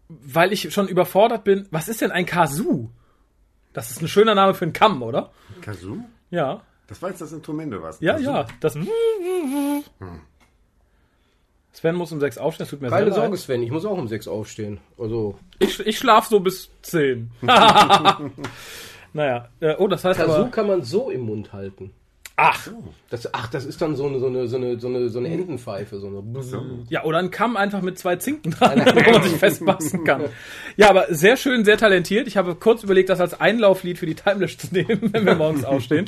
Weil 0.08 0.54
ich 0.54 0.74
schon 0.74 0.88
überfordert 0.88 1.44
bin. 1.44 1.68
Was 1.72 1.90
ist 1.90 2.00
denn 2.00 2.12
ein 2.12 2.26
Kazoo? 2.26 2.90
Das 3.74 3.90
ist 3.92 4.02
ein 4.02 4.08
schöner 4.08 4.36
Name 4.36 4.54
für 4.54 4.66
einen 4.66 4.74
Kamm, 4.74 5.02
oder? 5.02 5.32
Kazoo? 5.62 5.98
Ja. 6.30 6.62
Das 6.88 7.02
war 7.02 7.10
jetzt 7.10 7.22
das 7.22 7.32
Instrument, 7.32 7.74
oder 7.74 7.84
was? 7.84 8.00
Ja, 8.02 8.14
Kazoo? 8.14 8.26
ja. 8.26 8.46
Das. 8.60 8.78
Sven 11.74 11.96
muss 11.96 12.12
um 12.12 12.20
sechs 12.20 12.38
aufstehen, 12.38 12.66
das 12.66 12.70
tut 12.70 12.82
mir 12.82 12.90
Keine 12.90 13.06
sehr 13.06 13.14
Sorge, 13.16 13.30
leid. 13.32 13.40
Sven, 13.40 13.64
ich 13.64 13.72
muss 13.72 13.86
auch 13.86 13.98
um 13.98 14.08
sechs 14.08 14.28
aufstehen. 14.28 14.80
Also, 14.98 15.38
Ich, 15.60 15.80
ich 15.80 15.98
schlaf 15.98 16.26
so 16.28 16.40
bis 16.42 16.70
zehn. 16.82 17.32
naja. 19.14 19.48
Äh, 19.62 19.76
oh, 19.78 19.88
das 19.88 20.04
heißt 20.04 20.20
Kazoo 20.20 20.34
aber. 20.34 20.50
kann 20.52 20.68
man 20.68 20.84
so 20.84 21.10
im 21.10 21.22
Mund 21.22 21.54
halten. 21.54 21.92
Ach. 22.44 22.68
Das, 23.12 23.32
ach, 23.36 23.48
das 23.52 23.66
ist 23.66 23.80
dann 23.84 23.96
so 23.96 24.08
eine, 24.08 24.20
so 24.20 24.26
eine, 24.26 24.48
so 24.48 24.58
eine, 24.58 24.80
so 24.80 24.88
eine, 24.88 25.10
so 25.10 25.20
eine 25.20 25.30
Entenpfeife. 25.30 26.00
So 26.00 26.08
eine 26.08 26.24
Ja, 26.90 27.04
oder 27.04 27.20
ein 27.20 27.30
Kamm 27.30 27.56
einfach 27.56 27.82
mit 27.82 28.00
zwei 28.00 28.16
Zinken 28.16 28.52
dran, 28.52 28.80
wo 28.80 29.12
man 29.12 29.24
sich 29.24 29.38
festpassen 29.38 30.04
kann. 30.06 30.24
Ja, 30.76 30.90
aber 30.90 31.14
sehr 31.14 31.38
schön, 31.38 31.66
sehr 31.66 31.78
talentiert. 31.78 32.28
Ich 32.28 32.38
habe 32.38 32.56
kurz 32.56 32.82
überlegt, 32.82 33.10
das 33.10 33.22
als 33.22 33.40
Einlauflied 33.40 34.00
für 34.00 34.08
die 34.08 34.16
Timelash 34.16 34.58
zu 34.58 34.74
nehmen, 34.74 35.02
wenn 35.14 35.24
wir 35.24 35.36
morgens 35.36 35.66
aufstehen. 35.66 36.04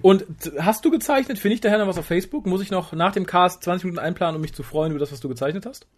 Und 0.00 0.26
hast 0.58 0.84
du 0.84 0.90
gezeichnet? 0.92 1.40
Finde 1.40 1.54
ich 1.56 1.60
daher 1.60 1.78
noch 1.78 1.88
was 1.88 1.98
auf 1.98 2.06
Facebook? 2.06 2.46
Muss 2.46 2.62
ich 2.62 2.70
noch 2.70 2.92
nach 2.92 3.12
dem 3.12 3.26
Cast 3.26 3.64
20 3.64 3.86
Minuten 3.86 4.04
einplanen, 4.04 4.36
um 4.36 4.42
mich 4.42 4.54
zu 4.54 4.62
freuen 4.62 4.92
über 4.92 5.00
das, 5.00 5.10
was 5.10 5.18
du 5.18 5.28
gezeichnet 5.28 5.66
hast? 5.66 5.88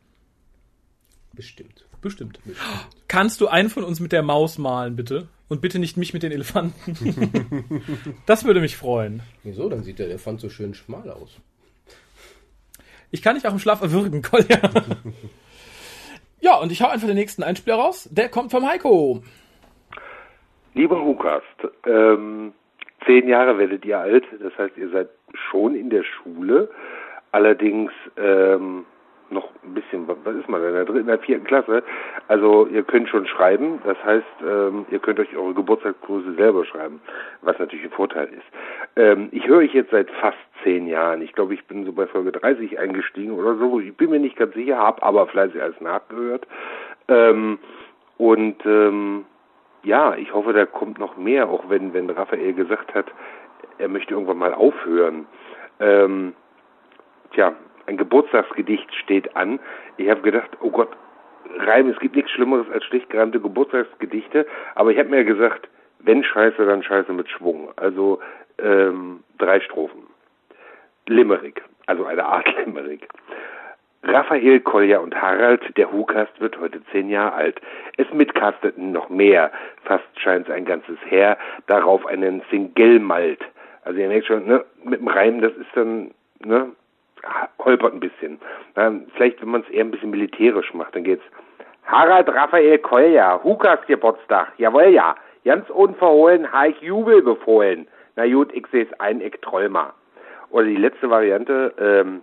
Bestimmt. 1.34 1.84
Bestimmt. 2.00 2.40
Kannst 3.08 3.40
du 3.42 3.48
einen 3.48 3.68
von 3.68 3.84
uns 3.84 4.00
mit 4.00 4.10
der 4.12 4.22
Maus 4.22 4.56
malen, 4.56 4.96
bitte? 4.96 5.28
Und 5.52 5.60
bitte 5.60 5.78
nicht 5.78 5.98
mich 5.98 6.14
mit 6.14 6.22
den 6.22 6.32
Elefanten. 6.32 6.96
das 8.26 8.46
würde 8.46 8.62
mich 8.62 8.74
freuen. 8.74 9.20
Wieso? 9.42 9.68
Dann 9.68 9.82
sieht 9.82 9.98
der 9.98 10.06
Elefant 10.06 10.40
so 10.40 10.48
schön 10.48 10.72
schmal 10.72 11.10
aus. 11.10 11.38
Ich 13.10 13.20
kann 13.20 13.34
dich 13.34 13.46
auch 13.46 13.52
im 13.52 13.58
Schlaf 13.58 13.82
erwürgen, 13.82 14.22
Kolja. 14.30 14.58
ja, 16.40 16.56
und 16.56 16.72
ich 16.72 16.80
hau 16.80 16.88
einfach 16.88 17.06
den 17.06 17.18
nächsten 17.18 17.42
Einspieler 17.42 17.76
raus. 17.76 18.08
Der 18.10 18.30
kommt 18.30 18.50
vom 18.50 18.66
Heiko. 18.66 19.22
Lieber 20.72 21.04
Hukast, 21.04 21.44
ähm, 21.84 22.54
zehn 23.04 23.28
Jahre 23.28 23.58
werdet 23.58 23.84
ihr 23.84 23.98
alt, 23.98 24.24
das 24.42 24.56
heißt, 24.56 24.78
ihr 24.78 24.88
seid 24.88 25.10
schon 25.50 25.74
in 25.74 25.90
der 25.90 26.02
Schule, 26.02 26.70
allerdings 27.30 27.92
ähm, 28.16 28.86
noch 29.32 29.48
ein 29.64 29.74
bisschen, 29.74 30.06
was 30.06 30.34
ist 30.34 30.48
man, 30.48 30.62
in 30.62 30.74
der 30.74 30.84
dritten, 30.84 31.00
in 31.00 31.06
der 31.06 31.18
vierten 31.18 31.44
Klasse. 31.44 31.82
Also 32.28 32.66
ihr 32.66 32.82
könnt 32.82 33.08
schon 33.08 33.26
schreiben, 33.26 33.80
das 33.84 33.96
heißt, 34.04 34.24
ähm, 34.46 34.86
ihr 34.90 34.98
könnt 34.98 35.18
euch 35.18 35.36
eure 35.36 35.54
Geburtstagsgrüße 35.54 36.34
selber 36.34 36.64
schreiben, 36.64 37.00
was 37.42 37.58
natürlich 37.58 37.84
ein 37.86 37.90
Vorteil 37.90 38.28
ist. 38.28 38.46
Ähm, 38.96 39.28
ich 39.32 39.46
höre 39.46 39.58
euch 39.58 39.74
jetzt 39.74 39.90
seit 39.90 40.10
fast 40.12 40.38
zehn 40.62 40.86
Jahren. 40.86 41.22
Ich 41.22 41.32
glaube, 41.32 41.54
ich 41.54 41.64
bin 41.66 41.84
so 41.84 41.92
bei 41.92 42.06
Folge 42.06 42.32
30 42.32 42.78
eingestiegen 42.78 43.32
oder 43.32 43.56
so. 43.56 43.80
Ich 43.80 43.96
bin 43.96 44.10
mir 44.10 44.20
nicht 44.20 44.36
ganz 44.36 44.54
sicher, 44.54 44.76
habe 44.76 45.02
aber 45.02 45.26
fleißig 45.26 45.60
alles 45.60 45.80
nachgehört. 45.80 46.46
Ähm, 47.08 47.58
und 48.18 48.64
ähm, 48.66 49.24
ja, 49.82 50.14
ich 50.14 50.32
hoffe, 50.32 50.52
da 50.52 50.64
kommt 50.66 50.98
noch 50.98 51.16
mehr, 51.16 51.48
auch 51.48 51.68
wenn, 51.68 51.92
wenn 51.92 52.08
Raphael 52.08 52.52
gesagt 52.52 52.94
hat, 52.94 53.06
er 53.78 53.88
möchte 53.88 54.14
irgendwann 54.14 54.38
mal 54.38 54.54
aufhören. 54.54 55.26
Ähm, 55.80 56.34
tja, 57.32 57.52
ein 57.86 57.96
Geburtstagsgedicht 57.96 58.94
steht 58.94 59.36
an. 59.36 59.60
Ich 59.96 60.08
habe 60.08 60.22
gedacht, 60.22 60.50
oh 60.60 60.70
Gott, 60.70 60.90
Reim, 61.58 61.88
es 61.88 61.98
gibt 61.98 62.16
nichts 62.16 62.30
Schlimmeres 62.30 62.70
als 62.72 62.84
schlicht 62.84 63.10
gerannte 63.10 63.40
Geburtstagsgedichte, 63.40 64.46
aber 64.74 64.90
ich 64.90 64.98
habe 64.98 65.08
mir 65.08 65.24
gesagt, 65.24 65.68
wenn 66.00 66.24
Scheiße, 66.24 66.64
dann 66.64 66.82
Scheiße 66.82 67.12
mit 67.12 67.28
Schwung. 67.28 67.70
Also 67.76 68.20
ähm, 68.58 69.22
drei 69.38 69.60
Strophen. 69.60 70.02
Limerick, 71.06 71.62
also 71.86 72.04
eine 72.04 72.24
Art 72.24 72.46
Limerick. 72.64 73.08
Raphael, 74.04 74.60
Kolja 74.60 74.98
und 74.98 75.14
Harald, 75.14 75.76
der 75.76 75.92
Hukast 75.92 76.40
wird 76.40 76.58
heute 76.58 76.82
zehn 76.90 77.08
Jahre 77.08 77.34
alt. 77.34 77.60
Es 77.98 78.12
mitcasteten 78.12 78.90
noch 78.90 79.08
mehr, 79.08 79.52
fast 79.84 80.04
scheint's 80.16 80.50
ein 80.50 80.64
ganzes 80.64 80.98
Heer, 81.06 81.38
darauf 81.68 82.04
einen 82.06 82.42
Single-Malt. 82.50 83.40
Also 83.84 84.00
ihr 84.00 84.08
merkt 84.08 84.26
schon, 84.26 84.46
ne, 84.46 84.64
mit 84.82 85.00
dem 85.00 85.08
Reim, 85.08 85.40
das 85.40 85.52
ist 85.52 85.70
dann, 85.74 86.10
ne, 86.44 86.72
holpert 87.58 87.94
ein 87.94 88.00
bisschen. 88.00 88.40
Vielleicht, 89.14 89.40
wenn 89.40 89.50
man 89.50 89.62
es 89.62 89.70
eher 89.70 89.84
ein 89.84 89.90
bisschen 89.90 90.10
militärisch 90.10 90.72
macht, 90.74 90.94
dann 90.94 91.04
geht's. 91.04 91.24
Harald 91.84 92.28
Raphael 92.28 92.78
Kolja, 92.78 93.42
Hukast 93.42 93.86
Geburtstag, 93.86 94.52
jawohl 94.58 94.88
ja. 94.88 95.14
Ganz 95.44 95.68
unverhohlen, 95.70 96.52
ha 96.52 96.66
ich 96.66 96.80
Jubel 96.80 97.20
befohlen. 97.20 97.88
Na 98.14 98.26
gut, 98.26 98.52
ich 98.52 98.64
seh's 98.70 98.86
ein, 99.00 99.20
ich 99.20 99.40
troll. 99.40 99.68
Oder 100.50 100.66
die 100.66 100.76
letzte 100.76 101.10
Variante, 101.10 101.74
ähm, 101.78 102.22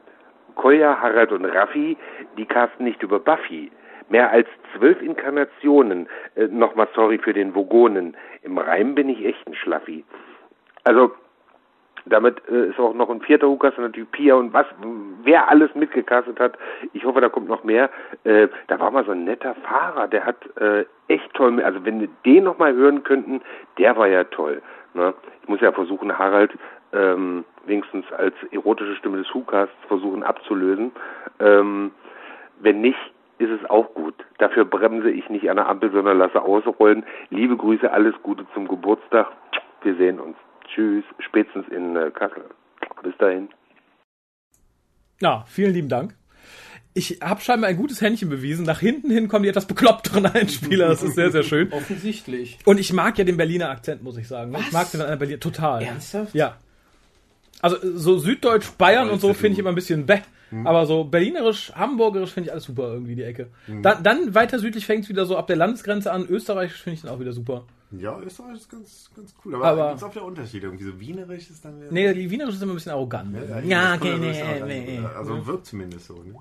Kolja, 0.55 1.01
Harald 1.01 1.31
und 1.31 1.45
Raffi, 1.45 1.97
die 2.37 2.45
casten 2.45 2.85
nicht 2.85 3.01
über 3.03 3.19
Buffy. 3.19 3.71
Mehr 4.09 4.31
als 4.31 4.47
zwölf 4.75 5.01
Inkarnationen. 5.01 6.07
Äh, 6.35 6.47
Nochmal 6.47 6.87
sorry 6.95 7.17
für 7.17 7.33
den 7.33 7.53
Vogonen. 7.53 8.15
Im 8.43 8.57
Reim 8.57 8.95
bin 8.95 9.09
ich 9.09 9.25
echt 9.25 9.45
ein 9.47 9.55
Schlaffi. 9.55 10.05
Also, 10.83 11.11
damit 12.05 12.41
äh, 12.49 12.67
ist 12.67 12.79
auch 12.79 12.93
noch 12.93 13.09
ein 13.09 13.21
vierter 13.21 13.47
Hukas 13.47 13.75
und 13.77 13.83
natürlich 13.83 14.11
Pia 14.11 14.35
und 14.35 14.53
was, 14.53 14.65
wer 15.23 15.49
alles 15.49 15.73
mitgecastet 15.75 16.39
hat. 16.39 16.57
Ich 16.93 17.05
hoffe, 17.05 17.21
da 17.21 17.29
kommt 17.29 17.47
noch 17.47 17.63
mehr. 17.63 17.89
Äh, 18.23 18.47
da 18.67 18.79
war 18.79 18.91
mal 18.91 19.05
so 19.05 19.11
ein 19.11 19.23
netter 19.23 19.55
Fahrer, 19.55 20.07
der 20.07 20.25
hat 20.25 20.37
äh, 20.57 20.85
echt 21.07 21.33
toll, 21.33 21.61
also 21.61 21.83
wenn 21.85 21.99
wir 21.99 22.09
den 22.25 22.43
noch 22.43 22.57
mal 22.57 22.73
hören 22.73 23.03
könnten, 23.03 23.41
der 23.77 23.97
war 23.97 24.07
ja 24.07 24.23
toll. 24.25 24.61
Ne? 24.93 25.13
Ich 25.41 25.49
muss 25.49 25.61
ja 25.61 25.71
versuchen, 25.71 26.17
Harald 26.17 26.51
ähm, 26.93 27.45
wenigstens 27.65 28.05
als 28.13 28.33
erotische 28.51 28.95
Stimme 28.95 29.17
des 29.17 29.33
Hukas 29.33 29.69
versuchen 29.87 30.23
abzulösen. 30.23 30.91
Ähm, 31.39 31.91
wenn 32.59 32.81
nicht, 32.81 32.99
ist 33.37 33.51
es 33.51 33.69
auch 33.69 33.93
gut. 33.93 34.15
Dafür 34.37 34.65
bremse 34.65 35.09
ich 35.09 35.29
nicht 35.29 35.49
an 35.49 35.55
der 35.57 35.69
Ampel, 35.69 35.91
sondern 35.91 36.17
lasse 36.17 36.41
ausrollen. 36.41 37.05
Liebe 37.29 37.55
Grüße, 37.55 37.91
alles 37.91 38.15
Gute 38.21 38.45
zum 38.53 38.67
Geburtstag. 38.67 39.27
Wir 39.81 39.95
sehen 39.95 40.19
uns. 40.19 40.35
Tschüss, 40.73 41.03
spätestens 41.19 41.67
in 41.69 41.95
äh, 41.95 42.11
Kassel. 42.11 42.43
Bis 43.03 43.17
dahin. 43.17 43.49
Ja, 45.21 45.43
vielen 45.47 45.73
lieben 45.73 45.89
Dank. 45.89 46.15
Ich 46.93 47.19
habe 47.21 47.39
scheinbar 47.41 47.69
ein 47.69 47.77
gutes 47.77 48.01
Händchen 48.01 48.29
bewiesen. 48.29 48.65
Nach 48.65 48.79
hinten 48.79 49.11
hin 49.11 49.27
kommen 49.27 49.43
die 49.43 49.49
etwas 49.49 49.67
bekloppteren 49.67 50.25
Einspieler. 50.33 50.87
Das 50.87 51.03
ist 51.03 51.15
sehr, 51.15 51.31
sehr 51.31 51.43
schön. 51.43 51.71
Offensichtlich. 51.71 52.57
Und 52.65 52.79
ich 52.79 52.91
mag 52.93 53.17
ja 53.17 53.23
den 53.23 53.37
Berliner 53.37 53.69
Akzent, 53.69 54.03
muss 54.03 54.17
ich 54.17 54.27
sagen. 54.27 54.53
Ich 54.59 54.71
mag 54.71 54.89
den 54.91 55.01
an 55.01 55.07
der 55.07 55.15
Berlin 55.15 55.39
total. 55.39 55.83
Ernsthaft? 55.83 56.33
Ja. 56.33 56.57
Also 57.61 57.77
so 57.81 58.17
Süddeutsch, 58.17 58.71
Bayern 58.77 59.09
und 59.09 59.19
so 59.19 59.33
finde 59.33 59.53
ich 59.53 59.59
immer 59.59 59.69
ein 59.69 59.75
bisschen 59.75 60.05
bäh. 60.05 60.21
Hm. 60.49 60.65
Aber 60.65 60.85
so 60.85 61.03
Berlinerisch, 61.03 61.71
Hamburgerisch 61.75 62.31
finde 62.31 62.47
ich 62.47 62.51
alles 62.53 62.63
super 62.63 62.91
irgendwie, 62.93 63.15
die 63.15 63.23
Ecke. 63.23 63.49
Dann, 63.67 64.01
dann 64.01 64.33
weiter 64.33 64.57
südlich 64.59 64.85
fängt 64.85 65.03
es 65.03 65.09
wieder 65.09 65.25
so 65.25 65.37
ab 65.37 65.47
der 65.47 65.57
Landesgrenze 65.57 66.11
an. 66.11 66.25
Österreichisch 66.27 66.81
finde 66.81 66.95
ich 66.95 67.01
dann 67.01 67.11
auch 67.11 67.19
wieder 67.19 67.33
super. 67.33 67.65
Ja, 67.91 68.19
Österreich 68.19 68.57
ist 68.57 68.69
ganz, 68.69 69.09
ganz 69.15 69.33
cool. 69.43 69.55
Aber, 69.55 69.65
Aber- 69.67 69.81
aber 69.81 69.89
gibt's 69.91 70.03
auch 70.03 70.13
der 70.13 70.23
Unterschied. 70.23 70.63
Irgendwie 70.63 70.83
so 70.83 70.99
Wienerisch 70.99 71.49
ist 71.49 71.65
dann 71.65 71.79
wieder. 71.81 71.91
Nee, 71.91 72.13
die 72.13 72.29
Wienerisch 72.29 72.55
ist 72.55 72.61
immer 72.61 72.73
ein 72.73 72.75
bisschen 72.75 72.91
arrogant. 72.91 73.35
Ja, 73.35 73.59
Ja, 73.61 73.95
okay, 73.95 74.17
nee, 74.17 74.63
nee. 74.99 74.99
Also 75.15 75.45
wirkt 75.47 75.65
zumindest 75.65 76.05
so. 76.05 76.21
Ne? 76.21 76.35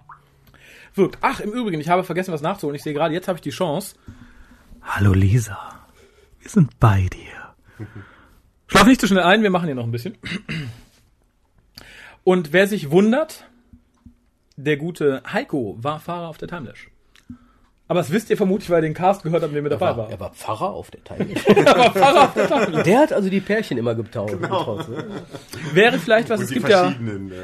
Wirkt. 0.94 1.18
Ach, 1.22 1.40
im 1.40 1.52
Übrigen, 1.52 1.80
ich 1.80 1.88
habe 1.88 2.04
vergessen, 2.04 2.32
was 2.34 2.42
nachzuholen. 2.42 2.76
Ich 2.76 2.82
sehe 2.82 2.92
gerade, 2.92 3.14
jetzt 3.14 3.28
habe 3.28 3.36
ich 3.36 3.42
die 3.42 3.50
Chance. 3.50 3.96
Hallo 4.82 5.12
Lisa, 5.14 5.58
wir 6.40 6.50
sind 6.50 6.78
bei 6.80 7.06
dir. 7.12 7.86
Schlaf 8.66 8.86
nicht 8.86 9.00
zu 9.00 9.06
schnell 9.06 9.22
ein, 9.22 9.42
wir 9.42 9.50
machen 9.50 9.66
hier 9.66 9.74
noch 9.74 9.84
ein 9.84 9.90
bisschen. 9.90 10.18
Und 12.24 12.52
wer 12.52 12.66
sich 12.66 12.90
wundert, 12.90 13.46
der 14.56 14.76
gute 14.76 15.22
Heiko 15.32 15.76
war 15.78 15.98
Fahrer 16.00 16.28
auf 16.28 16.36
der 16.38 16.48
Timelash. 16.48 16.87
Aber 17.90 18.00
das 18.00 18.12
wisst 18.12 18.28
ihr 18.28 18.36
vermutlich, 18.36 18.68
weil 18.68 18.78
ihr 18.84 18.88
den 18.88 18.94
Cast 18.94 19.22
gehört 19.22 19.42
habt, 19.42 19.54
der 19.54 19.62
mit 19.62 19.72
dabei 19.72 19.86
war, 19.86 19.96
war. 19.96 20.10
er 20.10 20.20
war 20.20 20.32
Pfarrer 20.34 20.70
auf 20.70 20.90
der 20.90 21.02
Teil. 21.04 21.26
Er 21.46 21.64
war 21.64 21.92
Pfarrer 21.92 22.24
auf 22.24 22.34
der 22.34 22.46
Timelash. 22.46 22.84
Der 22.84 22.98
hat 22.98 23.12
also 23.14 23.30
die 23.30 23.40
Pärchen 23.40 23.78
immer 23.78 23.94
getauft. 23.94 24.38
getauscht, 24.40 24.88
ne? 24.90 25.04
Wäre 25.72 25.98
vielleicht 25.98 26.28
was, 26.28 26.40
Und 26.40 26.44
es 26.46 26.52
gibt 26.52 26.68
ja. 26.68 26.88
äh, 26.90 26.92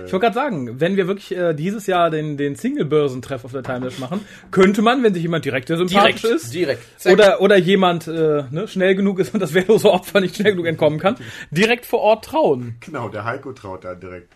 Ich 0.06 0.12
wollte 0.12 0.18
gerade 0.20 0.34
sagen, 0.34 0.80
wenn 0.80 0.96
wir 0.96 1.08
wirklich 1.08 1.34
äh, 1.36 1.54
dieses 1.54 1.86
Jahr 1.86 2.10
den, 2.10 2.36
den 2.36 2.56
Single-Börsentreff 2.56 3.44
auf 3.44 3.52
der 3.52 3.62
Timelash 3.62 3.98
machen, 3.98 4.20
könnte 4.50 4.82
man, 4.82 5.02
wenn 5.02 5.14
sich 5.14 5.22
jemand 5.22 5.46
direkt 5.46 5.70
der 5.70 5.78
sympathisch 5.78 6.20
Direkt, 6.20 6.42
ist, 6.42 6.54
direkt. 6.54 6.82
Zack. 7.00 7.14
oder, 7.14 7.40
oder 7.40 7.56
jemand 7.56 8.06
äh, 8.06 8.44
ne, 8.50 8.68
schnell 8.68 8.94
genug 8.94 9.20
ist 9.20 9.32
und 9.32 9.40
das 9.40 9.54
wehrlose 9.54 9.90
Opfer 9.90 10.20
nicht 10.20 10.36
schnell 10.36 10.52
genug 10.52 10.66
entkommen 10.66 10.98
kann, 11.00 11.16
direkt 11.50 11.86
vor 11.86 12.00
Ort 12.00 12.26
trauen. 12.26 12.76
Genau, 12.80 13.08
der 13.08 13.24
Heiko 13.24 13.52
traut 13.52 13.84
da 13.84 13.94
direkt. 13.94 14.28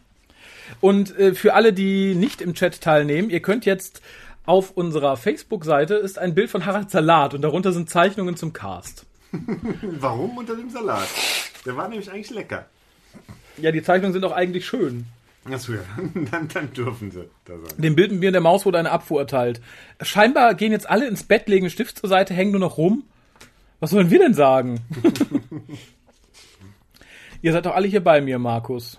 Und 0.80 1.18
äh, 1.18 1.34
für 1.34 1.54
alle, 1.54 1.72
die 1.72 2.14
nicht 2.14 2.40
im 2.40 2.54
Chat 2.54 2.80
teilnehmen, 2.80 3.30
ihr 3.30 3.40
könnt 3.40 3.64
jetzt 3.66 4.00
auf 4.48 4.70
unserer 4.70 5.18
Facebook-Seite 5.18 5.94
ist 5.94 6.18
ein 6.18 6.34
Bild 6.34 6.48
von 6.48 6.64
Harald 6.64 6.90
Salat 6.90 7.34
und 7.34 7.42
darunter 7.42 7.72
sind 7.72 7.90
Zeichnungen 7.90 8.34
zum 8.34 8.54
Cast. 8.54 9.04
Warum 9.82 10.38
unter 10.38 10.56
dem 10.56 10.70
Salat? 10.70 11.08
Der 11.66 11.76
war 11.76 11.86
nämlich 11.86 12.10
eigentlich 12.10 12.30
lecker. 12.30 12.64
Ja, 13.58 13.72
die 13.72 13.82
Zeichnungen 13.82 14.14
sind 14.14 14.24
auch 14.24 14.32
eigentlich 14.32 14.66
schön. 14.66 15.04
Achso, 15.44 15.74
ja, 15.74 15.80
dann, 16.30 16.48
dann 16.48 16.72
dürfen 16.72 17.10
sie 17.10 17.28
da 17.44 17.58
sein. 17.58 17.76
Dem 17.76 17.94
Bild 17.94 18.10
mit 18.10 18.20
mir 18.20 18.28
und 18.28 18.32
der 18.32 18.40
Maus 18.40 18.64
wurde 18.64 18.78
eine 18.78 18.90
Abfuhr 18.90 19.20
erteilt. 19.20 19.60
Scheinbar 20.00 20.54
gehen 20.54 20.72
jetzt 20.72 20.88
alle 20.88 21.06
ins 21.06 21.24
Bett, 21.24 21.46
legen 21.48 21.66
den 21.66 21.70
Stift 21.70 21.98
zur 21.98 22.08
Seite, 22.08 22.32
hängen 22.32 22.52
nur 22.52 22.60
noch 22.60 22.78
rum. 22.78 23.04
Was 23.80 23.90
sollen 23.90 24.10
wir 24.10 24.18
denn 24.18 24.34
sagen? 24.34 24.80
Ihr 27.42 27.52
seid 27.52 27.66
doch 27.66 27.74
alle 27.74 27.86
hier 27.86 28.02
bei 28.02 28.22
mir, 28.22 28.38
Markus. 28.38 28.98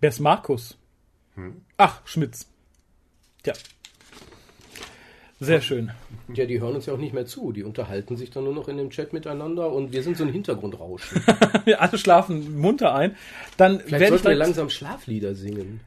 Wer 0.00 0.10
ist 0.10 0.20
Markus? 0.20 0.76
Ach, 1.78 2.02
Schmitz. 2.04 2.46
Tja. 3.42 3.54
Sehr 5.42 5.62
schön. 5.62 5.90
Ja, 6.34 6.44
die 6.44 6.60
hören 6.60 6.74
uns 6.74 6.84
ja 6.84 6.92
auch 6.92 6.98
nicht 6.98 7.14
mehr 7.14 7.24
zu. 7.24 7.50
Die 7.50 7.64
unterhalten 7.64 8.14
sich 8.18 8.30
dann 8.30 8.44
nur 8.44 8.54
noch 8.54 8.68
in 8.68 8.76
dem 8.76 8.90
Chat 8.90 9.14
miteinander 9.14 9.72
und 9.72 9.90
wir 9.90 10.02
sind 10.02 10.18
so 10.18 10.24
ein 10.24 10.30
Hintergrundrauschen. 10.30 11.22
Wir 11.64 11.80
alle 11.80 11.96
schlafen 11.96 12.58
munter 12.58 12.94
ein. 12.94 13.16
Dann 13.56 13.80
Vielleicht 13.80 13.90
werde 13.92 14.04
ich 14.04 14.22
sollten 14.22 14.38
wir 14.38 14.44
langsam 14.44 14.68
Schlaflieder 14.68 15.34
singen. 15.34 15.80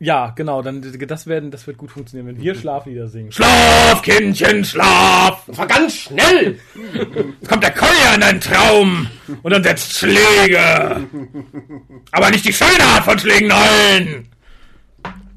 Ja, 0.00 0.30
genau, 0.30 0.62
dann 0.62 0.80
das 0.80 1.26
werden, 1.26 1.50
das 1.50 1.66
wird 1.66 1.76
gut 1.76 1.90
funktionieren, 1.90 2.28
wenn 2.28 2.42
wir 2.42 2.54
Schlaflieder 2.58 3.08
singen. 3.08 3.32
Schlaf, 3.32 4.00
Kindchen, 4.02 4.64
schlaf! 4.64 5.44
Das 5.46 5.58
war 5.58 5.66
ganz 5.66 5.94
schnell! 5.94 6.58
Jetzt 7.40 7.48
kommt 7.48 7.64
der 7.64 7.72
Kolja 7.72 8.14
in 8.14 8.20
deinen 8.20 8.40
Traum 8.40 9.08
und 9.42 9.52
dann 9.52 9.64
setzt 9.64 9.92
Schläge. 9.92 11.06
Aber 12.12 12.30
nicht 12.30 12.44
die 12.44 12.52
schöne 12.52 12.84
Art 12.84 13.04
von 13.04 13.18
Schlägen, 13.18 13.48
nein! 13.48 14.28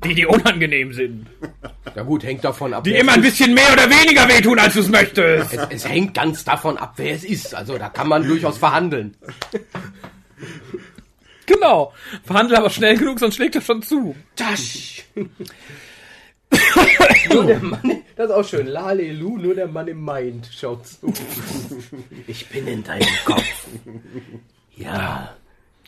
Die, 0.03 0.15
die 0.15 0.25
unangenehm 0.25 0.93
sind. 0.93 1.27
Ja 1.95 2.03
gut, 2.03 2.23
hängt 2.23 2.43
davon 2.43 2.73
ab. 2.73 2.83
Die 2.83 2.95
immer 2.95 3.13
ein 3.13 3.21
bisschen 3.21 3.53
mehr 3.53 3.71
oder 3.71 3.89
weniger 3.89 4.27
wehtun, 4.27 4.57
als 4.57 4.73
du 4.73 4.79
es 4.79 4.89
möchtest. 4.89 5.53
Es, 5.53 5.67
es 5.69 5.87
hängt 5.87 6.13
ganz 6.13 6.43
davon 6.43 6.77
ab, 6.77 6.93
wer 6.97 7.13
es 7.13 7.23
ist. 7.23 7.53
Also 7.53 7.77
da 7.77 7.89
kann 7.89 8.07
man 8.07 8.27
durchaus 8.27 8.57
verhandeln. 8.57 9.15
Genau. 11.45 11.93
Verhandle 12.23 12.57
aber 12.57 12.69
schnell 12.69 12.97
genug, 12.97 13.19
sonst 13.19 13.35
schlägt 13.35 13.55
er 13.55 13.61
schon 13.61 13.81
zu. 13.81 14.15
Tasch! 14.35 15.03
nur 17.33 17.45
der 17.45 17.59
Mann, 17.59 18.03
das 18.15 18.29
ist 18.29 18.35
auch 18.35 18.47
schön. 18.47 18.67
Lalelu, 18.67 19.37
nur 19.37 19.55
der 19.55 19.67
Mann 19.67 19.87
im 19.87 20.03
Mind 20.03 20.49
schaut 20.51 20.87
zu. 20.87 21.13
Ich 22.27 22.47
bin 22.47 22.67
in 22.67 22.83
deinem 22.83 23.07
Kopf. 23.25 23.67
Ja. 24.75 25.35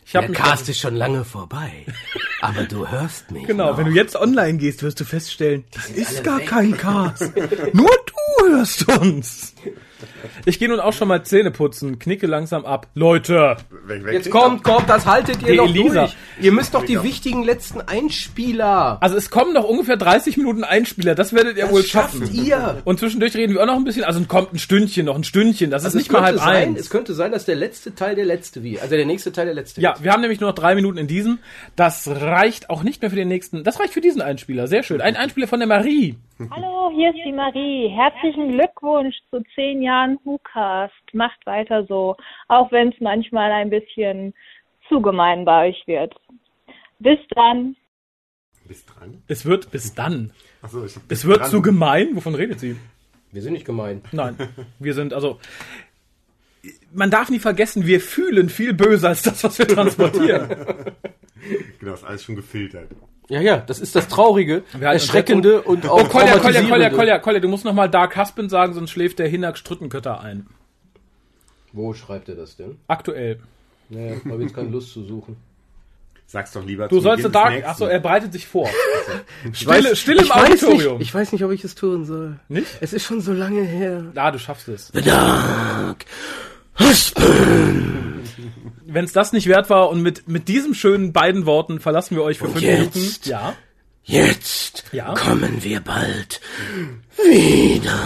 Ich 0.06 0.14
hab 0.16 0.26
der 0.26 0.34
Cast 0.34 0.68
ist 0.68 0.78
schon 0.80 0.96
lange 0.96 1.24
vorbei. 1.24 1.86
Aber 2.40 2.64
du 2.64 2.86
hörst 2.86 3.30
mich. 3.30 3.46
Genau, 3.46 3.70
noch. 3.70 3.78
wenn 3.78 3.86
du 3.86 3.92
jetzt 3.92 4.16
online 4.16 4.58
gehst, 4.58 4.82
wirst 4.82 5.00
du 5.00 5.04
feststellen, 5.04 5.64
das 5.72 5.88
ist 5.88 6.22
gar 6.22 6.40
weg. 6.40 6.48
kein 6.48 6.76
Cast. 6.76 7.32
Nur 7.72 7.88
du 7.88 8.48
hörst 8.48 8.88
uns. 8.88 9.53
Ich 10.46 10.58
gehe 10.58 10.68
nun 10.68 10.80
auch 10.80 10.92
schon 10.92 11.08
mal 11.08 11.22
Zähne 11.22 11.50
putzen, 11.50 11.98
knicke 11.98 12.26
langsam 12.26 12.66
ab. 12.66 12.88
Leute, 12.94 13.56
Weg, 13.86 14.04
weg, 14.04 14.12
Jetzt 14.12 14.30
kommt, 14.30 14.62
kommt, 14.62 14.88
das 14.90 15.06
haltet 15.06 15.42
ihr 15.46 15.56
noch 15.56 15.68
Elisa. 15.68 16.00
durch. 16.02 16.16
Ihr 16.40 16.52
müsst 16.52 16.74
doch 16.74 16.84
die 16.84 17.02
wichtigen 17.02 17.42
letzten 17.42 17.80
Einspieler. 17.80 18.98
also 19.00 19.16
es 19.16 19.30
kommen 19.30 19.52
noch 19.54 19.64
ungefähr 19.64 19.96
30 19.96 20.36
Minuten 20.36 20.64
Einspieler, 20.64 21.14
das 21.14 21.32
werdet 21.32 21.56
ihr 21.56 21.64
Das 21.64 21.72
wohl 21.72 21.82
schafft 21.84 22.18
schaffen. 22.18 22.34
ihr. 22.34 22.82
Und 22.84 22.98
zwischendurch 22.98 23.34
reden 23.36 23.54
wir 23.54 23.62
auch 23.62 23.66
noch 23.66 23.76
ein 23.76 23.84
bisschen, 23.84 24.04
also 24.04 24.20
kommt 24.24 24.52
ein 24.52 24.58
Stündchen, 24.58 25.06
noch 25.06 25.16
ein 25.16 25.24
Stündchen, 25.24 25.70
das 25.70 25.84
Also 25.84 25.96
ist 25.98 26.04
nicht 26.04 26.12
mal 26.12 26.22
halb 26.22 26.38
sein, 26.38 26.68
eins. 26.70 26.80
es 26.80 26.90
könnte 26.90 27.14
sein, 27.14 27.32
dass 27.32 27.44
der 27.46 27.56
letzte 27.56 27.94
Teil 27.94 28.14
der 28.14 28.24
letzte 28.26 28.62
wie. 28.62 28.78
Also 28.78 28.94
der 28.96 29.06
nächste 29.06 29.32
Teil 29.32 29.46
der 29.46 29.54
letzte 29.54 29.80
Ja, 29.80 29.90
wird. 29.94 30.04
wir 30.04 30.12
haben 30.12 30.20
nämlich 30.20 30.40
nur 30.40 30.50
noch 30.50 30.54
drei 30.56 30.74
Minuten 30.74 30.98
in 30.98 31.06
diesem. 31.06 31.38
Das 31.76 32.08
reicht 32.08 32.68
auch 32.70 32.82
nicht 32.82 33.00
mehr 33.00 33.10
für 33.10 33.16
den 33.16 33.28
nächsten. 33.28 33.64
Das 33.64 33.80
reicht 33.80 33.92
für 33.94 34.00
diesen 34.00 34.20
Einspieler. 34.20 34.66
Sehr 34.66 34.82
schön. 34.82 35.00
Ein 35.00 35.16
Einspieler 35.16 35.46
von 35.46 35.60
der 35.60 35.68
Marie. 35.68 36.16
Hallo, 36.50 36.90
hier 36.96 37.10
ist 37.10 37.18
die 37.24 37.32
Marie. 37.32 37.88
Herzlichen 37.94 38.52
Glückwunsch 38.52 39.14
zu 39.30 39.40
zehn 39.54 39.82
Jahren 39.82 40.18
WhoCast. 40.24 40.92
Macht 41.12 41.44
weiter 41.46 41.84
so, 41.86 42.16
auch 42.48 42.70
wenn 42.72 42.88
es 42.88 43.00
manchmal 43.00 43.52
ein 43.52 43.70
bisschen 43.70 44.34
zu 44.88 45.00
gemein 45.00 45.44
bei 45.44 45.68
euch 45.68 45.82
wird. 45.86 46.14
Bis 46.98 47.18
dann. 47.30 47.76
Bis 48.66 48.86
dran. 48.86 49.22
Es 49.28 49.44
wird 49.44 49.70
bis 49.70 49.94
dann. 49.94 50.32
Achso, 50.62 50.84
ich 50.84 50.96
Es 51.08 51.26
wird 51.26 51.44
zu 51.46 51.60
gemein. 51.60 52.16
Wovon 52.16 52.34
redet 52.34 52.60
sie? 52.60 52.76
Wir 53.30 53.42
sind 53.42 53.52
nicht 53.52 53.66
gemein. 53.66 54.02
Nein, 54.12 54.36
wir 54.78 54.94
sind 54.94 55.12
also. 55.12 55.38
Man 56.92 57.10
darf 57.10 57.28
nie 57.30 57.38
vergessen, 57.40 57.86
wir 57.86 58.00
fühlen 58.00 58.48
viel 58.48 58.72
böser 58.72 59.08
als 59.08 59.22
das, 59.22 59.42
was 59.44 59.58
wir 59.58 59.68
transportieren. 59.68 60.48
Genau, 61.78 61.92
ist 61.92 62.04
alles 62.04 62.24
schon 62.24 62.36
gefiltert. 62.36 62.88
Ja, 63.28 63.40
ja, 63.40 63.58
das 63.58 63.78
ist 63.78 63.94
das 63.94 64.08
Traurige, 64.08 64.62
Erschreckende 64.80 65.60
und 65.60 65.86
auch 65.86 66.00
Oh, 66.00 66.04
Kolja, 66.04 66.38
Kolja, 66.38 66.62
Kolja. 66.62 66.88
Kolja, 66.90 67.18
Kolja, 67.18 67.40
du 67.40 67.48
musst 67.48 67.66
noch 67.66 67.74
mal 67.74 67.88
Dark 67.88 68.16
Husband 68.16 68.50
sagen, 68.50 68.72
sonst 68.72 68.90
schläft 68.90 69.18
der 69.18 69.28
Hinak 69.28 69.58
Strüttenkötter 69.58 70.20
ein. 70.20 70.46
Wo 71.72 71.92
schreibt 71.92 72.28
er 72.30 72.36
das 72.36 72.56
denn? 72.56 72.76
Aktuell. 72.88 73.40
Naja, 73.90 74.16
habe 74.28 74.42
jetzt 74.42 74.54
keine 74.54 74.70
Lust 74.70 74.92
zu 74.92 75.02
suchen. 75.04 75.36
Sag's 76.26 76.52
doch 76.52 76.64
lieber 76.64 76.88
Du 76.88 76.96
zu 76.96 77.02
sollst 77.02 77.24
Beginn 77.24 77.32
Dark. 77.32 77.64
Achso, 77.66 77.86
er 77.86 78.00
breitet 78.00 78.32
sich 78.32 78.46
vor. 78.46 78.68
Ich 79.52 79.58
Stille, 79.60 79.94
Stille 79.96 80.20
im 80.20 80.24
ich 80.24 80.30
weiß 80.30 80.50
Auditorium. 80.50 80.98
Nicht, 80.98 81.08
ich 81.08 81.14
weiß 81.14 81.32
nicht, 81.32 81.44
ob 81.44 81.50
ich 81.52 81.62
es 81.64 81.74
tun 81.74 82.04
soll. 82.06 82.38
Nicht? 82.48 82.66
Es 82.80 82.92
ist 82.92 83.04
schon 83.04 83.20
so 83.20 83.32
lange 83.32 83.62
her. 83.62 84.04
Ah, 84.14 84.30
du 84.30 84.38
schaffst 84.38 84.68
es. 84.68 84.90
Dark 84.92 85.04
Husband. 85.04 86.06
Wenn 88.86 89.04
es 89.04 89.12
das 89.12 89.32
nicht 89.32 89.46
wert 89.46 89.70
war 89.70 89.90
und 89.90 90.02
mit, 90.02 90.28
mit 90.28 90.48
diesen 90.48 90.74
schönen 90.74 91.12
beiden 91.12 91.46
Worten 91.46 91.80
verlassen 91.80 92.16
wir 92.16 92.22
euch 92.22 92.38
für 92.38 92.44
Und 92.46 92.52
fünf 92.52 92.64
jetzt? 92.64 92.94
Minuten. 92.96 93.28
Ja. 93.28 93.54
Jetzt 94.06 94.84
Ja. 94.92 95.14
kommen 95.14 95.62
wir 95.64 95.80
bald 95.80 96.40
wieder. 97.16 97.98